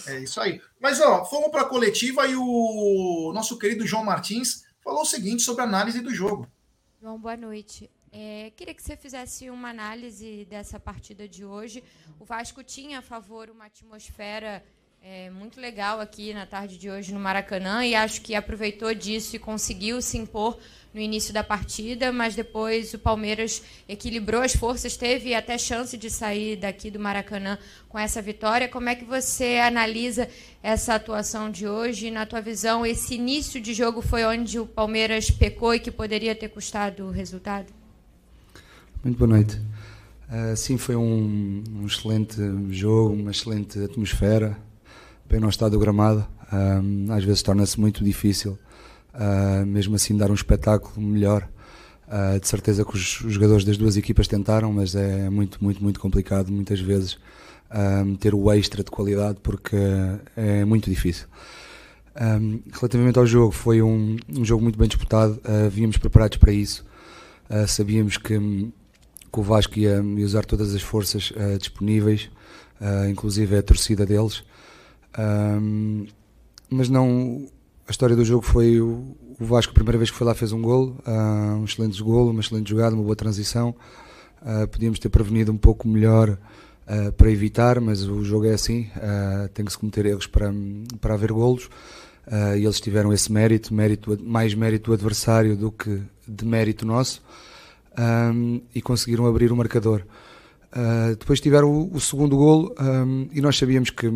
É 0.07 0.18
isso 0.18 0.41
aí. 0.41 0.61
Mas, 0.81 1.01
ó, 1.01 1.24
fomos 1.24 1.51
para 1.51 1.62
a 1.62 1.68
coletiva 1.68 2.26
e 2.26 2.35
o 2.35 3.31
nosso 3.35 3.59
querido 3.59 3.87
João 3.87 4.05
Martins 4.05 4.64
falou 4.91 5.03
o 5.03 5.07
seguinte 5.07 5.43
sobre 5.43 5.62
a 5.62 5.66
análise 5.66 6.01
do 6.01 6.12
jogo. 6.12 6.49
João, 7.01 7.16
boa 7.16 7.36
noite. 7.36 7.88
É, 8.11 8.51
queria 8.57 8.74
que 8.74 8.82
você 8.82 8.97
fizesse 8.97 9.49
uma 9.49 9.70
análise 9.70 10.45
dessa 10.47 10.80
partida 10.80 11.28
de 11.28 11.45
hoje. 11.45 11.84
O 12.18 12.24
Vasco 12.24 12.61
tinha 12.64 12.99
a 12.99 13.03
favor 13.03 13.49
uma 13.51 13.66
atmosfera 13.66 14.64
É 15.03 15.30
muito 15.30 15.59
legal 15.59 15.98
aqui 15.98 16.34
na 16.34 16.44
tarde 16.44 16.76
de 16.76 16.90
hoje 16.90 17.14
no 17.14 17.18
Maracanã 17.18 17.86
e 17.86 17.94
acho 17.94 18.20
que 18.20 18.34
aproveitou 18.34 18.94
disso 18.94 19.34
e 19.34 19.38
conseguiu 19.38 20.03
se 20.03 20.18
impor 20.18 20.59
no 20.92 21.01
início 21.01 21.32
da 21.32 21.42
partida, 21.42 22.12
mas 22.12 22.34
depois 22.34 22.92
o 22.92 22.98
Palmeiras 22.98 23.62
equilibrou 23.88 24.42
as 24.42 24.55
forças, 24.55 24.98
teve 24.98 25.34
até 25.34 25.57
chance 25.57 25.96
de 25.96 26.11
sair 26.11 26.57
daqui 26.57 26.90
do 26.90 27.01
Maracanã 27.01 27.59
com 27.88 27.98
essa 27.98 28.20
vitória. 28.20 28.68
Como 28.68 28.90
é 28.90 28.94
que 28.94 29.05
você 29.07 29.57
analisa 29.57 30.28
essa 30.62 30.96
atuação 30.96 31.51
de 31.51 31.66
hoje? 31.66 32.11
Na 32.11 32.26
tua 32.26 32.42
visão, 32.42 32.84
esse 32.84 33.14
início 33.14 33.59
de 33.59 33.72
jogo 33.72 34.03
foi 34.03 34.24
onde 34.24 34.59
o 34.59 34.66
Palmeiras 34.66 35.30
pecou 35.30 35.74
e 35.74 35.80
que 35.80 35.90
poderia 35.90 36.34
ter 36.34 36.48
custado 36.48 37.07
o 37.07 37.11
resultado? 37.11 37.72
Muito 39.03 39.16
boa 39.16 39.30
noite. 39.30 39.57
Uh, 40.28 40.55
sim, 40.55 40.76
foi 40.76 40.94
um, 40.94 41.64
um, 41.70 41.86
excelente 41.86 42.36
jogo, 42.68 43.14
uma 43.14 43.30
excelente 43.30 43.82
atmosfera, 43.82 44.57
no 45.39 45.49
estado 45.49 45.72
do 45.72 45.78
gramado. 45.78 46.26
Um, 46.53 47.12
às 47.12 47.22
vezes 47.22 47.43
torna-se 47.43 47.78
muito 47.78 48.03
difícil 48.03 48.59
uh, 49.14 49.64
mesmo 49.66 49.95
assim 49.95 50.16
dar 50.16 50.31
um 50.31 50.35
espetáculo 50.35 51.01
melhor. 51.01 51.49
Uh, 52.09 52.41
de 52.41 52.49
certeza 52.49 52.85
que 52.85 52.95
os, 52.95 53.20
os, 53.20 53.33
jogadores 53.35 53.64
das 53.64 53.76
duas 53.76 53.97
equipas 53.97 54.26
tentaram, 54.26 54.72
mas 54.72 54.97
é 54.97 55.31
muito, 55.31 55.62
muito, 55.62 55.81
muito 55.81 56.01
complicado 56.01 56.51
muitas 56.51 56.81
vezes 56.81 57.12
uh, 57.70 58.16
ter 58.18 58.35
o 58.35 58.51
extra 58.51 58.83
de 58.83 58.91
qualidade 58.91 59.39
porque 59.41 59.76
é 60.37 60.64
muito 60.64 60.91
difícil. 60.91 61.28
Um, 62.20 62.61
relativamente 62.72 63.18
ao 63.18 63.26
jogo, 63.26 63.53
foi 63.53 63.81
um, 63.81 64.16
um 64.28 64.45
jogo 64.45 64.62
muito 64.62 64.78
bem 64.78 64.89
disputado, 64.89 65.41
uh, 65.45 65.70
vínhamos 65.70 65.97
preparados 65.97 66.39
para 66.39 66.53
isso, 66.53 66.85
uh, 67.49 67.68
sabíamos 67.68 68.16
que, 68.16 68.37
que, 68.37 69.41
o 69.41 69.43
Vasco 69.43 69.78
ia, 69.78 70.03
ia, 70.03 70.26
usar 70.26 70.45
todas 70.45 70.74
as 70.74 70.83
forças 70.83 71.31
uh, 71.31 71.57
disponíveis, 71.59 72.28
inclusive 73.11 73.59
a 73.59 73.62
torcida 73.62 74.07
deles, 74.07 74.43
mas 76.70 76.88
não 76.88 77.48
a 77.90 77.90
história 77.90 78.14
do 78.14 78.24
jogo 78.24 78.42
foi 78.42 78.80
o, 78.80 79.16
Vasco, 79.40 79.72
a 79.72 79.74
primeira 79.74 79.98
vez 79.98 80.12
que 80.12 80.16
foi 80.16 80.24
lá, 80.24 80.32
fez 80.32 80.52
um 80.52 80.62
golo, 80.62 80.96
uh, 81.04 81.56
um 81.56 81.64
excelente 81.64 82.00
golo, 82.00 82.30
uma 82.30 82.40
excelente 82.40 82.70
jogada, 82.70 82.94
uma 82.94 83.02
boa 83.02 83.16
transição. 83.16 83.74
Uh, 84.40 84.68
podíamos 84.68 85.00
ter 85.00 85.08
prevenido 85.08 85.50
um 85.50 85.56
pouco 85.56 85.88
melhor 85.88 86.30
uh, 86.30 87.12
para 87.14 87.28
evitar, 87.32 87.80
mas 87.80 88.04
o 88.04 88.22
jogo 88.22 88.46
é 88.46 88.52
assim, 88.52 88.88
tem 89.52 89.64
que 89.64 89.72
se 89.72 89.78
cometer 89.78 90.06
erros 90.06 90.28
para, 90.28 90.52
para 91.00 91.14
haver 91.14 91.32
golos. 91.32 91.68
e 92.56 92.64
eles 92.64 92.80
tiveram 92.80 93.12
esse 93.12 93.32
mérito, 93.32 93.74
mérito, 93.74 94.16
mais 94.22 94.54
mérito 94.54 94.90
do 94.90 94.94
adversário 94.94 95.56
do 95.56 95.72
que 95.72 96.00
de 96.28 96.44
mérito 96.44 96.86
nosso, 96.86 97.20
um, 97.98 98.61
e 98.72 98.80
conseguiram 98.80 99.26
abrir 99.26 99.50
o 99.50 99.56
marcador. 99.56 100.04
depois 101.18 101.40
tiveram 101.40 101.90
o, 101.92 102.00
segundo 102.00 102.36
golo 102.36 102.72
um, 102.78 103.26
e 103.32 103.40
nós 103.40 103.58
sabíamos 103.58 103.90
que, 103.90 104.06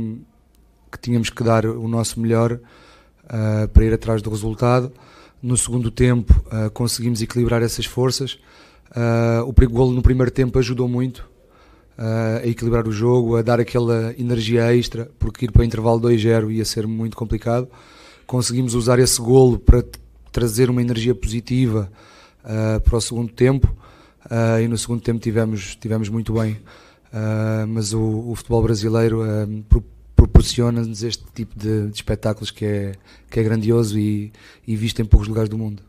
que 0.94 1.00
tínhamos 1.00 1.28
que 1.28 1.42
dar 1.42 1.66
o 1.66 1.88
nosso 1.88 2.20
melhor 2.20 2.52
uh, 2.52 3.68
para 3.68 3.84
ir 3.84 3.92
atrás 3.92 4.22
do 4.22 4.30
resultado. 4.30 4.92
No 5.42 5.56
segundo 5.56 5.90
tempo 5.90 6.32
uh, 6.46 6.70
conseguimos 6.70 7.20
equilibrar 7.20 7.62
essas 7.62 7.84
forças. 7.84 8.38
Uh, 8.90 9.42
o 9.44 9.68
golo 9.68 9.92
no 9.92 10.02
primeiro 10.02 10.30
tempo 10.30 10.58
ajudou 10.58 10.88
muito 10.88 11.28
a 11.96 12.44
equilibrar 12.44 12.88
o 12.88 12.92
jogo, 12.92 13.36
a 13.36 13.42
dar 13.42 13.60
aquela 13.60 14.12
energia 14.18 14.74
extra, 14.76 15.08
porque 15.16 15.44
ir 15.44 15.52
para 15.52 15.62
o 15.62 15.64
intervalo 15.64 16.00
2-0 16.00 16.50
ia 16.50 16.64
ser 16.64 16.88
muito 16.88 17.16
complicado. 17.16 17.68
Conseguimos 18.26 18.74
usar 18.74 18.98
esse 18.98 19.20
golo 19.20 19.60
para 19.60 19.84
trazer 20.32 20.70
uma 20.70 20.82
energia 20.82 21.14
positiva 21.14 21.88
para 22.82 22.96
o 22.96 23.00
segundo 23.00 23.32
tempo 23.32 23.72
e 24.60 24.66
no 24.66 24.76
segundo 24.76 25.02
tempo 25.02 25.20
tivemos, 25.20 25.76
tivemos 25.76 26.08
muito 26.08 26.32
bem. 26.32 26.58
mas 27.68 27.92
o, 27.92 28.30
o 28.30 28.34
futebol 28.34 28.64
brasileiro 28.64 29.22
proporciona-nos 30.14 31.02
este 31.02 31.24
tipo 31.32 31.58
de, 31.58 31.88
de, 31.88 31.94
espetáculos 31.94 32.50
que 32.50 32.64
é, 32.64 32.92
que 33.30 33.40
é 33.40 33.42
grandioso 33.42 33.98
e, 33.98 34.32
e 34.66 34.76
visto 34.76 35.00
em 35.00 35.04
poucos 35.04 35.28
lugares 35.28 35.48
do 35.48 35.58
mundo. 35.58 35.82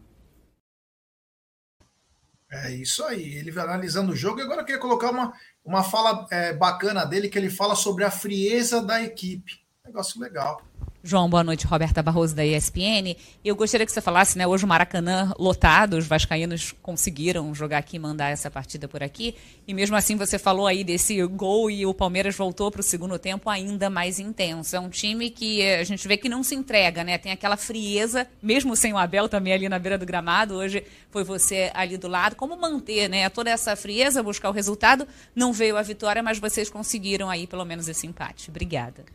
É 2.52 2.74
isso 2.74 3.04
aí, 3.04 3.36
ele 3.36 3.52
vai 3.52 3.66
analisando 3.66 4.14
o 4.14 4.16
jogo 4.16 4.40
e 4.40 4.44
agora 4.44 4.62
eu 4.62 4.66
queria 4.66 4.80
colocar 4.80 5.12
uma, 5.12 5.34
uma 5.64 5.84
fala 5.84 6.26
é, 6.32 6.54
bacana 6.54 7.04
dele 7.04 7.28
que 7.28 7.38
ele 7.38 7.50
fala 7.50 7.76
sobre 7.76 8.04
a 8.04 8.12
frieza 8.12 8.82
da 8.82 9.02
equipe. 9.02 9.65
Negócio 9.86 10.20
legal. 10.20 10.62
João, 11.08 11.30
boa 11.30 11.44
noite. 11.44 11.68
Roberta 11.68 12.02
Barroso, 12.02 12.36
da 12.36 12.44
ESPN. 12.44 13.16
Eu 13.44 13.56
gostaria 13.56 13.86
que 13.86 13.92
você 13.92 14.02
falasse, 14.02 14.40
né? 14.40 14.48
Hoje 14.48 14.66
o 14.66 14.68
Maracanã 14.68 15.32
lotado, 15.38 15.98
os 15.98 16.08
vascaínos 16.08 16.74
conseguiram 16.82 17.54
jogar 17.54 17.78
aqui 17.78 18.00
mandar 18.00 18.32
essa 18.32 18.50
partida 18.50 18.88
por 18.88 19.04
aqui. 19.04 19.36
E 19.68 19.74
mesmo 19.76 19.96
assim 19.96 20.16
você 20.16 20.40
falou 20.40 20.66
aí 20.66 20.84
desse 20.84 21.24
gol 21.28 21.70
e 21.70 21.86
o 21.86 21.94
Palmeiras 21.94 22.36
voltou 22.36 22.72
para 22.72 22.82
o 22.82 22.84
segundo 22.84 23.20
tempo 23.20 23.52
ainda 23.52 23.88
mais 23.88 24.18
intenso. 24.18 24.76
É 24.76 24.80
um 24.80 24.90
time 24.90 25.30
que 25.30 25.62
a 25.62 25.84
gente 25.84 26.08
vê 26.08 26.18
que 26.18 26.28
não 26.28 26.42
se 26.42 26.56
entrega, 26.56 27.04
né? 27.04 27.20
Tem 27.20 27.32
aquela 27.32 27.56
frieza, 27.56 28.28
mesmo 28.42 28.76
sem 28.76 28.92
o 28.92 28.98
Abel 28.98 29.30
também 29.30 29.54
ali 29.54 29.70
na 29.70 29.78
beira 29.78 30.00
do 30.00 30.08
gramado. 30.08 30.56
Hoje 30.56 30.84
foi 31.12 31.24
você 31.24 31.70
ali 31.76 31.98
do 31.98 32.08
lado. 32.08 32.36
Como 32.36 32.58
manter, 32.58 33.08
né? 33.08 33.30
Toda 33.30 33.52
essa 33.52 33.76
frieza, 33.76 34.24
buscar 34.24 34.50
o 34.50 34.54
resultado. 34.54 35.08
Não 35.36 35.54
veio 35.54 35.78
a 35.78 35.84
vitória, 35.84 36.24
mas 36.24 36.40
vocês 36.40 36.68
conseguiram 36.68 37.30
aí 37.30 37.46
pelo 37.46 37.64
menos 37.64 37.88
esse 37.88 38.08
empate. 38.08 38.50
Obrigada. 38.50 39.06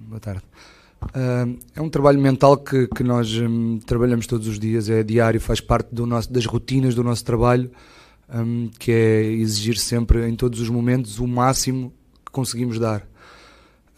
Boa 0.00 0.18
tarde. 0.18 0.42
Uh, 1.02 1.58
é 1.76 1.80
um 1.80 1.90
trabalho 1.90 2.18
mental 2.18 2.56
que, 2.56 2.86
que 2.88 3.04
nós 3.04 3.30
um, 3.36 3.78
trabalhamos 3.78 4.26
todos 4.26 4.48
os 4.48 4.58
dias, 4.58 4.88
é 4.88 5.02
diário, 5.02 5.38
faz 5.40 5.60
parte 5.60 5.94
do 5.94 6.06
nosso, 6.06 6.32
das 6.32 6.46
rotinas 6.46 6.94
do 6.94 7.04
nosso 7.04 7.22
trabalho, 7.22 7.70
um, 8.32 8.68
que 8.78 8.90
é 8.90 9.22
exigir 9.24 9.76
sempre, 9.76 10.26
em 10.26 10.34
todos 10.34 10.58
os 10.58 10.70
momentos, 10.70 11.18
o 11.18 11.26
máximo 11.26 11.92
que 12.24 12.32
conseguimos 12.32 12.78
dar. 12.78 13.06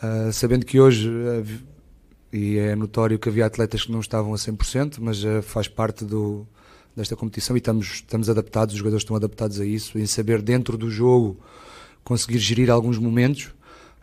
Uh, 0.03 0.33
sabendo 0.33 0.67
que 0.67 0.81
hoje, 0.81 1.09
uh, 1.09 1.47
e 2.33 2.59
é 2.59 2.75
notório 2.75 3.19
que 3.19 3.29
havia 3.29 3.47
atletas 3.47 3.85
que 3.85 3.93
não 3.93 4.01
estavam 4.01 4.35
a 4.35 4.37
100%, 4.37 4.99
mas 5.01 5.23
uh, 5.23 5.41
faz 5.41 5.69
parte 5.69 6.05
do, 6.05 6.45
desta 6.97 7.15
competição 7.15 7.57
e 7.57 7.59
estamos, 7.59 7.87
estamos 7.87 8.29
adaptados, 8.29 8.75
os 8.75 8.79
jogadores 8.79 9.03
estão 9.03 9.15
adaptados 9.15 9.61
a 9.61 9.65
isso, 9.65 9.99
em 9.99 10.07
saber 10.07 10.43
dentro 10.43 10.77
do 10.77 10.91
jogo 10.91 11.39
conseguir 12.03 12.39
gerir 12.39 12.71
alguns 12.71 12.99
momentos 12.99 13.53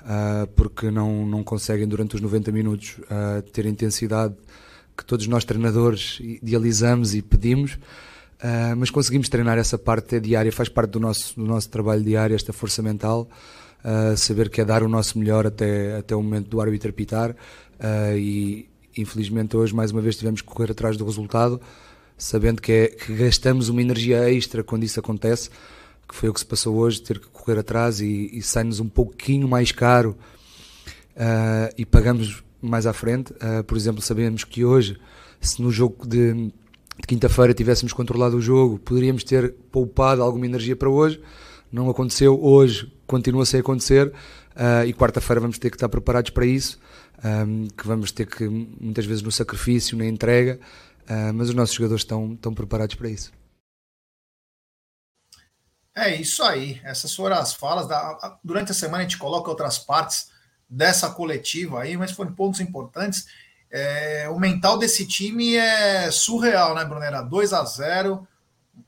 uh, 0.01 0.47
porque 0.55 0.89
não, 0.91 1.25
não 1.25 1.43
conseguem 1.43 1.87
durante 1.87 2.15
os 2.15 2.21
90 2.21 2.51
minutos 2.51 2.97
uh, 2.99 3.41
ter 3.51 3.65
a 3.65 3.69
intensidade 3.69 4.35
que 4.97 5.05
todos 5.05 5.27
nós 5.27 5.45
treinadores 5.45 6.19
idealizamos 6.19 7.15
e 7.15 7.21
pedimos, 7.21 7.73
uh, 7.73 8.75
mas 8.77 8.89
conseguimos 8.89 9.29
treinar 9.29 9.57
essa 9.57 9.77
parte 9.77 10.19
diária, 10.19 10.51
faz 10.51 10.69
parte 10.69 10.91
do 10.91 10.99
nosso, 10.99 11.35
do 11.35 11.45
nosso 11.45 11.69
trabalho 11.69 12.03
diário, 12.03 12.35
esta 12.35 12.51
força 12.51 12.81
mental, 12.81 13.29
saber 14.17 14.49
que 14.49 14.59
é 14.59 14.65
dar 14.65 14.83
o 14.83 14.89
nosso 14.89 15.17
melhor 15.17 15.47
até, 15.47 15.95
até 15.95 16.13
o 16.13 16.21
momento 16.21 16.49
do 16.49 16.59
árbitro 16.59 16.89
apitar. 16.89 17.33
E 18.17 18.67
infelizmente 18.97 19.55
hoje 19.55 19.73
mais 19.73 19.91
uma 19.91 20.01
vez 20.01 20.17
tivemos 20.17 20.41
que 20.41 20.47
correr 20.47 20.71
atrás 20.71 20.97
do 20.97 21.05
resultado, 21.05 21.61
sabendo 22.17 22.61
que, 22.61 22.71
é, 22.71 22.87
que 22.87 23.13
gastamos 23.15 23.69
uma 23.69 23.81
energia 23.81 24.29
extra 24.29 24.63
quando 24.63 24.83
isso 24.83 24.99
acontece, 24.99 25.49
que 26.09 26.15
foi 26.15 26.27
o 26.27 26.33
que 26.33 26.39
se 26.39 26.45
passou 26.45 26.75
hoje, 26.75 26.99
ter 27.01 27.19
que 27.19 27.27
correr 27.27 27.59
atrás 27.59 28.01
e, 28.01 28.31
e 28.33 28.41
sai-nos 28.41 28.79
um 28.79 28.89
pouquinho 28.89 29.47
mais 29.47 29.71
caro 29.71 30.17
uh, 31.15 31.73
e 31.77 31.85
pagamos 31.85 32.43
mais 32.59 32.87
à 32.87 32.93
frente. 32.93 33.31
Uh, 33.33 33.63
por 33.63 33.77
exemplo, 33.77 34.01
sabemos 34.01 34.43
que 34.43 34.65
hoje, 34.65 34.99
se 35.39 35.61
no 35.61 35.71
jogo 35.71 36.07
de, 36.07 36.33
de 36.33 37.07
quinta-feira 37.07 37.53
tivéssemos 37.53 37.93
controlado 37.93 38.37
o 38.37 38.41
jogo, 38.41 38.79
poderíamos 38.79 39.23
ter 39.23 39.53
poupado 39.71 40.23
alguma 40.23 40.47
energia 40.47 40.75
para 40.75 40.89
hoje. 40.89 41.21
Não 41.71 41.87
aconteceu, 41.87 42.43
hoje 42.43 42.91
continua 43.05 43.45
sem 43.45 43.59
acontecer 43.59 44.07
uh, 44.07 44.87
e 44.87 44.93
quarta-feira 44.93 45.39
vamos 45.39 45.59
ter 45.59 45.69
que 45.69 45.75
estar 45.75 45.89
preparados 45.89 46.31
para 46.31 46.45
isso, 46.45 46.79
um, 47.23 47.67
que 47.67 47.85
vamos 47.85 48.11
ter 48.11 48.25
que, 48.25 48.47
muitas 48.47 49.05
vezes, 49.05 49.21
no 49.21 49.31
sacrifício, 49.31 49.95
na 49.95 50.07
entrega, 50.07 50.59
mas 51.33 51.49
os 51.49 51.55
nossos 51.55 51.73
jogadores 51.73 52.03
estão, 52.03 52.33
estão 52.33 52.53
preparados 52.53 52.93
para 52.93 53.09
isso. 53.09 53.31
É 55.99 56.15
isso 56.15 56.41
aí. 56.43 56.79
Essas 56.83 57.13
foram 57.13 57.35
as 57.35 57.53
falas. 57.53 57.87
Da... 57.87 58.39
Durante 58.41 58.71
a 58.71 58.73
semana 58.73 58.99
a 58.99 59.01
gente 59.01 59.17
coloca 59.17 59.49
outras 59.49 59.77
partes 59.77 60.31
dessa 60.69 61.09
coletiva 61.09 61.81
aí, 61.81 61.97
mas 61.97 62.11
foram 62.11 62.33
pontos 62.33 62.61
importantes. 62.61 63.27
É... 63.69 64.29
o 64.29 64.39
mental 64.39 64.77
desse 64.77 65.05
time 65.05 65.55
é 65.55 66.09
surreal, 66.09 66.73
né, 66.73 66.85
Brunera? 66.85 67.21
2 67.21 67.53
a 67.53 67.63
0 67.65 68.27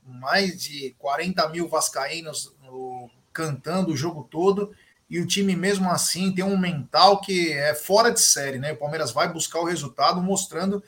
mais 0.04 0.60
de 0.60 0.94
40 0.98 1.48
mil 1.50 1.68
vascaínos 1.68 2.54
no... 2.62 3.10
cantando 3.30 3.92
o 3.92 3.96
jogo 3.96 4.26
todo. 4.30 4.74
E 5.10 5.20
o 5.20 5.26
time, 5.26 5.54
mesmo 5.54 5.90
assim, 5.90 6.32
tem 6.32 6.42
um 6.42 6.56
mental 6.56 7.20
que 7.20 7.52
é 7.52 7.74
fora 7.74 8.10
de 8.10 8.20
série, 8.20 8.58
né? 8.58 8.72
O 8.72 8.78
Palmeiras 8.78 9.10
vai 9.10 9.30
buscar 9.30 9.60
o 9.60 9.66
resultado, 9.66 10.22
mostrando 10.22 10.82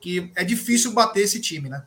que 0.00 0.32
é 0.34 0.42
difícil 0.42 0.94
bater 0.94 1.20
esse 1.20 1.38
time, 1.38 1.68
né? 1.68 1.84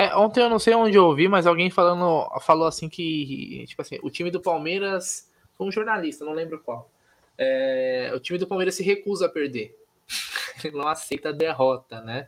É, 0.00 0.16
ontem 0.16 0.40
eu 0.40 0.48
não 0.48 0.58
sei 0.58 0.72
onde 0.74 0.96
eu 0.96 1.04
ouvi, 1.04 1.28
mas 1.28 1.46
alguém 1.46 1.68
falando, 1.68 2.26
falou 2.40 2.66
assim 2.66 2.88
que, 2.88 3.66
tipo 3.68 3.82
assim, 3.82 3.98
o 4.02 4.08
time 4.08 4.30
do 4.30 4.40
Palmeiras, 4.40 5.30
foi 5.52 5.66
um 5.66 5.70
jornalista, 5.70 6.24
não 6.24 6.32
lembro 6.32 6.58
qual. 6.58 6.90
É, 7.36 8.10
o 8.14 8.18
time 8.18 8.38
do 8.38 8.46
Palmeiras 8.46 8.76
se 8.76 8.82
recusa 8.82 9.26
a 9.26 9.28
perder. 9.28 9.78
Ele 10.64 10.78
não 10.78 10.88
aceita 10.88 11.28
a 11.28 11.32
derrota, 11.32 12.00
né? 12.00 12.26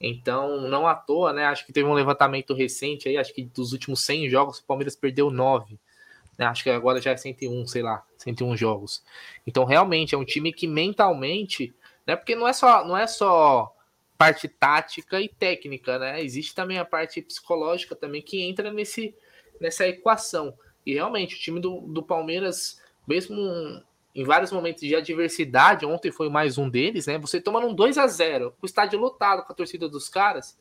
Então, 0.00 0.60
não 0.68 0.86
à 0.86 0.94
toa, 0.94 1.32
né? 1.32 1.46
Acho 1.46 1.66
que 1.66 1.72
teve 1.72 1.88
um 1.88 1.94
levantamento 1.94 2.54
recente 2.54 3.08
aí, 3.08 3.16
acho 3.16 3.34
que 3.34 3.42
dos 3.42 3.72
últimos 3.72 4.04
100 4.04 4.30
jogos 4.30 4.58
o 4.58 4.64
Palmeiras 4.64 4.94
perdeu 4.94 5.32
9. 5.32 5.80
Né? 6.38 6.46
Acho 6.46 6.62
que 6.62 6.70
agora 6.70 7.02
já 7.02 7.10
é 7.10 7.16
101, 7.16 7.66
sei 7.66 7.82
lá, 7.82 8.04
101 8.18 8.56
jogos. 8.56 9.02
Então, 9.44 9.64
realmente, 9.64 10.14
é 10.14 10.18
um 10.18 10.24
time 10.24 10.52
que 10.52 10.68
mentalmente, 10.68 11.74
né? 12.06 12.14
Porque 12.14 12.36
não 12.36 12.46
é 12.46 12.52
só, 12.52 12.86
não 12.86 12.96
é 12.96 13.08
só 13.08 13.74
parte 14.20 14.48
tática 14.48 15.18
e 15.18 15.30
técnica, 15.30 15.98
né? 15.98 16.22
Existe 16.22 16.54
também 16.54 16.76
a 16.78 16.84
parte 16.84 17.22
psicológica 17.22 17.96
também 17.96 18.20
que 18.20 18.42
entra 18.42 18.70
nesse, 18.70 19.14
nessa 19.58 19.88
equação. 19.88 20.52
E 20.84 20.92
realmente, 20.92 21.36
o 21.36 21.38
time 21.38 21.58
do, 21.58 21.80
do 21.80 22.02
Palmeiras, 22.02 22.78
mesmo 23.08 23.34
em 24.14 24.22
vários 24.22 24.52
momentos 24.52 24.82
de 24.82 24.94
adversidade, 24.94 25.86
ontem 25.86 26.12
foi 26.12 26.28
mais 26.28 26.58
um 26.58 26.68
deles, 26.68 27.06
né? 27.06 27.16
Você 27.16 27.40
tomando 27.40 27.68
um 27.68 27.74
2 27.74 27.96
a 27.96 28.06
0 28.06 28.54
o 28.60 28.66
estádio 28.66 28.98
lotado 28.98 29.42
com 29.42 29.54
a 29.54 29.56
torcida 29.56 29.88
dos 29.88 30.06
caras, 30.10 30.58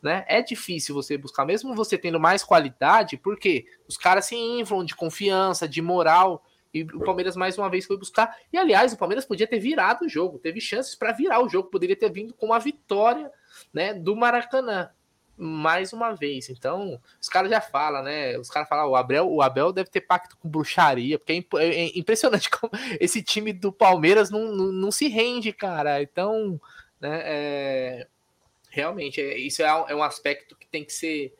né? 0.00 0.24
É 0.28 0.40
difícil 0.40 0.94
você 0.94 1.18
buscar, 1.18 1.44
mesmo 1.44 1.74
você 1.74 1.98
tendo 1.98 2.20
mais 2.20 2.44
qualidade, 2.44 3.16
porque 3.16 3.66
os 3.88 3.96
caras 3.96 4.26
se 4.26 4.36
inflam 4.36 4.84
de 4.84 4.94
confiança, 4.94 5.66
de 5.66 5.82
moral, 5.82 6.44
e 6.72 6.82
o 6.82 7.00
Palmeiras 7.00 7.36
mais 7.36 7.58
uma 7.58 7.68
vez 7.68 7.86
foi 7.86 7.96
buscar. 7.96 8.36
E 8.52 8.58
aliás, 8.58 8.92
o 8.92 8.96
Palmeiras 8.96 9.24
podia 9.24 9.46
ter 9.46 9.58
virado 9.58 10.04
o 10.04 10.08
jogo, 10.08 10.38
teve 10.38 10.60
chances 10.60 10.94
para 10.94 11.12
virar 11.12 11.42
o 11.42 11.48
jogo, 11.48 11.70
poderia 11.70 11.96
ter 11.96 12.10
vindo 12.10 12.32
com 12.34 12.46
uma 12.46 12.58
vitória, 12.58 13.30
né, 13.72 13.92
do 13.94 14.14
Maracanã 14.14 14.90
mais 15.40 15.92
uma 15.92 16.12
vez. 16.14 16.50
Então, 16.50 17.00
os 17.20 17.28
caras 17.28 17.50
já 17.50 17.60
falam, 17.60 18.02
né? 18.02 18.38
Os 18.38 18.50
caras 18.50 18.68
falam, 18.68 18.90
o 18.90 18.94
Abel, 18.94 19.26
o 19.26 19.40
Abel 19.40 19.72
deve 19.72 19.88
ter 19.88 20.02
pacto 20.02 20.36
com 20.36 20.48
bruxaria, 20.48 21.18
porque 21.18 21.32
é, 21.32 21.64
é, 21.64 21.86
é 21.86 21.98
impressionante 21.98 22.50
como 22.50 22.70
esse 23.00 23.22
time 23.22 23.52
do 23.52 23.72
Palmeiras 23.72 24.30
não, 24.30 24.52
não, 24.52 24.66
não 24.66 24.90
se 24.90 25.08
rende, 25.08 25.50
cara. 25.52 26.02
Então, 26.02 26.60
né, 27.00 27.22
é, 27.24 28.06
realmente, 28.68 29.20
é, 29.20 29.38
isso 29.38 29.62
é, 29.62 29.66
é, 29.66 29.94
um 29.94 30.02
aspecto 30.02 30.54
que 30.56 30.66
tem 30.66 30.84
que 30.84 30.92
ser 30.92 31.34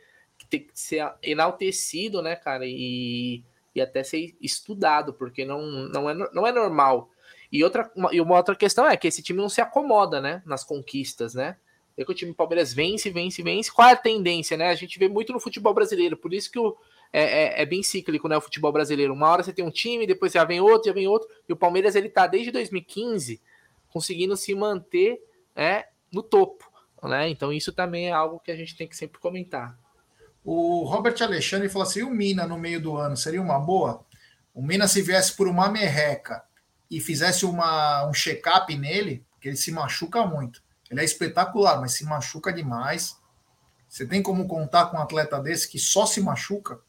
tem 0.49 0.67
que 0.67 0.73
ser 0.75 1.13
enaltecido, 1.23 2.21
né, 2.21 2.35
cara? 2.35 2.65
E, 2.67 3.45
e 3.75 3.81
até 3.81 4.03
ser 4.03 4.37
estudado, 4.41 5.13
porque 5.13 5.45
não, 5.45 5.63
não, 5.63 6.11
é, 6.11 6.15
não 6.15 6.47
é 6.47 6.53
normal. 6.53 7.11
E 7.53 7.65
outra, 7.65 7.91
e 8.13 8.21
uma 8.21 8.37
outra 8.37 8.55
questão 8.55 8.87
é 8.87 8.97
que 8.97 9.09
esse 9.09 9.23
time 9.23 9.41
não 9.41 9.49
se 9.49 9.61
acomoda, 9.61 10.21
né, 10.21 10.43
nas 10.47 10.65
conquistas, 10.65 11.35
né? 11.35 11.57
É 11.97 12.05
que 12.05 12.13
o 12.13 12.15
time 12.15 12.33
Palmeiras 12.33 12.73
vence, 12.73 13.11
vence, 13.11 13.43
vence. 13.43 13.71
Qual 13.71 13.87
é 13.87 13.93
a 13.93 13.97
tendência, 13.97 14.57
né? 14.57 14.71
A 14.71 14.75
gente 14.75 14.99
vê 14.99 15.09
muito 15.09 15.33
no 15.33 15.41
futebol 15.41 15.75
brasileiro, 15.75 16.17
por 16.17 16.33
isso 16.33 16.51
que 16.51 16.59
o, 16.59 16.75
é, 17.13 17.23
é, 17.23 17.63
é, 17.63 17.67
bem 17.67 17.83
cíclico, 17.83 18.29
né? 18.29 18.37
O 18.37 18.41
futebol 18.41 18.73
brasileiro. 18.73 19.13
Uma 19.13 19.29
hora 19.29 19.43
você 19.43 19.53
tem 19.53 19.65
um 19.65 19.71
time, 19.71 20.07
depois 20.07 20.33
já 20.33 20.45
vem 20.45 20.61
outro, 20.61 20.89
já 20.89 20.95
vem 20.95 21.07
outro. 21.07 21.29
E 21.49 21.53
o 21.53 21.57
Palmeiras, 21.57 21.95
ele 21.95 22.09
tá 22.09 22.27
desde 22.27 22.51
2015 22.51 23.41
conseguindo 23.91 24.37
se 24.37 24.55
manter 24.55 25.21
é, 25.55 25.89
no 26.13 26.23
topo, 26.23 26.71
né? 27.03 27.29
Então 27.29 27.53
isso 27.53 27.73
também 27.73 28.09
é 28.09 28.13
algo 28.13 28.41
que 28.41 28.53
a 28.53 28.57
gente 28.57 28.77
tem 28.77 28.89
que 28.89 28.97
sempre 28.97 29.19
comentar. 29.19 29.77
O 30.45 30.85
Robert 30.85 31.17
Alexandre 31.21 31.69
falou 31.69 31.87
assim: 31.87 32.03
o 32.03 32.11
Mina 32.11 32.47
no 32.47 32.59
meio 32.59 32.81
do 32.81 32.97
ano 32.97 33.17
seria 33.17 33.43
uma 33.43 33.59
boa? 33.59 34.05
O 34.55 34.63
Mina, 34.63 34.89
se 34.89 35.03
viesse 35.03 35.35
por 35.35 35.47
uma 35.47 35.69
merreca 35.69 36.43
e 36.91 37.01
fizesse 37.01 37.45
uma, 37.45 38.07
um 38.07 38.13
check-up 38.13 38.75
nele, 38.77 39.25
porque 39.33 39.49
ele 39.49 39.57
se 39.57 39.71
machuca 39.71 40.27
muito. 40.27 40.63
Ele 40.91 41.01
é 41.01 41.05
espetacular, 41.05 41.81
mas 41.81 41.93
se 41.93 42.05
machuca 42.05 42.53
demais. 42.53 43.17
Você 43.89 44.07
tem 44.07 44.23
como 44.23 44.49
contar 44.49 44.87
com 44.87 44.97
um 44.97 45.01
atleta 45.01 45.41
desse 45.41 45.69
que 45.69 45.79
só 45.79 46.05
se 46.05 46.21
machuca? 46.21 46.81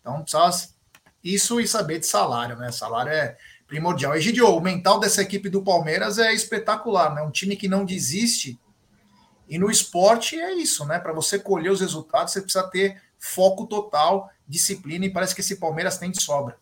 Então 0.00 0.22
precisa 0.22 0.74
isso 1.22 1.60
e 1.60 1.66
saber 1.66 2.00
de 2.00 2.06
salário, 2.06 2.56
né? 2.56 2.70
Salário 2.70 3.10
é 3.10 3.36
primordial. 3.66 4.14
Egidio, 4.14 4.48
o 4.48 4.60
mental 4.60 5.00
dessa 5.00 5.22
equipe 5.22 5.48
do 5.48 5.62
Palmeiras 5.62 6.18
é 6.18 6.32
espetacular, 6.34 7.14
né? 7.14 7.22
Um 7.22 7.30
time 7.30 7.56
que 7.56 7.68
não 7.68 7.84
desiste. 7.84 8.60
E 9.48 9.58
no 9.58 9.70
esporte 9.70 10.38
é 10.38 10.54
isso, 10.54 10.84
né? 10.86 10.98
Para 10.98 11.12
você 11.12 11.38
colher 11.38 11.70
os 11.70 11.80
resultados, 11.80 12.32
você 12.32 12.40
precisa 12.40 12.68
ter 12.68 13.00
foco 13.18 13.66
total, 13.66 14.28
disciplina, 14.46 15.06
e 15.06 15.10
parece 15.10 15.34
que 15.34 15.40
esse 15.40 15.56
Palmeiras 15.56 15.98
tem 15.98 16.10
de 16.10 16.22
sobra. 16.22 16.56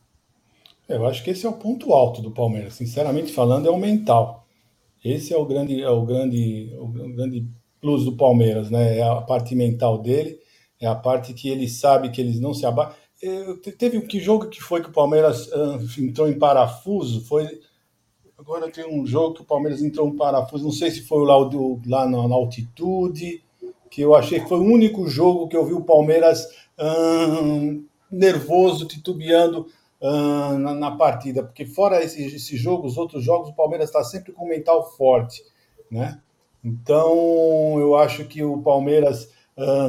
Eu 0.89 1.07
acho 1.07 1.23
que 1.23 1.31
esse 1.31 1.47
é 1.47 1.49
o 1.49 1.55
ponto 1.55 1.93
alto 1.93 2.21
do 2.21 2.31
Palmeiras, 2.31 2.75
sinceramente 2.75 3.33
falando, 3.33 3.67
é 3.67 3.71
o 3.71 3.79
mental. 3.79 4.47
Esse 5.05 5.33
é 5.33 5.37
o 5.37 5.45
grande, 5.45 5.81
é 5.81 5.91
o 5.91 6.05
grande, 6.05 6.73
o 6.79 6.87
grande 6.87 7.47
plus 7.81 8.05
do 8.05 8.17
Palmeiras, 8.17 8.71
né? 8.71 8.99
É 8.99 9.03
a 9.03 9.21
parte 9.21 9.55
mental 9.55 9.99
dele, 9.99 10.39
é 10.81 10.87
a 10.87 10.95
parte 10.95 11.35
que 11.35 11.49
ele 11.49 11.69
sabe 11.69 12.11
que 12.11 12.21
eles 12.21 12.39
não 12.39 12.55
se 12.55 12.65
abatem. 12.67 12.97
Teve 13.79 14.01
que 14.03 14.21
jogo 14.21 14.49
que 14.49 14.61
foi 14.61 14.83
que 14.83 14.89
o 14.89 14.93
Palmeiras 14.93 15.47
uh, 15.49 15.79
entrou 16.01 16.29
em 16.29 16.39
parafuso? 16.39 17.25
Foi 17.25 17.61
agora 18.43 18.71
tem 18.71 18.85
um 18.85 19.07
jogo 19.07 19.37
que 19.37 19.43
o 19.43 19.47
Palmeiras 19.47 19.83
entrou 19.83 20.09
em 20.09 20.17
parafuso. 20.17 20.65
Não 20.65 20.73
sei 20.73 20.91
se 20.91 21.03
foi 21.03 21.25
lá, 21.25 21.37
lá 21.87 22.09
na, 22.09 22.35
altitude, 22.35 23.43
que 23.89 24.03
eu 24.03 24.15
achei 24.15 24.41
que 24.41 24.49
foi 24.49 24.59
o 24.59 24.65
único 24.65 25.07
jogo 25.07 25.49
que 25.49 25.57
eu 25.57 25.65
vi 25.65 25.73
o 25.73 25.85
Palmeiras 25.85 26.45
uh, 26.79 27.85
nervoso, 28.11 28.87
titubeando 28.87 29.69
uh, 30.01 30.59
na, 30.59 30.75
na, 30.75 30.91
partida, 30.91 31.43
porque 31.45 31.65
fora 31.65 32.03
esse, 32.03 32.21
esse 32.23 32.57
jogo, 32.57 32.87
os 32.87 32.99
outros 32.99 33.23
jogos, 33.23 33.51
o 33.51 33.55
Palmeiras 33.55 33.89
está 33.89 34.03
sempre 34.03 34.33
com 34.33 34.47
mental 34.47 34.91
forte, 34.97 35.43
né? 35.91 36.21
Então, 36.65 37.79
eu 37.79 37.97
acho 37.97 38.25
que 38.27 38.43
o 38.43 38.59
Palmeiras 38.59 39.31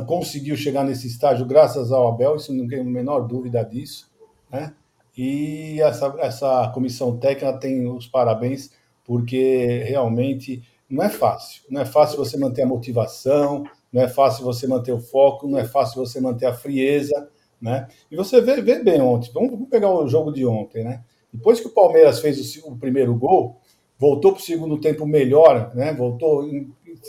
conseguiu 0.07 0.57
chegar 0.57 0.83
nesse 0.83 1.07
estágio 1.07 1.45
graças 1.45 1.91
ao 1.91 2.07
Abel, 2.07 2.35
isso 2.35 2.53
não 2.53 2.67
tem 2.67 2.81
a 2.81 2.83
menor 2.83 3.21
dúvida 3.21 3.63
disso, 3.63 4.11
né? 4.51 4.73
E 5.17 5.79
essa, 5.81 6.13
essa 6.19 6.71
comissão 6.73 7.17
técnica 7.17 7.57
tem 7.59 7.87
os 7.87 8.07
parabéns, 8.07 8.71
porque 9.03 9.83
realmente 9.85 10.63
não 10.89 11.03
é 11.03 11.09
fácil. 11.09 11.63
Não 11.69 11.81
é 11.81 11.85
fácil 11.85 12.17
você 12.17 12.37
manter 12.37 12.63
a 12.63 12.67
motivação, 12.67 13.63
não 13.91 14.01
é 14.01 14.07
fácil 14.07 14.43
você 14.43 14.67
manter 14.67 14.91
o 14.91 14.99
foco, 14.99 15.47
não 15.47 15.59
é 15.59 15.65
fácil 15.65 16.03
você 16.03 16.19
manter 16.19 16.47
a 16.47 16.53
frieza, 16.53 17.29
né? 17.61 17.87
E 18.11 18.15
você 18.15 18.41
vê, 18.41 18.61
vê 18.61 18.83
bem 18.83 19.01
ontem, 19.01 19.31
vamos, 19.33 19.51
vamos, 19.51 19.69
pegar 19.69 19.89
o 19.89 20.07
jogo 20.07 20.31
de 20.31 20.45
ontem, 20.45 20.83
né? 20.83 21.03
Depois 21.31 21.59
que 21.59 21.67
o 21.67 21.73
Palmeiras 21.73 22.19
fez 22.19 22.57
o, 22.57 22.73
o 22.73 22.77
primeiro 22.77 23.15
gol, 23.15 23.59
voltou 23.97 24.33
para 24.33 24.41
o 24.41 24.43
segundo 24.43 24.79
tempo 24.79 25.05
melhor, 25.05 25.73
né? 25.75 25.93
Voltou 25.93 26.45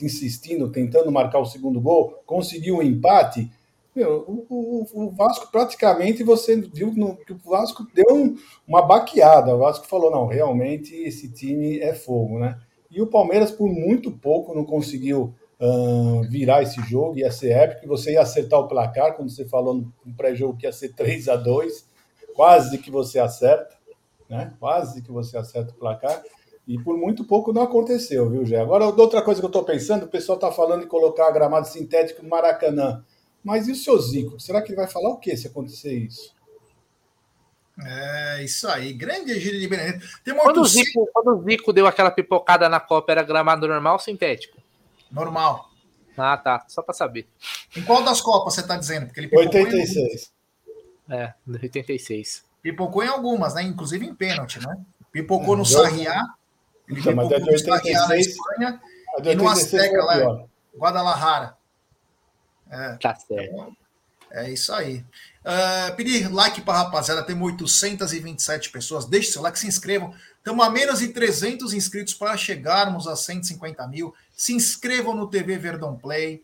insistindo, 0.02 0.70
tentando 0.70 1.10
marcar 1.10 1.40
o 1.40 1.44
segundo 1.44 1.80
gol, 1.80 2.22
conseguiu 2.26 2.76
um 2.76 2.82
empate. 2.82 3.50
Meu, 3.94 4.24
o, 4.26 4.46
o, 4.48 5.04
o, 5.04 5.10
Vasco 5.10 5.50
praticamente 5.52 6.24
você 6.24 6.56
viu 6.56 6.92
no, 6.94 7.16
que 7.16 7.32
o 7.32 7.38
Vasco 7.38 7.86
deu 7.94 8.12
um, 8.12 8.34
uma 8.66 8.82
baqueada. 8.82 9.54
O 9.54 9.58
Vasco 9.58 9.86
falou: 9.86 10.10
não, 10.10 10.26
realmente 10.26 10.94
esse 10.94 11.32
time 11.32 11.78
é 11.78 11.94
fogo, 11.94 12.38
né? 12.38 12.58
E 12.90 13.00
o 13.00 13.06
Palmeiras, 13.06 13.50
por 13.50 13.68
muito 13.68 14.10
pouco, 14.10 14.54
não 14.54 14.64
conseguiu 14.64 15.34
uh, 15.60 16.22
virar 16.28 16.62
esse 16.62 16.80
jogo, 16.82 17.18
ia 17.18 17.30
ser 17.30 17.50
épico, 17.50 17.88
você 17.88 18.12
ia 18.12 18.22
acertar 18.22 18.60
o 18.60 18.68
placar, 18.68 19.14
quando 19.14 19.30
você 19.30 19.44
falou 19.44 19.74
no 20.04 20.14
pré-jogo 20.16 20.56
que 20.56 20.66
ia 20.66 20.72
ser 20.72 20.94
3 20.94 21.28
a 21.28 21.36
2 21.36 21.94
quase 22.34 22.78
que 22.78 22.90
você 22.90 23.18
acerta, 23.18 23.76
né? 24.28 24.52
Quase 24.58 25.00
que 25.02 25.10
você 25.10 25.38
acerta 25.38 25.72
o 25.72 25.76
placar. 25.76 26.22
E 26.66 26.78
por 26.82 26.96
muito 26.96 27.24
pouco 27.24 27.52
não 27.52 27.62
aconteceu, 27.62 28.28
viu, 28.28 28.44
Gé? 28.44 28.58
Agora, 28.58 28.86
outra 28.86 29.22
coisa 29.22 29.40
que 29.40 29.44
eu 29.44 29.48
estou 29.48 29.64
pensando, 29.64 30.04
o 30.04 30.08
pessoal 30.08 30.36
está 30.36 30.50
falando 30.50 30.84
em 30.84 30.88
colocar 30.88 31.30
gramado 31.30 31.68
sintético 31.68 32.22
no 32.22 32.28
Maracanã. 32.28 33.04
Mas 33.44 33.68
e 33.68 33.72
o 33.72 33.76
seu 33.76 33.98
Zico? 34.00 34.40
Será 34.40 34.62
que 34.62 34.70
ele 34.70 34.76
vai 34.76 34.88
falar 34.88 35.10
o 35.10 35.18
quê 35.18 35.36
se 35.36 35.46
acontecer 35.46 35.92
isso? 35.92 36.34
É, 37.78 38.42
isso 38.42 38.66
aí. 38.68 38.92
Grande 38.92 39.32
Egílio 39.32 39.60
de 39.60 39.68
Benedito. 39.68 40.06
quando, 40.42 40.62
o 40.62 40.64
Zico, 40.64 41.08
quando 41.12 41.38
o 41.38 41.42
Zico 41.42 41.72
deu 41.72 41.86
aquela 41.86 42.10
pipocada 42.10 42.68
na 42.68 42.80
Copa, 42.80 43.12
era 43.12 43.22
gramado 43.22 43.68
normal 43.68 43.94
ou 43.94 43.98
sintético? 43.98 44.56
Normal. 45.10 45.70
Ah, 46.16 46.36
tá. 46.36 46.64
Só 46.68 46.80
para 46.82 46.94
saber. 46.94 47.28
Em 47.76 47.82
qual 47.82 48.02
das 48.02 48.20
Copas 48.20 48.54
você 48.54 48.60
está 48.60 48.76
dizendo? 48.76 49.06
Porque 49.06 49.20
ele 49.20 49.36
86. 49.36 50.32
É, 51.10 51.34
86. 51.46 52.44
Pipocou 52.62 53.04
em 53.04 53.08
algumas, 53.08 53.54
né? 53.54 53.62
Inclusive 53.62 54.06
em 54.06 54.14
pênalti, 54.14 54.58
né? 54.60 54.78
Pipocou 55.12 55.54
é, 55.54 55.58
no 55.58 55.66
Sarriá. 55.66 56.22
Ele 56.88 57.00
então, 57.00 57.12
pipocou 57.12 57.52
no 57.52 57.58
Sarriá 57.58 58.08
na 58.08 58.16
Espanha. 58.16 58.80
E 59.22 59.34
no 59.34 59.48
Azteca 59.48 60.02
lá, 60.02 60.46
Guadalajara. 60.76 61.56
É. 62.74 62.96
Tá 62.96 63.14
certo. 63.14 63.76
É 64.30 64.50
isso 64.50 64.72
aí. 64.72 65.04
Uh, 65.44 65.94
pedir 65.96 66.32
like 66.32 66.60
para 66.62 66.78
rapaziada, 66.78 67.22
temos 67.22 67.52
827 67.52 68.70
pessoas. 68.70 69.04
Deixe 69.04 69.30
seu 69.30 69.40
like, 69.40 69.58
se 69.58 69.68
inscrevam. 69.68 70.12
Estamos 70.38 70.66
a 70.66 70.70
menos 70.70 70.98
de 70.98 71.08
300 71.08 71.72
inscritos 71.72 72.14
para 72.14 72.36
chegarmos 72.36 73.06
a 73.06 73.14
150 73.14 73.86
mil. 73.86 74.12
Se 74.36 74.52
inscrevam 74.52 75.14
no 75.14 75.28
TV 75.28 75.56
Verdão 75.56 75.96
Play. 75.96 76.42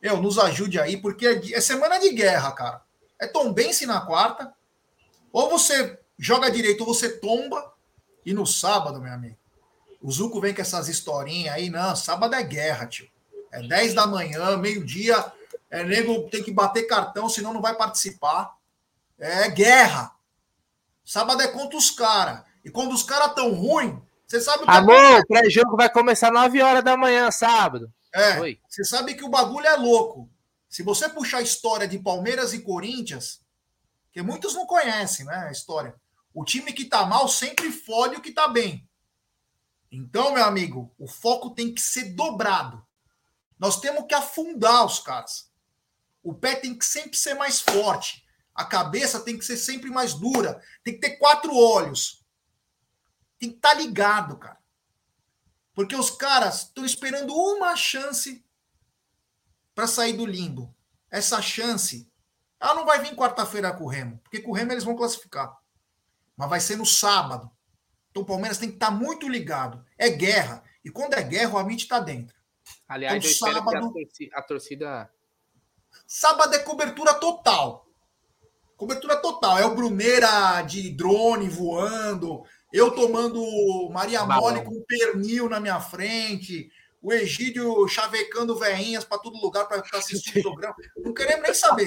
Eu, 0.00 0.20
nos 0.22 0.38
ajude 0.38 0.78
aí, 0.78 0.96
porque 0.96 1.26
é, 1.26 1.54
é 1.54 1.60
semana 1.60 1.98
de 1.98 2.10
guerra, 2.10 2.52
cara. 2.52 2.82
É 3.18 3.26
Tombense 3.26 3.84
na 3.84 4.00
quarta. 4.02 4.52
Ou 5.32 5.50
você 5.50 5.98
joga 6.16 6.50
direito 6.50 6.82
ou 6.82 6.94
você 6.94 7.08
tomba. 7.08 7.72
E 8.24 8.32
no 8.32 8.46
sábado, 8.46 9.00
meu 9.00 9.12
amigo, 9.12 9.36
o 10.00 10.10
Zuco 10.10 10.40
vem 10.40 10.54
com 10.54 10.62
essas 10.62 10.88
historinhas 10.88 11.54
aí. 11.54 11.68
Não, 11.68 11.96
sábado 11.96 12.34
é 12.34 12.42
guerra, 12.42 12.86
tio. 12.86 13.08
É 13.50 13.60
10 13.62 13.94
da 13.94 14.06
manhã, 14.06 14.56
meio-dia. 14.56 15.32
É 15.74 15.82
nego 15.82 16.30
tem 16.30 16.40
que 16.40 16.52
bater 16.52 16.86
cartão, 16.86 17.28
senão 17.28 17.52
não 17.52 17.60
vai 17.60 17.74
participar. 17.74 18.56
É 19.18 19.48
guerra. 19.50 20.14
Sábado 21.04 21.42
é 21.42 21.48
contra 21.48 21.76
os 21.76 21.90
caras. 21.90 22.44
E 22.64 22.70
quando 22.70 22.92
os 22.92 23.02
caras 23.02 23.34
tão 23.34 23.52
ruins, 23.52 23.98
você 24.24 24.40
sabe 24.40 24.62
o 24.62 24.66
que 24.66 24.70
Amor, 24.70 25.20
o 25.20 25.26
pré-jogo 25.26 25.76
vai 25.76 25.90
começar 25.90 26.30
9 26.30 26.62
horas 26.62 26.84
da 26.84 26.96
manhã, 26.96 27.28
sábado. 27.32 27.92
É. 28.12 28.38
Oi. 28.38 28.60
Você 28.68 28.84
sabe 28.84 29.14
que 29.14 29.24
o 29.24 29.28
bagulho 29.28 29.66
é 29.66 29.74
louco. 29.74 30.30
Se 30.68 30.84
você 30.84 31.08
puxar 31.08 31.38
a 31.38 31.42
história 31.42 31.88
de 31.88 31.98
Palmeiras 31.98 32.54
e 32.54 32.60
Corinthians, 32.60 33.40
Porque 34.04 34.22
muitos 34.22 34.54
não 34.54 34.66
conhecem 34.66 35.26
né, 35.26 35.46
a 35.48 35.50
história. 35.50 35.96
O 36.32 36.44
time 36.44 36.72
que 36.72 36.84
tá 36.84 37.04
mal 37.04 37.26
sempre 37.26 37.72
fode 37.72 38.14
o 38.14 38.20
que 38.20 38.30
tá 38.30 38.46
bem. 38.46 38.88
Então, 39.90 40.32
meu 40.34 40.44
amigo, 40.44 40.94
o 40.96 41.08
foco 41.08 41.50
tem 41.50 41.74
que 41.74 41.80
ser 41.80 42.14
dobrado. 42.14 42.80
Nós 43.58 43.80
temos 43.80 44.04
que 44.06 44.14
afundar 44.14 44.86
os 44.86 45.00
caras. 45.00 45.52
O 46.24 46.34
pé 46.34 46.56
tem 46.56 46.76
que 46.76 46.86
sempre 46.86 47.16
ser 47.16 47.34
mais 47.34 47.60
forte. 47.60 48.24
A 48.54 48.64
cabeça 48.64 49.20
tem 49.20 49.36
que 49.36 49.44
ser 49.44 49.58
sempre 49.58 49.90
mais 49.90 50.14
dura. 50.14 50.60
Tem 50.82 50.94
que 50.94 51.00
ter 51.00 51.18
quatro 51.18 51.54
olhos. 51.54 52.24
Tem 53.38 53.50
que 53.50 53.56
estar 53.56 53.74
tá 53.74 53.74
ligado, 53.74 54.38
cara. 54.38 54.58
Porque 55.74 55.94
os 55.94 56.10
caras 56.10 56.62
estão 56.62 56.84
esperando 56.84 57.34
uma 57.34 57.76
chance 57.76 58.42
para 59.74 59.86
sair 59.86 60.14
do 60.14 60.24
limbo. 60.24 60.74
Essa 61.10 61.42
chance, 61.42 62.10
ela 62.58 62.74
não 62.74 62.86
vai 62.86 63.00
vir 63.00 63.14
quarta-feira 63.14 63.72
com 63.72 63.84
o 63.84 63.88
Remo, 63.88 64.18
porque 64.18 64.40
com 64.40 64.50
o 64.50 64.54
Remo 64.54 64.72
eles 64.72 64.84
vão 64.84 64.96
classificar. 64.96 65.58
Mas 66.36 66.48
vai 66.48 66.60
ser 66.60 66.76
no 66.76 66.86
sábado. 66.86 67.50
Então 68.10 68.22
o 68.22 68.26
Palmeiras 68.26 68.56
tem 68.56 68.68
que 68.70 68.76
estar 68.76 68.90
tá 68.90 68.92
muito 68.92 69.28
ligado. 69.28 69.84
É 69.98 70.08
guerra. 70.08 70.64
E 70.84 70.90
quando 70.90 71.14
é 71.14 71.22
guerra, 71.22 71.54
o 71.54 71.58
Amit 71.58 71.82
está 71.82 71.98
dentro. 71.98 72.34
Aliás, 72.88 73.16
então, 73.16 73.30
eu 73.30 73.54
sábado, 73.54 73.92
a 74.32 74.42
torcida. 74.42 75.10
Sábado 76.06 76.54
é 76.54 76.58
cobertura 76.58 77.14
total. 77.14 77.86
Cobertura 78.76 79.16
total. 79.16 79.58
É 79.58 79.64
o 79.66 79.74
Bruneira 79.74 80.62
de 80.62 80.90
drone 80.90 81.48
voando, 81.48 82.42
eu 82.72 82.90
tomando 82.90 83.40
Maria 83.90 84.24
Mole 84.24 84.64
com 84.64 84.82
pernil 84.82 85.48
na 85.48 85.60
minha 85.60 85.80
frente, 85.80 86.70
o 87.00 87.12
Egídio 87.12 87.86
chavecando 87.86 88.56
veinhas 88.56 89.04
para 89.04 89.18
todo 89.18 89.40
lugar 89.40 89.68
para 89.68 89.82
assistir 89.98 90.38
o 90.40 90.42
programa. 90.42 90.74
Não 90.96 91.12
queremos 91.12 91.42
nem 91.42 91.54
saber. 91.54 91.86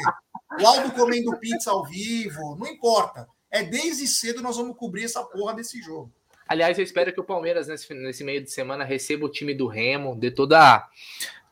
O 0.62 0.66
Aldo 0.66 0.92
comendo 0.92 1.38
pizza 1.40 1.72
ao 1.72 1.84
vivo, 1.84 2.56
não 2.56 2.68
importa. 2.68 3.28
É 3.50 3.64
desde 3.64 4.08
cedo 4.08 4.42
nós 4.42 4.58
vamos 4.58 4.78
cobrir 4.78 5.06
essa 5.06 5.24
porra 5.24 5.56
desse 5.56 5.82
jogo. 5.82 6.12
Aliás, 6.48 6.78
eu 6.78 6.84
espero 6.84 7.12
que 7.12 7.20
o 7.20 7.26
Palmeiras, 7.26 7.68
nesse, 7.68 7.94
nesse 7.94 8.24
meio 8.24 8.42
de 8.42 8.50
semana, 8.50 8.84
receba 8.84 9.26
o 9.26 9.30
time 9.30 9.54
do 9.54 9.68
Remo, 9.68 10.16
dê 10.16 10.32
toda, 10.32 10.88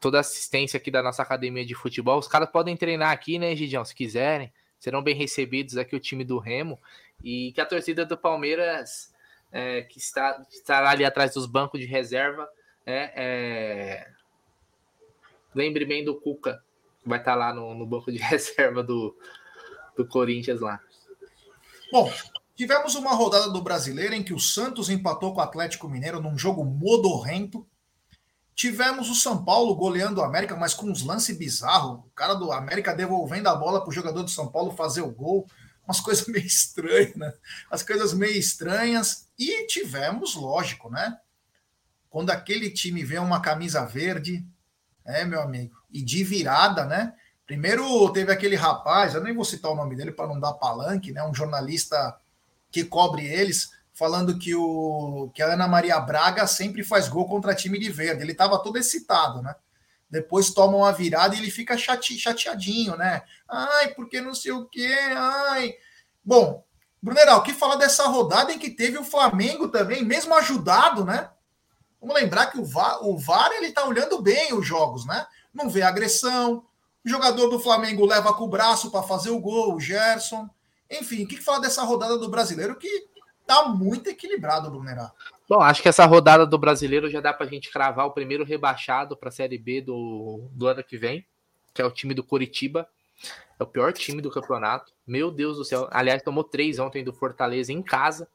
toda 0.05 0.19
assistência 0.19 0.77
aqui 0.77 0.91
da 0.91 1.01
nossa 1.01 1.23
academia 1.23 1.65
de 1.65 1.73
futebol. 1.73 2.19
Os 2.19 2.27
caras 2.27 2.47
podem 2.51 2.77
treinar 2.77 3.09
aqui, 3.09 3.39
né, 3.39 3.55
Gidião, 3.55 3.83
se 3.83 3.95
quiserem. 3.95 4.53
Serão 4.79 5.01
bem 5.01 5.15
recebidos 5.15 5.77
aqui 5.77 5.95
o 5.95 5.99
time 5.99 6.23
do 6.23 6.37
Remo. 6.37 6.79
E 7.23 7.51
que 7.53 7.59
a 7.59 7.65
torcida 7.65 8.05
do 8.05 8.15
Palmeiras 8.15 9.11
é, 9.51 9.81
que 9.81 9.97
está, 9.97 10.45
estará 10.51 10.91
ali 10.91 11.03
atrás 11.03 11.33
dos 11.33 11.47
bancos 11.47 11.79
de 11.79 11.87
reserva. 11.87 12.47
É, 12.85 13.13
é... 13.15 14.07
Lembre 15.55 15.85
bem 15.85 16.05
do 16.05 16.21
Cuca, 16.21 16.63
que 17.01 17.09
vai 17.09 17.17
estar 17.17 17.33
lá 17.33 17.51
no, 17.51 17.73
no 17.73 17.87
banco 17.87 18.11
de 18.11 18.19
reserva 18.21 18.83
do, 18.83 19.17
do 19.97 20.07
Corinthians 20.07 20.61
lá. 20.61 20.79
Bom, 21.91 22.13
tivemos 22.55 22.93
uma 22.93 23.15
rodada 23.15 23.49
do 23.49 23.59
Brasileiro 23.59 24.13
em 24.13 24.21
que 24.21 24.35
o 24.35 24.39
Santos 24.39 24.87
empatou 24.87 25.33
com 25.33 25.39
o 25.39 25.43
Atlético 25.43 25.89
Mineiro 25.89 26.21
num 26.21 26.37
jogo 26.37 26.63
modorrento. 26.63 27.65
Tivemos 28.55 29.09
o 29.09 29.15
São 29.15 29.43
Paulo 29.43 29.75
goleando 29.75 30.21
o 30.21 30.23
América, 30.23 30.55
mas 30.55 30.73
com 30.73 30.87
uns 30.87 31.03
lances 31.03 31.37
bizarros. 31.37 31.99
O 31.99 32.11
cara 32.15 32.33
do 32.33 32.53
América 32.53 32.95
devolvendo 32.95 33.49
a 33.49 33.55
bola 33.55 33.81
para 33.81 33.89
o 33.89 33.93
jogador 33.93 34.23
do 34.23 34.29
São 34.29 34.47
Paulo 34.47 34.71
fazer 34.71 35.01
o 35.01 35.11
gol 35.11 35.45
umas 35.85 35.99
coisas 36.01 36.25
meio 36.27 36.45
estranhas, 36.45 37.15
né? 37.15 37.33
As 37.69 37.83
coisas 37.83 38.13
meio 38.13 38.37
estranhas. 38.37 39.27
E 39.37 39.67
tivemos, 39.67 40.35
lógico, 40.35 40.89
né? 40.89 41.19
Quando 42.09 42.29
aquele 42.29 42.71
time 42.71 43.03
vê 43.03 43.19
uma 43.19 43.41
camisa 43.41 43.85
verde, 43.85 44.45
é, 45.03 45.25
meu 45.25 45.41
amigo, 45.41 45.75
e 45.91 46.01
de 46.01 46.23
virada, 46.23 46.85
né? 46.85 47.13
Primeiro 47.45 48.11
teve 48.13 48.31
aquele 48.31 48.55
rapaz, 48.55 49.13
eu 49.13 49.21
nem 49.21 49.35
vou 49.35 49.45
citar 49.45 49.71
o 49.71 49.75
nome 49.75 49.97
dele 49.97 50.13
para 50.13 50.27
não 50.27 50.39
dar 50.39 50.53
palanque, 50.53 51.11
né? 51.11 51.21
Um 51.23 51.35
jornalista 51.35 52.17
que 52.71 52.85
cobre 52.85 53.25
eles, 53.27 53.69
falando 53.95 54.37
que, 54.37 54.53
o, 54.53 55.31
que 55.33 55.41
a 55.41 55.53
Ana 55.53 55.67
Maria 55.67 55.99
Braga 55.99 56.45
sempre 56.45 56.83
faz 56.83 57.07
gol 57.07 57.27
contra 57.27 57.55
time 57.55 57.79
de 57.79 57.89
verde. 57.89 58.21
Ele 58.21 58.33
estava 58.33 58.61
todo 58.61 58.77
excitado, 58.77 59.41
né? 59.41 59.55
depois 60.09 60.51
toma 60.51 60.77
uma 60.77 60.91
virada 60.91 61.35
e 61.35 61.39
ele 61.39 61.51
fica 61.51 61.77
chate, 61.77 62.17
chateadinho, 62.17 62.95
né? 62.95 63.23
Ai, 63.47 63.89
porque 63.89 64.21
não 64.21 64.33
sei 64.33 64.51
o 64.51 64.65
quê, 64.65 64.95
ai. 65.15 65.73
Bom, 66.23 66.63
Bruneral, 67.01 67.43
que 67.43 67.53
falar 67.53 67.75
dessa 67.75 68.07
rodada 68.07 68.51
em 68.53 68.59
que 68.59 68.69
teve 68.69 68.97
o 68.97 69.03
Flamengo 69.03 69.67
também, 69.67 70.03
mesmo 70.03 70.33
ajudado, 70.35 71.03
né? 71.03 71.29
Vamos 71.99 72.15
lembrar 72.15 72.47
que 72.47 72.59
o 72.59 72.65
VAR, 72.65 73.03
o 73.03 73.17
VAR 73.17 73.51
ele 73.53 73.71
tá 73.71 73.85
olhando 73.85 74.21
bem 74.21 74.53
os 74.53 74.65
jogos, 74.65 75.05
né? 75.05 75.25
Não 75.53 75.69
vê 75.69 75.81
agressão. 75.81 76.65
O 77.03 77.09
jogador 77.09 77.49
do 77.49 77.59
Flamengo 77.59 78.05
leva 78.05 78.33
com 78.33 78.45
o 78.45 78.49
braço 78.49 78.91
para 78.91 79.03
fazer 79.03 79.31
o 79.31 79.39
gol, 79.39 79.75
o 79.75 79.79
Gerson. 79.79 80.49
Enfim, 80.89 81.23
o 81.23 81.27
que 81.27 81.41
falar 81.41 81.59
dessa 81.59 81.83
rodada 81.83 82.17
do 82.17 82.29
brasileiro 82.29 82.75
que 82.77 83.07
tá 83.45 83.67
muito 83.69 84.09
equilibrado, 84.09 84.69
Bruneral? 84.69 85.11
Bom, 85.47 85.61
acho 85.61 85.81
que 85.81 85.89
essa 85.89 86.05
rodada 86.05 86.45
do 86.45 86.57
brasileiro 86.57 87.09
já 87.09 87.21
dá 87.21 87.33
para 87.33 87.45
a 87.45 87.49
gente 87.49 87.71
cravar 87.71 88.07
o 88.07 88.11
primeiro 88.11 88.43
rebaixado 88.43 89.15
para 89.15 89.29
a 89.29 89.31
Série 89.31 89.57
B 89.57 89.81
do, 89.81 90.49
do 90.51 90.67
ano 90.67 90.83
que 90.83 90.97
vem, 90.97 91.25
que 91.73 91.81
é 91.81 91.85
o 91.85 91.91
time 91.91 92.13
do 92.13 92.23
Curitiba. 92.23 92.87
É 93.59 93.63
o 93.63 93.67
pior 93.67 93.93
time 93.93 94.21
do 94.21 94.29
campeonato. 94.29 94.91
Meu 95.07 95.31
Deus 95.31 95.57
do 95.57 95.63
céu. 95.63 95.87
Aliás, 95.91 96.21
tomou 96.21 96.43
três 96.43 96.79
ontem 96.79 97.03
do 97.03 97.13
Fortaleza 97.13 97.71
em 97.71 97.81
casa. 97.81 98.27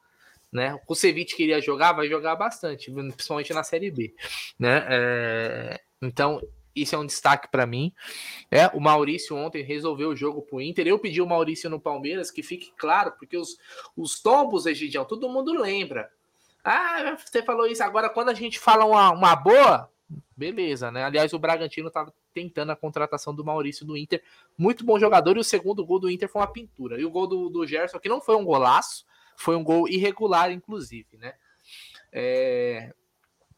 Né? 0.52 0.74
O 0.74 0.78
Kusevich 0.80 1.36
queria 1.36 1.60
jogar, 1.60 1.92
vai 1.92 2.08
jogar 2.08 2.34
bastante, 2.34 2.90
principalmente 2.90 3.52
na 3.52 3.62
Série 3.62 3.90
B. 3.90 4.14
Né? 4.58 4.86
É... 4.88 5.80
Então, 6.02 6.40
isso 6.74 6.94
é 6.94 6.98
um 6.98 7.06
destaque 7.06 7.48
para 7.50 7.66
mim. 7.66 7.92
É, 8.50 8.66
o 8.68 8.80
Maurício 8.80 9.36
ontem 9.36 9.62
resolveu 9.62 10.10
o 10.10 10.16
jogo 10.16 10.42
pro 10.42 10.60
Inter. 10.60 10.86
Eu 10.86 10.98
pedi 10.98 11.20
o 11.20 11.26
Maurício 11.26 11.68
no 11.68 11.80
Palmeiras, 11.80 12.30
que 12.30 12.42
fique 12.42 12.72
claro, 12.76 13.12
porque 13.12 13.36
os, 13.36 13.58
os 13.96 14.20
tombos, 14.20 14.66
Egidião, 14.66 15.04
todo 15.04 15.28
mundo 15.28 15.52
lembra. 15.52 16.10
Ah, 16.62 17.16
você 17.16 17.42
falou 17.42 17.66
isso. 17.66 17.82
Agora, 17.82 18.08
quando 18.08 18.28
a 18.28 18.34
gente 18.34 18.58
fala 18.58 18.84
uma, 18.84 19.10
uma 19.10 19.34
boa, 19.34 19.90
beleza, 20.36 20.90
né? 20.90 21.04
Aliás, 21.04 21.32
o 21.32 21.38
Bragantino 21.38 21.88
estava 21.88 22.12
tentando 22.32 22.70
a 22.72 22.76
contratação 22.76 23.34
do 23.34 23.44
Maurício 23.44 23.84
do 23.84 23.96
Inter. 23.96 24.22
Muito 24.56 24.84
bom 24.84 24.98
jogador. 24.98 25.36
E 25.36 25.40
o 25.40 25.44
segundo 25.44 25.84
gol 25.84 25.98
do 25.98 26.10
Inter 26.10 26.28
foi 26.28 26.40
uma 26.40 26.52
pintura. 26.52 27.00
E 27.00 27.04
o 27.04 27.10
gol 27.10 27.26
do, 27.26 27.48
do 27.48 27.66
Gerson, 27.66 27.98
que 27.98 28.08
não 28.08 28.20
foi 28.20 28.36
um 28.36 28.44
golaço, 28.44 29.04
foi 29.36 29.56
um 29.56 29.64
gol 29.64 29.88
irregular, 29.88 30.52
inclusive, 30.52 31.16
né? 31.16 31.34
É... 32.12 32.92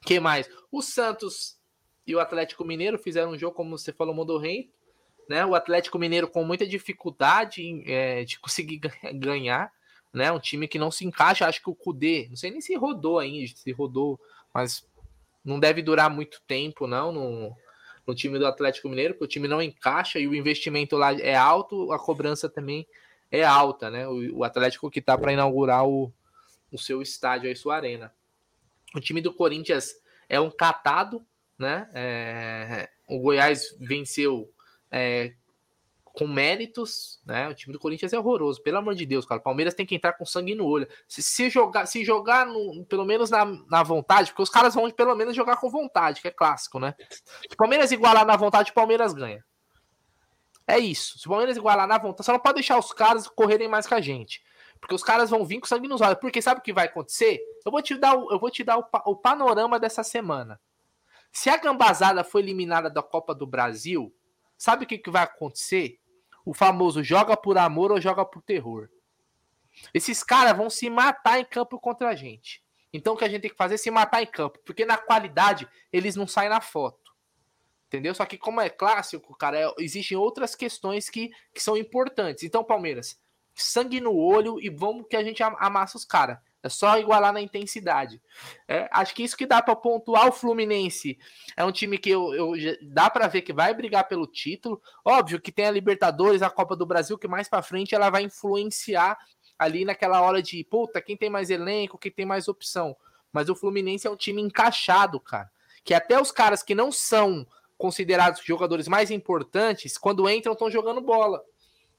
que 0.02 0.20
mais? 0.20 0.48
O 0.70 0.82
Santos 0.82 1.58
e 2.06 2.14
o 2.14 2.20
Atlético 2.20 2.64
Mineiro 2.64 2.98
fizeram 2.98 3.32
um 3.32 3.38
jogo, 3.38 3.54
como 3.54 3.78
você 3.78 3.92
falou, 3.92 4.14
modorrento. 4.14 4.70
Né? 5.28 5.46
O 5.46 5.54
Atlético 5.54 5.98
Mineiro 5.98 6.28
com 6.28 6.44
muita 6.44 6.66
dificuldade 6.66 7.82
é, 7.86 8.24
de 8.24 8.38
conseguir 8.40 8.80
ganhar 9.14 9.72
né? 10.12 10.30
Um 10.30 10.38
time 10.38 10.68
que 10.68 10.78
não 10.78 10.90
se 10.90 11.04
encaixa. 11.04 11.46
Acho 11.46 11.62
que 11.62 11.70
o 11.70 11.74
Kudê, 11.74 12.26
não 12.28 12.36
sei 12.36 12.50
nem 12.50 12.60
se 12.60 12.74
rodou 12.76 13.18
ainda, 13.18 13.50
se 13.54 13.72
rodou, 13.72 14.20
mas 14.52 14.86
não 15.44 15.58
deve 15.58 15.82
durar 15.82 16.10
muito 16.10 16.40
tempo, 16.46 16.86
não, 16.86 17.10
no, 17.10 17.56
no 18.06 18.14
time 18.14 18.38
do 18.38 18.46
Atlético 18.46 18.88
Mineiro, 18.88 19.14
porque 19.14 19.24
o 19.24 19.28
time 19.28 19.48
não 19.48 19.62
encaixa 19.62 20.18
e 20.18 20.28
o 20.28 20.34
investimento 20.34 20.96
lá 20.96 21.12
é 21.14 21.34
alto, 21.34 21.90
a 21.92 21.98
cobrança 21.98 22.48
também 22.48 22.86
é 23.30 23.42
alta, 23.42 23.90
né? 23.90 24.06
O, 24.06 24.38
o 24.38 24.44
Atlético 24.44 24.90
que 24.90 25.00
tá 25.00 25.16
para 25.16 25.32
inaugurar 25.32 25.86
o, 25.86 26.12
o 26.70 26.78
seu 26.78 27.00
estádio 27.00 27.48
aí, 27.48 27.56
sua 27.56 27.76
arena. 27.76 28.12
O 28.94 29.00
time 29.00 29.22
do 29.22 29.32
Corinthians 29.32 29.94
é 30.28 30.38
um 30.38 30.50
catado, 30.50 31.24
né? 31.58 31.88
É, 31.94 32.88
o 33.08 33.18
Goiás 33.18 33.76
venceu 33.78 34.50
é, 34.90 35.34
com 36.12 36.26
méritos, 36.26 37.20
né? 37.24 37.48
O 37.48 37.54
time 37.54 37.72
do 37.72 37.78
Corinthians 37.78 38.12
é 38.12 38.18
horroroso, 38.18 38.62
pelo 38.62 38.78
amor 38.78 38.94
de 38.94 39.06
Deus, 39.06 39.24
cara. 39.24 39.40
O 39.40 39.44
Palmeiras 39.44 39.74
tem 39.74 39.86
que 39.86 39.94
entrar 39.94 40.12
com 40.12 40.26
sangue 40.26 40.54
no 40.54 40.66
olho. 40.66 40.86
Se, 41.08 41.22
se 41.22 41.48
jogar, 41.48 41.86
se 41.86 42.04
jogar 42.04 42.46
no, 42.46 42.84
pelo 42.84 43.04
menos 43.04 43.30
na, 43.30 43.44
na 43.70 43.82
vontade, 43.82 44.30
porque 44.30 44.42
os 44.42 44.50
caras 44.50 44.74
vão 44.74 44.90
pelo 44.90 45.14
menos 45.14 45.34
jogar 45.34 45.56
com 45.56 45.70
vontade, 45.70 46.20
que 46.20 46.28
é 46.28 46.30
clássico, 46.30 46.78
né? 46.78 46.94
Se 47.10 47.54
o 47.54 47.56
Palmeiras 47.56 47.90
igualar 47.92 48.26
na 48.26 48.36
vontade, 48.36 48.70
o 48.70 48.74
Palmeiras 48.74 49.14
ganha. 49.14 49.42
É 50.66 50.78
isso. 50.78 51.18
Se 51.18 51.26
o 51.26 51.30
Palmeiras 51.30 51.56
igualar 51.56 51.86
na 51.86 51.98
vontade, 51.98 52.24
você 52.24 52.32
não 52.32 52.38
pode 52.38 52.56
deixar 52.56 52.78
os 52.78 52.92
caras 52.92 53.26
correrem 53.28 53.68
mais 53.68 53.86
que 53.86 53.94
a 53.94 54.00
gente. 54.00 54.42
Porque 54.80 54.94
os 54.94 55.02
caras 55.02 55.30
vão 55.30 55.44
vir 55.44 55.60
com 55.60 55.66
sangue 55.66 55.88
nos 55.88 56.00
olhos. 56.00 56.18
Porque 56.20 56.42
sabe 56.42 56.60
o 56.60 56.62
que 56.62 56.72
vai 56.72 56.86
acontecer? 56.86 57.40
Eu 57.64 57.72
vou 57.72 57.80
te 57.80 57.96
dar, 57.96 58.16
o, 58.16 58.30
eu 58.32 58.38
vou 58.38 58.50
te 58.50 58.62
dar 58.62 58.78
o, 58.78 58.84
o 59.06 59.16
panorama 59.16 59.78
dessa 59.78 60.02
semana. 60.02 60.60
Se 61.32 61.48
a 61.48 61.56
gambazada 61.56 62.22
foi 62.22 62.42
eliminada 62.42 62.90
da 62.90 63.02
Copa 63.02 63.34
do 63.34 63.46
Brasil, 63.46 64.14
sabe 64.56 64.84
o 64.84 64.86
que, 64.86 64.98
que 64.98 65.10
vai 65.10 65.22
acontecer? 65.22 65.98
o 66.44 66.52
famoso 66.52 67.02
joga 67.02 67.36
por 67.36 67.56
amor 67.56 67.92
ou 67.92 68.00
joga 68.00 68.24
por 68.24 68.42
terror. 68.42 68.88
Esses 69.94 70.22
caras 70.22 70.56
vão 70.56 70.68
se 70.68 70.90
matar 70.90 71.38
em 71.38 71.44
campo 71.44 71.78
contra 71.78 72.08
a 72.10 72.14
gente. 72.14 72.62
Então 72.92 73.14
o 73.14 73.16
que 73.16 73.24
a 73.24 73.28
gente 73.28 73.42
tem 73.42 73.50
que 73.50 73.56
fazer 73.56 73.74
é 73.74 73.78
se 73.78 73.90
matar 73.90 74.22
em 74.22 74.26
campo, 74.26 74.58
porque 74.64 74.84
na 74.84 74.98
qualidade 74.98 75.68
eles 75.92 76.14
não 76.14 76.26
saem 76.26 76.50
na 76.50 76.60
foto. 76.60 77.00
Entendeu? 77.86 78.14
Só 78.14 78.24
que 78.24 78.38
como 78.38 78.60
é 78.60 78.68
clássico, 78.68 79.36
cara, 79.36 79.58
é, 79.58 79.74
existem 79.78 80.16
outras 80.16 80.54
questões 80.54 81.08
que, 81.08 81.30
que 81.54 81.62
são 81.62 81.76
importantes. 81.76 82.42
Então, 82.42 82.64
Palmeiras, 82.64 83.20
sangue 83.54 84.00
no 84.00 84.14
olho 84.14 84.58
e 84.60 84.70
vamos 84.70 85.06
que 85.08 85.16
a 85.16 85.22
gente 85.22 85.42
amassa 85.42 85.98
os 85.98 86.04
caras. 86.04 86.38
É 86.62 86.68
só 86.68 86.96
igualar 86.98 87.32
na 87.32 87.40
intensidade. 87.40 88.22
É, 88.68 88.88
acho 88.92 89.14
que 89.14 89.24
isso 89.24 89.36
que 89.36 89.46
dá 89.46 89.60
para 89.60 89.74
pontuar 89.74 90.28
o 90.28 90.32
Fluminense. 90.32 91.18
É 91.56 91.64
um 91.64 91.72
time 91.72 91.98
que 91.98 92.10
eu, 92.10 92.34
eu 92.34 92.52
dá 92.82 93.10
para 93.10 93.26
ver 93.26 93.42
que 93.42 93.52
vai 93.52 93.74
brigar 93.74 94.06
pelo 94.06 94.26
título. 94.26 94.80
Óbvio 95.04 95.40
que 95.40 95.50
tem 95.50 95.66
a 95.66 95.70
Libertadores, 95.70 96.40
a 96.40 96.48
Copa 96.48 96.76
do 96.76 96.86
Brasil, 96.86 97.18
que 97.18 97.26
mais 97.26 97.48
para 97.48 97.62
frente 97.62 97.94
ela 97.94 98.10
vai 98.10 98.22
influenciar 98.22 99.18
ali 99.58 99.84
naquela 99.84 100.20
hora 100.20 100.40
de, 100.40 100.62
puta, 100.64 101.02
quem 101.02 101.16
tem 101.16 101.28
mais 101.28 101.50
elenco, 101.50 101.98
quem 101.98 102.12
tem 102.12 102.24
mais 102.24 102.46
opção. 102.46 102.96
Mas 103.32 103.48
o 103.48 103.56
Fluminense 103.56 104.06
é 104.06 104.10
um 104.10 104.16
time 104.16 104.40
encaixado, 104.40 105.18
cara. 105.18 105.50
Que 105.82 105.94
até 105.94 106.20
os 106.20 106.30
caras 106.30 106.62
que 106.62 106.74
não 106.74 106.92
são 106.92 107.44
considerados 107.76 108.44
jogadores 108.44 108.86
mais 108.86 109.10
importantes, 109.10 109.98
quando 109.98 110.28
entram, 110.30 110.52
estão 110.52 110.70
jogando 110.70 111.00
bola. 111.00 111.42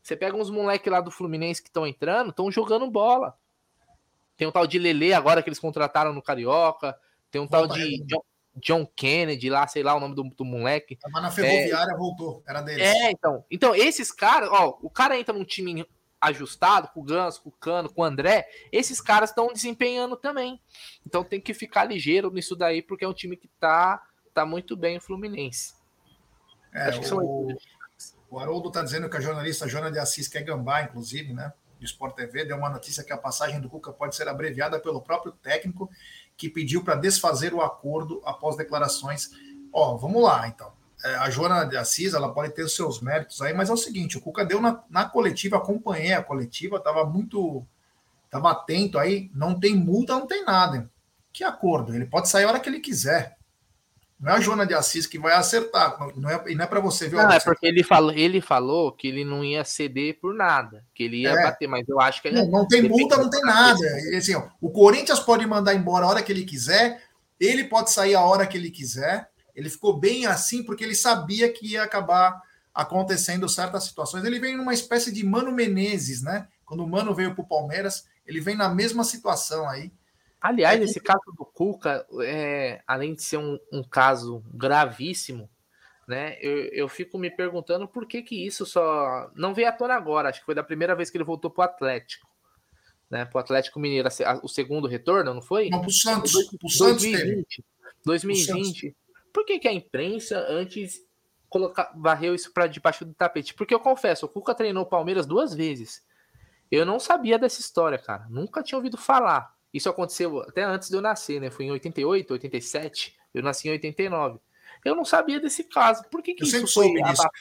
Você 0.01 0.15
pega 0.15 0.37
uns 0.37 0.49
moleques 0.49 0.91
lá 0.91 1.01
do 1.01 1.11
Fluminense 1.11 1.61
que 1.61 1.67
estão 1.67 1.85
entrando, 1.85 2.29
estão 2.29 2.49
jogando 2.49 2.89
bola. 2.89 3.37
Tem 4.35 4.47
um 4.47 4.51
tal 4.51 4.67
de 4.67 4.79
Lele 4.79 5.13
agora 5.13 5.41
que 5.41 5.49
eles 5.49 5.59
contrataram 5.59 6.13
no 6.13 6.21
Carioca. 6.21 6.97
Tem 7.29 7.41
um 7.41 7.47
Volta 7.47 7.69
tal 7.69 7.77
de 7.77 8.03
John, 8.05 8.23
John, 8.55 8.85
Kennedy 8.95 9.49
lá, 9.49 9.67
sei 9.67 9.83
lá 9.83 9.95
o 9.95 9.99
nome 9.99 10.15
do, 10.15 10.23
do 10.23 10.45
moleque. 10.45 10.95
Tava 10.95 11.21
na 11.21 11.31
Ferroviária, 11.31 11.91
é, 11.91 11.97
voltou. 11.97 12.43
Era 12.47 12.61
deles. 12.61 12.83
É, 12.83 13.11
então. 13.11 13.43
Então, 13.49 13.75
esses 13.75 14.11
caras, 14.11 14.49
ó, 14.51 14.77
o 14.81 14.89
cara 14.89 15.19
entra 15.19 15.33
num 15.33 15.45
time 15.45 15.85
ajustado, 16.23 16.87
com 16.93 17.01
o 17.01 17.03
Ganso, 17.03 17.41
com 17.41 17.49
o 17.49 17.51
Cano, 17.51 17.91
com 17.91 18.01
o 18.01 18.05
André, 18.05 18.47
esses 18.71 19.01
caras 19.01 19.29
estão 19.29 19.51
desempenhando 19.51 20.15
também. 20.15 20.59
Então 21.05 21.23
tem 21.23 21.39
que 21.41 21.53
ficar 21.53 21.83
ligeiro 21.83 22.31
nisso 22.31 22.55
daí, 22.55 22.81
porque 22.81 23.03
é 23.03 23.07
um 23.07 23.13
time 23.13 23.35
que 23.35 23.49
tá, 23.59 24.01
tá 24.33 24.45
muito 24.45 24.77
bem 24.77 24.97
o 24.97 25.01
Fluminense. 25.01 25.73
É, 26.73 26.89
o, 27.13 27.55
o 28.29 28.39
Haroldo 28.39 28.71
tá 28.71 28.81
dizendo 28.81 29.09
que 29.09 29.17
a 29.17 29.21
jornalista 29.21 29.67
Jona 29.67 29.91
de 29.91 29.99
Assis 29.99 30.27
quer 30.27 30.43
gambar, 30.43 30.85
inclusive, 30.85 31.33
né? 31.33 31.53
Do 31.83 31.85
Sport 31.85 32.15
TV, 32.15 32.45
deu 32.45 32.57
uma 32.57 32.69
notícia 32.69 33.03
que 33.03 33.13
a 33.13 33.17
passagem 33.17 33.59
do 33.59 33.69
Cuca 33.69 33.91
pode 33.91 34.15
ser 34.15 34.27
abreviada 34.27 34.79
pelo 34.79 35.01
próprio 35.01 35.33
técnico 35.33 35.89
que 36.37 36.49
pediu 36.49 36.83
para 36.83 36.95
desfazer 36.95 37.53
o 37.53 37.61
acordo 37.61 38.21
após 38.25 38.55
declarações. 38.55 39.31
Ó, 39.71 39.97
vamos 39.97 40.23
lá, 40.23 40.47
então. 40.47 40.71
É, 41.03 41.15
a 41.15 41.29
Joana 41.29 41.65
de 41.65 41.75
Assis, 41.75 42.13
ela 42.13 42.33
pode 42.33 42.53
ter 42.53 42.63
os 42.63 42.75
seus 42.75 43.01
méritos 43.01 43.41
aí, 43.41 43.53
mas 43.53 43.69
é 43.69 43.73
o 43.73 43.77
seguinte, 43.77 44.17
o 44.17 44.21
Cuca 44.21 44.45
deu 44.45 44.61
na, 44.61 44.81
na 44.89 45.05
coletiva, 45.05 45.57
acompanhei 45.57 46.13
a 46.13 46.23
coletiva, 46.23 46.77
estava 46.77 47.05
muito, 47.05 47.65
estava 48.25 48.51
atento 48.51 48.97
aí, 48.97 49.29
não 49.35 49.59
tem 49.59 49.75
multa, 49.75 50.13
não 50.13 50.25
tem 50.25 50.45
nada. 50.45 50.89
Que 51.31 51.43
acordo? 51.43 51.93
Ele 51.93 52.05
pode 52.05 52.29
sair 52.29 52.45
a 52.45 52.49
hora 52.49 52.59
que 52.59 52.69
ele 52.69 52.79
quiser. 52.79 53.37
Não 54.23 54.31
é 54.31 54.35
a 54.37 54.39
Joana 54.39 54.65
de 54.65 54.73
Assis 54.73 55.05
que 55.05 55.19
vai 55.19 55.33
acertar. 55.33 55.97
Não 56.15 56.29
é, 56.29 56.41
e 56.47 56.55
não 56.55 56.63
é 56.63 56.67
para 56.67 56.79
você 56.79 57.09
ver. 57.09 57.17
Não, 57.17 57.29
é 57.29 57.41
porque 57.41 57.67
ele 57.67 57.83
falou, 57.83 58.13
ele 58.13 58.39
falou 58.39 58.89
que 58.93 59.09
ele 59.09 59.25
não 59.25 59.43
ia 59.43 59.65
ceder 59.65 60.17
por 60.21 60.33
nada, 60.33 60.85
que 60.95 61.03
ele 61.03 61.23
ia 61.23 61.31
é. 61.31 61.43
bater, 61.43 61.67
mas 61.67 61.85
eu 61.89 61.99
acho 61.99 62.21
que 62.21 62.31
não, 62.31 62.47
não 62.47 62.65
tem 62.65 62.83
multa, 62.83 63.17
não 63.17 63.29
tem 63.29 63.41
nada. 63.41 63.85
Assim, 64.15 64.33
ó, 64.33 64.43
o 64.61 64.71
Corinthians 64.71 65.19
pode 65.19 65.45
mandar 65.45 65.75
embora 65.75 66.05
a 66.05 66.07
hora 66.09 66.23
que 66.23 66.31
ele 66.31 66.45
quiser, 66.45 67.03
ele 67.37 67.65
pode 67.65 67.91
sair 67.91 68.15
a 68.15 68.21
hora 68.21 68.47
que 68.47 68.57
ele 68.57 68.71
quiser. 68.71 69.27
Ele 69.53 69.69
ficou 69.69 69.99
bem 69.99 70.25
assim 70.25 70.63
porque 70.63 70.85
ele 70.85 70.95
sabia 70.95 71.51
que 71.51 71.73
ia 71.73 71.83
acabar 71.83 72.41
acontecendo 72.73 73.49
certas 73.49 73.83
situações. 73.83 74.23
Ele 74.23 74.39
vem 74.39 74.55
numa 74.55 74.73
espécie 74.73 75.11
de 75.11 75.25
Mano 75.25 75.51
Menezes, 75.51 76.23
né? 76.23 76.47
Quando 76.65 76.85
o 76.85 76.87
Mano 76.87 77.13
veio 77.13 77.35
para 77.35 77.43
o 77.43 77.47
Palmeiras, 77.47 78.05
ele 78.25 78.39
vem 78.39 78.55
na 78.55 78.69
mesma 78.69 79.03
situação 79.03 79.69
aí. 79.69 79.91
Aliás, 80.43 80.81
é 80.81 80.83
esse 80.83 80.99
caso 80.99 81.23
do 81.37 81.45
Cuca, 81.45 82.05
é, 82.21 82.83
além 82.85 83.15
de 83.15 83.23
ser 83.23 83.37
um, 83.37 83.57
um, 83.71 83.81
caso 83.81 84.43
gravíssimo, 84.53 85.49
né? 86.05 86.37
Eu, 86.41 86.65
eu 86.73 86.89
fico 86.89 87.17
me 87.17 87.31
perguntando 87.31 87.87
por 87.87 88.05
que, 88.05 88.21
que 88.21 88.45
isso 88.45 88.65
só 88.65 89.31
não 89.35 89.53
veio 89.53 89.69
à 89.69 89.71
tona 89.71 89.93
agora. 89.93 90.27
Acho 90.27 90.41
que 90.41 90.45
foi 90.45 90.53
da 90.53 90.61
primeira 90.61 90.95
vez 90.97 91.09
que 91.09 91.15
ele 91.15 91.23
voltou 91.23 91.49
para 91.49 91.61
o 91.61 91.65
Atlético. 91.65 92.27
Né, 93.09 93.23
para 93.23 93.37
o 93.37 93.39
Atlético 93.39 93.79
Mineiro, 93.79 94.09
o 94.41 94.49
segundo 94.49 94.87
retorno, 94.87 95.33
não 95.33 95.41
foi? 95.41 95.69
Não, 95.69 95.79
para 95.79 95.87
o 95.87 95.93
Santos. 95.93 96.33
Pro 96.59 96.69
Santos 96.69 97.03
2020. 97.03 97.63
2020. 98.03 98.95
Por 99.31 99.45
que, 99.45 99.59
que 99.59 99.67
a 99.67 99.73
imprensa 99.73 100.45
antes 100.49 100.99
colocar, 101.47 101.93
varreu 101.95 102.35
isso 102.35 102.51
para 102.51 102.67
debaixo 102.67 103.05
do 103.05 103.13
tapete? 103.13 103.53
Porque 103.53 103.73
eu 103.73 103.79
confesso, 103.79 104.25
o 104.25 104.29
Cuca 104.29 104.53
treinou 104.53 104.83
o 104.83 104.89
Palmeiras 104.89 105.25
duas 105.25 105.53
vezes. 105.53 106.03
Eu 106.69 106.85
não 106.85 106.99
sabia 106.99 107.39
dessa 107.39 107.61
história, 107.61 107.97
cara. 107.97 108.25
Nunca 108.29 108.61
tinha 108.61 108.77
ouvido 108.77 108.97
falar. 108.97 109.53
Isso 109.73 109.89
aconteceu 109.89 110.41
até 110.41 110.63
antes 110.63 110.89
de 110.89 110.95
eu 110.95 111.01
nascer, 111.01 111.41
né? 111.41 111.49
Foi 111.49 111.65
em 111.65 111.71
88, 111.71 112.31
87. 112.31 113.17
Eu 113.33 113.41
nasci 113.41 113.67
em 113.67 113.71
89. 113.71 114.39
Eu 114.85 114.95
não 114.95 115.03
sabia 115.03 115.39
desse 115.39 115.63
caso. 115.63 116.03
Por 116.11 116.21
que, 116.21 116.35
que 116.35 116.43
isso 116.43 116.67
foi 116.67 117.01
abafado? 117.01 117.31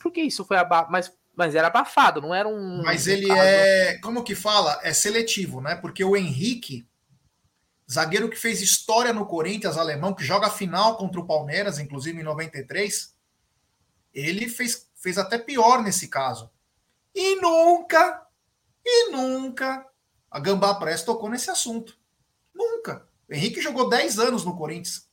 Por 0.00 0.12
que 0.12 0.20
isso 0.20 0.44
foi 0.44 0.58
abafado? 0.58 0.92
Mas, 0.92 1.12
mas 1.34 1.54
era 1.54 1.68
abafado, 1.68 2.20
não 2.20 2.34
era 2.34 2.46
um. 2.46 2.82
Mas 2.82 3.06
ele 3.06 3.26
caso... 3.26 3.40
é. 3.40 3.98
Como 3.98 4.22
que 4.22 4.34
fala? 4.34 4.78
É 4.82 4.92
seletivo, 4.92 5.62
né? 5.62 5.74
Porque 5.74 6.04
o 6.04 6.14
Henrique, 6.14 6.86
zagueiro 7.90 8.28
que 8.28 8.36
fez 8.36 8.60
história 8.60 9.12
no 9.14 9.24
Corinthians, 9.24 9.78
alemão, 9.78 10.12
que 10.12 10.24
joga 10.24 10.50
final 10.50 10.98
contra 10.98 11.20
o 11.20 11.26
Palmeiras, 11.26 11.78
inclusive 11.78 12.20
em 12.20 12.24
93, 12.24 13.16
ele 14.12 14.46
fez, 14.46 14.90
fez 14.94 15.16
até 15.16 15.38
pior 15.38 15.82
nesse 15.82 16.08
caso. 16.08 16.50
E 17.14 17.36
nunca, 17.36 18.26
e 18.84 19.10
nunca 19.10 19.86
a 20.32 20.40
Gambá 20.40 20.74
Press 20.74 21.04
tocou 21.04 21.28
nesse 21.28 21.50
assunto. 21.50 21.94
Nunca. 22.54 23.06
O 23.28 23.34
Henrique 23.34 23.60
jogou 23.60 23.90
10 23.90 24.18
anos 24.18 24.46
no 24.46 24.56
Corinthians. 24.56 25.06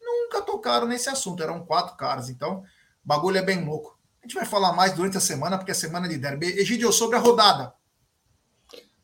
Nunca 0.00 0.40
tocaram 0.40 0.86
nesse 0.86 1.08
assunto. 1.08 1.42
Eram 1.42 1.66
quatro 1.66 1.96
caras. 1.96 2.30
Então, 2.30 2.60
o 2.60 2.64
bagulho 3.04 3.38
é 3.38 3.42
bem 3.42 3.64
louco. 3.64 3.98
A 4.22 4.26
gente 4.26 4.36
vai 4.36 4.44
falar 4.44 4.72
mais 4.72 4.94
durante 4.94 5.16
a 5.16 5.20
semana, 5.20 5.58
porque 5.58 5.72
é 5.72 5.74
semana 5.74 6.08
de 6.08 6.16
derby. 6.16 6.46
Egidio, 6.46 6.92
sobre 6.92 7.16
a 7.16 7.18
rodada. 7.18 7.74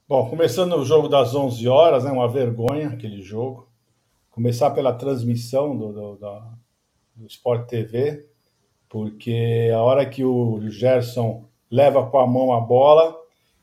Bom, 0.06 0.30
começando 0.30 0.74
o 0.74 0.84
jogo 0.84 1.08
das 1.08 1.34
11 1.34 1.66
horas, 1.66 2.04
né, 2.04 2.12
uma 2.12 2.28
vergonha 2.28 2.90
aquele 2.90 3.20
jogo. 3.20 3.68
Começar 4.30 4.70
pela 4.70 4.92
transmissão 4.92 5.76
do, 5.76 5.92
do, 5.92 6.16
do, 6.16 6.42
do 7.16 7.26
Sport 7.26 7.68
TV, 7.68 8.28
porque 8.88 9.70
a 9.74 9.82
hora 9.82 10.08
que 10.08 10.24
o 10.24 10.70
Gerson 10.70 11.48
leva 11.68 12.08
com 12.08 12.18
a 12.20 12.26
mão 12.28 12.52
a 12.52 12.60
bola, 12.60 13.17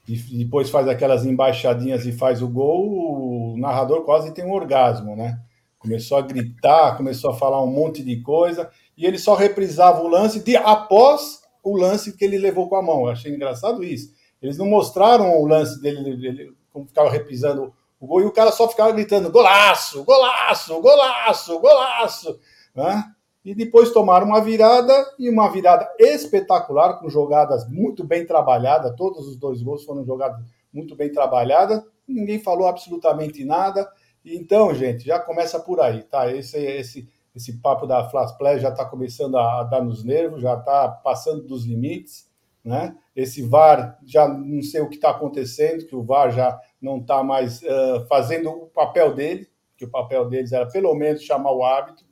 e 0.07 0.43
depois 0.43 0.69
faz 0.69 0.87
aquelas 0.87 1.25
embaixadinhas 1.25 2.05
e 2.05 2.11
faz 2.11 2.41
o 2.41 2.47
gol, 2.47 3.53
o 3.53 3.57
narrador 3.57 4.03
quase 4.03 4.33
tem 4.33 4.45
um 4.45 4.53
orgasmo, 4.53 5.15
né? 5.15 5.39
Começou 5.79 6.17
a 6.17 6.21
gritar, 6.21 6.95
começou 6.95 7.31
a 7.31 7.35
falar 7.35 7.63
um 7.63 7.71
monte 7.71 8.03
de 8.03 8.21
coisa, 8.21 8.69
e 8.97 9.05
ele 9.05 9.17
só 9.17 9.35
reprisava 9.35 10.01
o 10.01 10.07
lance 10.07 10.39
de 10.39 10.55
após 10.55 11.39
o 11.63 11.75
lance 11.75 12.15
que 12.15 12.23
ele 12.23 12.37
levou 12.37 12.69
com 12.69 12.75
a 12.75 12.81
mão. 12.81 13.01
Eu 13.01 13.09
achei 13.09 13.33
engraçado 13.33 13.83
isso. 13.83 14.13
Eles 14.41 14.57
não 14.57 14.67
mostraram 14.67 15.41
o 15.41 15.47
lance 15.47 15.81
dele, 15.81 16.09
ele, 16.27 16.53
como 16.71 16.85
ficava 16.85 17.09
reprisando 17.09 17.73
o 17.99 18.05
gol, 18.05 18.21
e 18.21 18.25
o 18.25 18.31
cara 18.31 18.51
só 18.51 18.69
ficava 18.69 18.91
gritando: 18.91 19.31
golaço, 19.31 20.03
golaço, 20.03 20.79
golaço, 20.81 21.59
golaço, 21.59 22.39
né? 22.75 23.03
E 23.45 23.53
depois 23.53 23.91
tomaram 23.91 24.25
uma 24.25 24.41
virada 24.41 24.91
e 25.19 25.29
uma 25.29 25.47
virada 25.47 25.87
espetacular, 25.99 26.99
com 26.99 27.07
jogadas 27.07 27.69
muito 27.69 28.03
bem 28.03 28.25
trabalhadas. 28.25 28.95
Todos 28.97 29.27
os 29.27 29.37
dois 29.37 29.61
gols 29.61 29.85
foram 29.85 30.03
jogados 30.03 30.43
muito 30.73 30.95
bem 30.95 31.11
trabalhadas. 31.11 31.83
Ninguém 32.07 32.39
falou 32.39 32.67
absolutamente 32.67 33.45
nada. 33.45 33.87
Então, 34.25 34.73
gente, 34.73 35.05
já 35.05 35.19
começa 35.19 35.59
por 35.59 35.79
aí, 35.79 36.01
tá? 36.01 36.33
Esse, 36.33 36.57
esse, 36.57 37.07
esse 37.35 37.61
papo 37.61 37.85
da 37.85 38.09
Flash 38.09 38.31
Play 38.31 38.59
já 38.59 38.69
está 38.69 38.83
começando 38.83 39.37
a, 39.37 39.61
dar 39.63 39.83
nos 39.83 40.03
nervos, 40.03 40.41
já 40.41 40.55
está 40.55 40.89
passando 40.89 41.43
dos 41.43 41.65
limites, 41.65 42.27
né? 42.63 42.97
Esse 43.15 43.43
VAR, 43.43 43.99
já 44.03 44.27
não 44.27 44.63
sei 44.63 44.81
o 44.81 44.89
que 44.89 44.95
está 44.95 45.11
acontecendo, 45.11 45.85
que 45.85 45.95
o 45.95 46.03
VAR 46.03 46.31
já 46.31 46.59
não 46.81 46.97
está 46.97 47.23
mais 47.23 47.61
uh, 47.61 48.07
fazendo 48.09 48.49
o 48.49 48.67
papel 48.69 49.13
dele, 49.13 49.47
que 49.77 49.85
o 49.85 49.91
papel 49.91 50.27
deles 50.27 50.51
era 50.51 50.67
pelo 50.67 50.95
menos 50.95 51.21
chamar 51.21 51.51
o 51.51 51.63
árbitro 51.63 52.05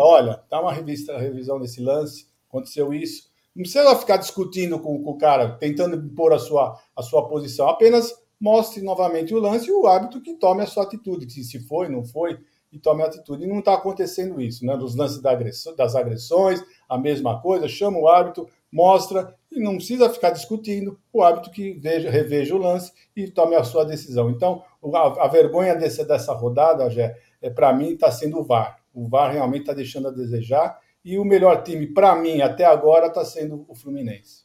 olha, 0.00 0.42
dá 0.50 0.60
uma 0.60 0.72
revista, 0.72 1.18
revisão 1.18 1.60
desse 1.60 1.80
lance, 1.80 2.26
aconteceu 2.48 2.92
isso. 2.92 3.28
Não 3.54 3.62
precisa 3.62 3.96
ficar 3.96 4.16
discutindo 4.16 4.78
com, 4.78 5.02
com, 5.02 5.10
o 5.10 5.18
cara, 5.18 5.56
tentando 5.58 5.96
impor 5.96 6.32
a 6.32 6.38
sua, 6.38 6.78
a 6.94 7.02
sua 7.02 7.28
posição. 7.28 7.68
Apenas 7.68 8.14
mostre 8.40 8.82
novamente 8.82 9.34
o 9.34 9.40
lance 9.40 9.68
e 9.68 9.72
o 9.72 9.86
árbitro 9.86 10.20
que 10.20 10.34
tome 10.34 10.62
a 10.62 10.66
sua 10.66 10.84
atitude, 10.84 11.28
se, 11.30 11.42
se 11.42 11.58
foi, 11.60 11.88
não 11.88 12.04
foi, 12.04 12.38
e 12.70 12.78
tome 12.78 13.02
a 13.02 13.06
atitude. 13.06 13.44
E 13.44 13.46
não 13.46 13.58
está 13.58 13.74
acontecendo 13.74 14.40
isso, 14.40 14.64
né? 14.64 14.76
Dos 14.76 14.94
lances 14.94 15.20
da 15.20 15.32
agressão, 15.32 15.74
das 15.74 15.94
agressões, 15.94 16.62
a 16.88 16.96
mesma 16.96 17.40
coisa, 17.40 17.66
chama 17.66 17.98
o 17.98 18.08
árbitro, 18.08 18.48
mostra, 18.70 19.34
e 19.50 19.58
não 19.60 19.76
precisa 19.76 20.10
ficar 20.10 20.30
discutindo, 20.30 20.98
o 21.12 21.22
árbitro 21.22 21.50
que 21.50 21.72
veja, 21.72 22.10
reveja 22.10 22.54
o 22.54 22.58
lance 22.58 22.92
e 23.16 23.28
tome 23.28 23.56
a 23.56 23.64
sua 23.64 23.84
decisão. 23.84 24.30
Então, 24.30 24.62
a, 24.94 25.24
a 25.24 25.28
vergonha 25.28 25.74
desse, 25.74 26.04
dessa 26.04 26.32
rodada, 26.32 26.88
já 26.90 27.14
é, 27.40 27.50
para 27.50 27.72
mim, 27.72 27.94
está 27.94 28.10
sendo 28.10 28.38
o 28.38 28.44
VAR. 28.44 28.78
O 28.98 29.08
VAR 29.08 29.30
realmente 29.30 29.60
está 29.60 29.72
deixando 29.72 30.08
a 30.08 30.10
desejar. 30.10 30.76
E 31.04 31.16
o 31.18 31.24
melhor 31.24 31.62
time, 31.62 31.86
para 31.86 32.16
mim, 32.16 32.40
até 32.40 32.64
agora, 32.64 33.06
está 33.06 33.24
sendo 33.24 33.64
o 33.68 33.74
Fluminense. 33.74 34.42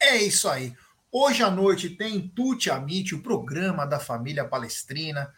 É 0.00 0.16
isso 0.16 0.48
aí. 0.48 0.72
Hoje 1.12 1.42
à 1.42 1.50
noite 1.50 1.90
tem 1.90 2.26
Tuti 2.26 2.70
Amite, 2.70 3.14
o 3.14 3.22
programa 3.22 3.86
da 3.86 4.00
família 4.00 4.46
palestrina. 4.46 5.30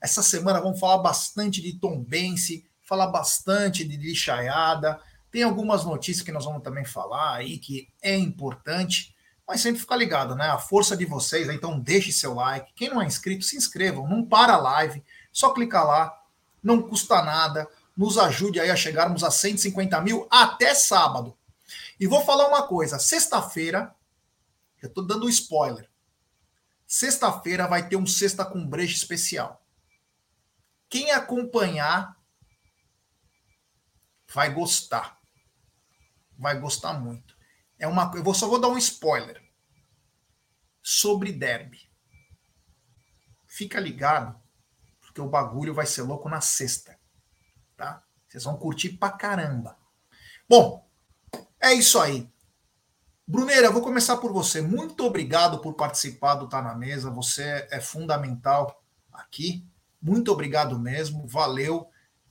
Essa 0.00 0.24
semana 0.24 0.60
vamos 0.60 0.80
falar 0.80 0.98
bastante 0.98 1.62
de 1.62 1.78
Tom 1.78 2.02
Bense, 2.02 2.66
falar 2.82 3.06
bastante 3.06 3.84
de 3.84 3.96
lixaiada. 3.96 5.00
Tem 5.30 5.44
algumas 5.44 5.84
notícias 5.84 6.24
que 6.24 6.32
nós 6.32 6.44
vamos 6.44 6.64
também 6.64 6.84
falar 6.84 7.36
aí 7.36 7.58
que 7.58 7.88
é 8.02 8.16
importante. 8.18 9.14
mas 9.46 9.60
sempre 9.60 9.80
fica 9.80 9.94
ligado, 9.94 10.34
né? 10.34 10.46
A 10.46 10.58
força 10.58 10.96
de 10.96 11.04
vocês, 11.04 11.48
então 11.48 11.78
deixe 11.78 12.10
seu 12.10 12.34
like. 12.34 12.72
Quem 12.74 12.90
não 12.90 13.00
é 13.00 13.06
inscrito, 13.06 13.44
se 13.44 13.56
inscrevam, 13.56 14.08
não 14.08 14.24
para 14.24 14.54
a 14.54 14.60
live, 14.60 15.02
só 15.30 15.52
clicar 15.52 15.86
lá, 15.86 16.21
não 16.62 16.82
custa 16.82 17.22
nada, 17.22 17.68
nos 17.96 18.16
ajude 18.16 18.60
aí 18.60 18.70
a 18.70 18.76
chegarmos 18.76 19.24
a 19.24 19.30
150 19.30 20.00
mil 20.00 20.26
até 20.30 20.74
sábado. 20.74 21.36
E 21.98 22.06
vou 22.06 22.24
falar 22.24 22.48
uma 22.48 22.66
coisa: 22.66 22.98
sexta-feira, 22.98 23.94
eu 24.82 24.88
estou 24.88 25.06
dando 25.06 25.26
um 25.26 25.28
spoiler. 25.28 25.90
Sexta-feira 26.86 27.66
vai 27.66 27.88
ter 27.88 27.96
um 27.96 28.06
Sexta 28.06 28.44
com 28.44 28.66
Breja 28.66 28.94
especial. 28.94 29.64
Quem 30.90 31.10
acompanhar 31.10 32.20
vai 34.32 34.52
gostar. 34.52 35.18
Vai 36.38 36.58
gostar 36.60 36.92
muito. 36.94 37.34
É 37.78 37.86
uma, 37.86 38.10
eu 38.14 38.34
só 38.34 38.46
vou 38.46 38.60
dar 38.60 38.68
um 38.68 38.76
spoiler 38.76 39.42
sobre 40.82 41.32
derby. 41.32 41.80
Fica 43.46 43.80
ligado, 43.80 44.38
porque 45.12 45.20
o 45.20 45.28
bagulho 45.28 45.74
vai 45.74 45.84
ser 45.84 46.02
louco 46.02 46.26
na 46.26 46.40
sexta, 46.40 46.98
tá? 47.76 48.02
Vocês 48.26 48.44
vão 48.44 48.56
curtir 48.56 48.96
pra 48.96 49.10
caramba. 49.10 49.76
Bom, 50.48 50.88
é 51.60 51.74
isso 51.74 52.00
aí. 52.00 52.26
Bruneira, 53.28 53.70
vou 53.70 53.82
começar 53.82 54.16
por 54.16 54.32
você. 54.32 54.62
Muito 54.62 55.04
obrigado 55.04 55.58
por 55.58 55.74
participar 55.74 56.36
do 56.36 56.48
Tá 56.48 56.62
na 56.62 56.74
Mesa. 56.74 57.10
Você 57.10 57.68
é 57.70 57.78
fundamental 57.78 58.82
aqui. 59.12 59.66
Muito 60.00 60.32
obrigado 60.32 60.78
mesmo. 60.78 61.26
Valeu. 61.26 61.86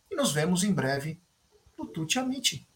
E 0.09 0.15
nos 0.15 0.33
vemos 0.33 0.63
em 0.63 0.73
breve 0.73 1.21
no 1.77 1.85
Tuti 1.85 2.17
Amite. 2.17 2.67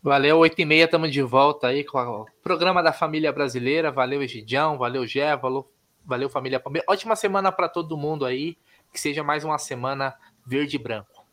Valeu, 0.00 0.38
8 0.38 0.60
e 0.60 0.64
meia, 0.64 0.84
estamos 0.84 1.12
de 1.12 1.20
volta 1.20 1.66
aí 1.66 1.82
com 1.82 1.98
o 1.98 2.26
programa 2.44 2.80
da 2.80 2.92
família 2.92 3.32
brasileira. 3.32 3.90
Valeu, 3.90 4.22
Egidião, 4.22 4.78
valeu, 4.78 5.04
Gé, 5.04 5.36
valeu, 5.36 5.68
valeu 6.04 6.30
família 6.30 6.60
Palmeiras. 6.60 6.88
Ótima 6.88 7.16
semana 7.16 7.50
para 7.50 7.68
todo 7.68 7.96
mundo 7.96 8.24
aí. 8.24 8.56
Que 8.92 9.00
seja 9.00 9.22
mais 9.22 9.44
uma 9.44 9.58
semana 9.58 10.14
verde 10.46 10.76
e 10.76 10.78
branco. 10.78 11.26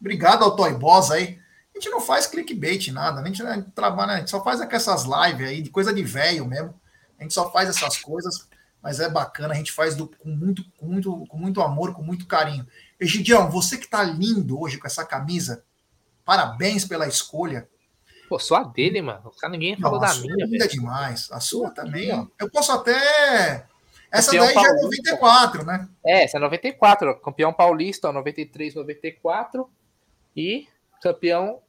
Obrigado 0.00 0.44
ao 0.44 0.56
Toy 0.56 0.72
Boss 0.74 1.10
aí. 1.10 1.38
A 1.74 1.78
gente 1.78 1.88
não 1.88 2.00
faz 2.00 2.26
clickbait, 2.26 2.88
nada. 2.88 3.20
A 3.20 3.26
gente, 3.26 3.42
não 3.42 3.62
trabalha, 3.70 4.14
a 4.14 4.18
gente 4.18 4.30
só 4.30 4.42
faz 4.42 4.60
essas 4.60 5.04
lives 5.04 5.48
aí, 5.48 5.62
de 5.62 5.70
coisa 5.70 5.92
de 5.92 6.02
velho 6.02 6.46
mesmo. 6.46 6.74
A 7.18 7.22
gente 7.22 7.34
só 7.34 7.50
faz 7.50 7.68
essas 7.68 7.98
coisas, 7.98 8.48
mas 8.82 9.00
é 9.00 9.08
bacana, 9.08 9.54
a 9.54 9.56
gente 9.56 9.72
faz 9.72 9.94
do, 9.94 10.08
com, 10.08 10.28
muito, 10.28 10.64
com, 10.76 10.86
muito, 10.86 11.26
com 11.26 11.38
muito 11.38 11.62
amor, 11.62 11.94
com 11.94 12.02
muito 12.02 12.26
carinho. 12.26 12.66
Egidião, 12.98 13.50
você 13.50 13.78
que 13.78 13.88
tá 13.88 14.02
lindo 14.02 14.60
hoje 14.60 14.76
com 14.76 14.86
essa 14.86 15.04
camisa, 15.04 15.64
parabéns 16.24 16.84
pela 16.84 17.06
escolha. 17.06 17.68
Pô, 18.28 18.38
só 18.38 18.56
a 18.56 18.64
dele, 18.64 19.00
mano. 19.00 19.30
Ninguém 19.50 19.76
falou 19.78 20.00
não, 20.00 20.08
da 20.08 20.14
minha. 20.16 20.46
Linda 20.46 20.66
demais. 20.66 21.30
A 21.30 21.38
sua 21.38 21.70
também. 21.70 22.08
eu 22.38 22.50
posso 22.50 22.72
até. 22.72 23.66
Essa 24.12 24.30
campeão 24.30 24.44
daí 24.44 24.54
paulista. 24.54 25.02
já 25.04 25.12
é 25.12 25.16
94, 25.16 25.64
né? 25.64 25.88
É, 26.04 26.24
essa 26.24 26.36
é 26.36 26.40
94. 26.40 27.20
Campeão 27.20 27.52
paulista, 27.52 28.12
93, 28.12 28.74
94. 28.74 29.70
E 30.36 30.68
campeão 31.02 31.60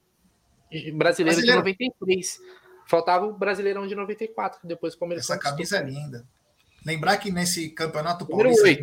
brasileiro, 0.93 0.97
brasileiro. 0.97 1.41
de 1.41 1.55
93. 1.55 2.39
Faltava 2.85 3.25
o 3.25 3.33
Brasileirão 3.33 3.87
de 3.87 3.95
94, 3.95 4.59
depois 4.63 4.95
ele 5.01 5.15
Essa 5.15 5.37
camisa 5.37 5.77
é 5.77 5.83
linda. 5.83 6.25
Lembrar 6.85 7.17
que 7.17 7.31
nesse 7.31 7.69
Campeonato 7.69 8.25
Paulista, 8.25 8.65
de, 8.65 8.81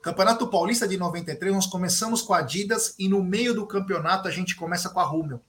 Campeonato 0.00 0.48
Paulista 0.48 0.86
de 0.86 0.96
93, 0.96 1.52
nós 1.52 1.66
começamos 1.66 2.22
com 2.22 2.32
a 2.32 2.38
Adidas 2.38 2.94
e 2.98 3.08
no 3.08 3.22
meio 3.22 3.52
do 3.52 3.66
campeonato 3.66 4.28
a 4.28 4.30
gente 4.30 4.54
começa 4.54 4.88
com 4.90 5.00
a 5.00 5.04
Rummel. 5.04 5.40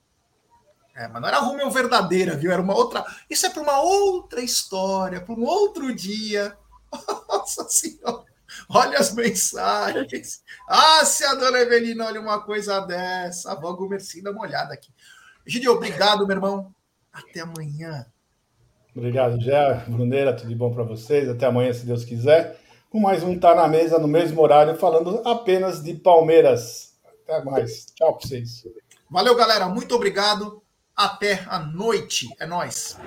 É, 0.94 1.06
mas 1.06 1.22
não 1.22 1.28
era 1.28 1.36
a 1.36 1.40
Rummel 1.40 1.70
verdadeira, 1.70 2.36
viu? 2.36 2.50
Era 2.50 2.60
uma 2.60 2.74
outra. 2.74 3.04
Isso 3.30 3.46
é 3.46 3.50
para 3.50 3.62
uma 3.62 3.80
outra 3.80 4.40
história, 4.40 5.20
para 5.20 5.34
um 5.34 5.44
outro 5.44 5.94
dia. 5.94 6.58
Nossa 7.28 7.68
Senhora! 7.68 8.24
Olha 8.68 8.98
as 8.98 9.14
mensagens. 9.14 10.42
Ah, 10.68 11.04
se 11.04 11.24
a 11.24 11.34
dona 11.34 11.58
Evelina 11.58 12.06
olha 12.06 12.20
uma 12.20 12.40
coisa 12.42 12.80
dessa, 12.80 13.50
a 13.50 13.52
avó 13.52 13.72
Gumerci 13.72 14.22
dá 14.22 14.30
uma 14.30 14.42
olhada 14.42 14.74
aqui. 14.74 14.92
Gideon, 15.46 15.72
obrigado, 15.72 16.26
meu 16.26 16.36
irmão. 16.36 16.74
Até 17.12 17.40
amanhã. 17.40 18.06
Obrigado, 18.94 19.40
Gé. 19.40 19.84
Bruneira, 19.88 20.34
tudo 20.34 20.48
de 20.48 20.54
bom 20.54 20.72
para 20.72 20.82
vocês. 20.82 21.28
Até 21.28 21.46
amanhã, 21.46 21.72
se 21.72 21.86
Deus 21.86 22.04
quiser. 22.04 22.60
Com 22.90 23.00
mais 23.00 23.22
um 23.22 23.38
Tá 23.38 23.54
na 23.54 23.68
Mesa 23.68 23.98
no 23.98 24.08
mesmo 24.08 24.40
horário, 24.42 24.76
falando 24.76 25.22
apenas 25.26 25.82
de 25.82 25.94
Palmeiras. 25.94 26.94
Até 27.22 27.42
mais. 27.44 27.86
Tchau 27.94 28.16
para 28.16 28.28
vocês. 28.28 28.66
Valeu, 29.10 29.34
galera. 29.34 29.68
Muito 29.68 29.94
obrigado. 29.94 30.62
Até 30.96 31.44
a 31.48 31.58
noite. 31.58 32.28
É 32.38 32.46
nós. 32.46 32.98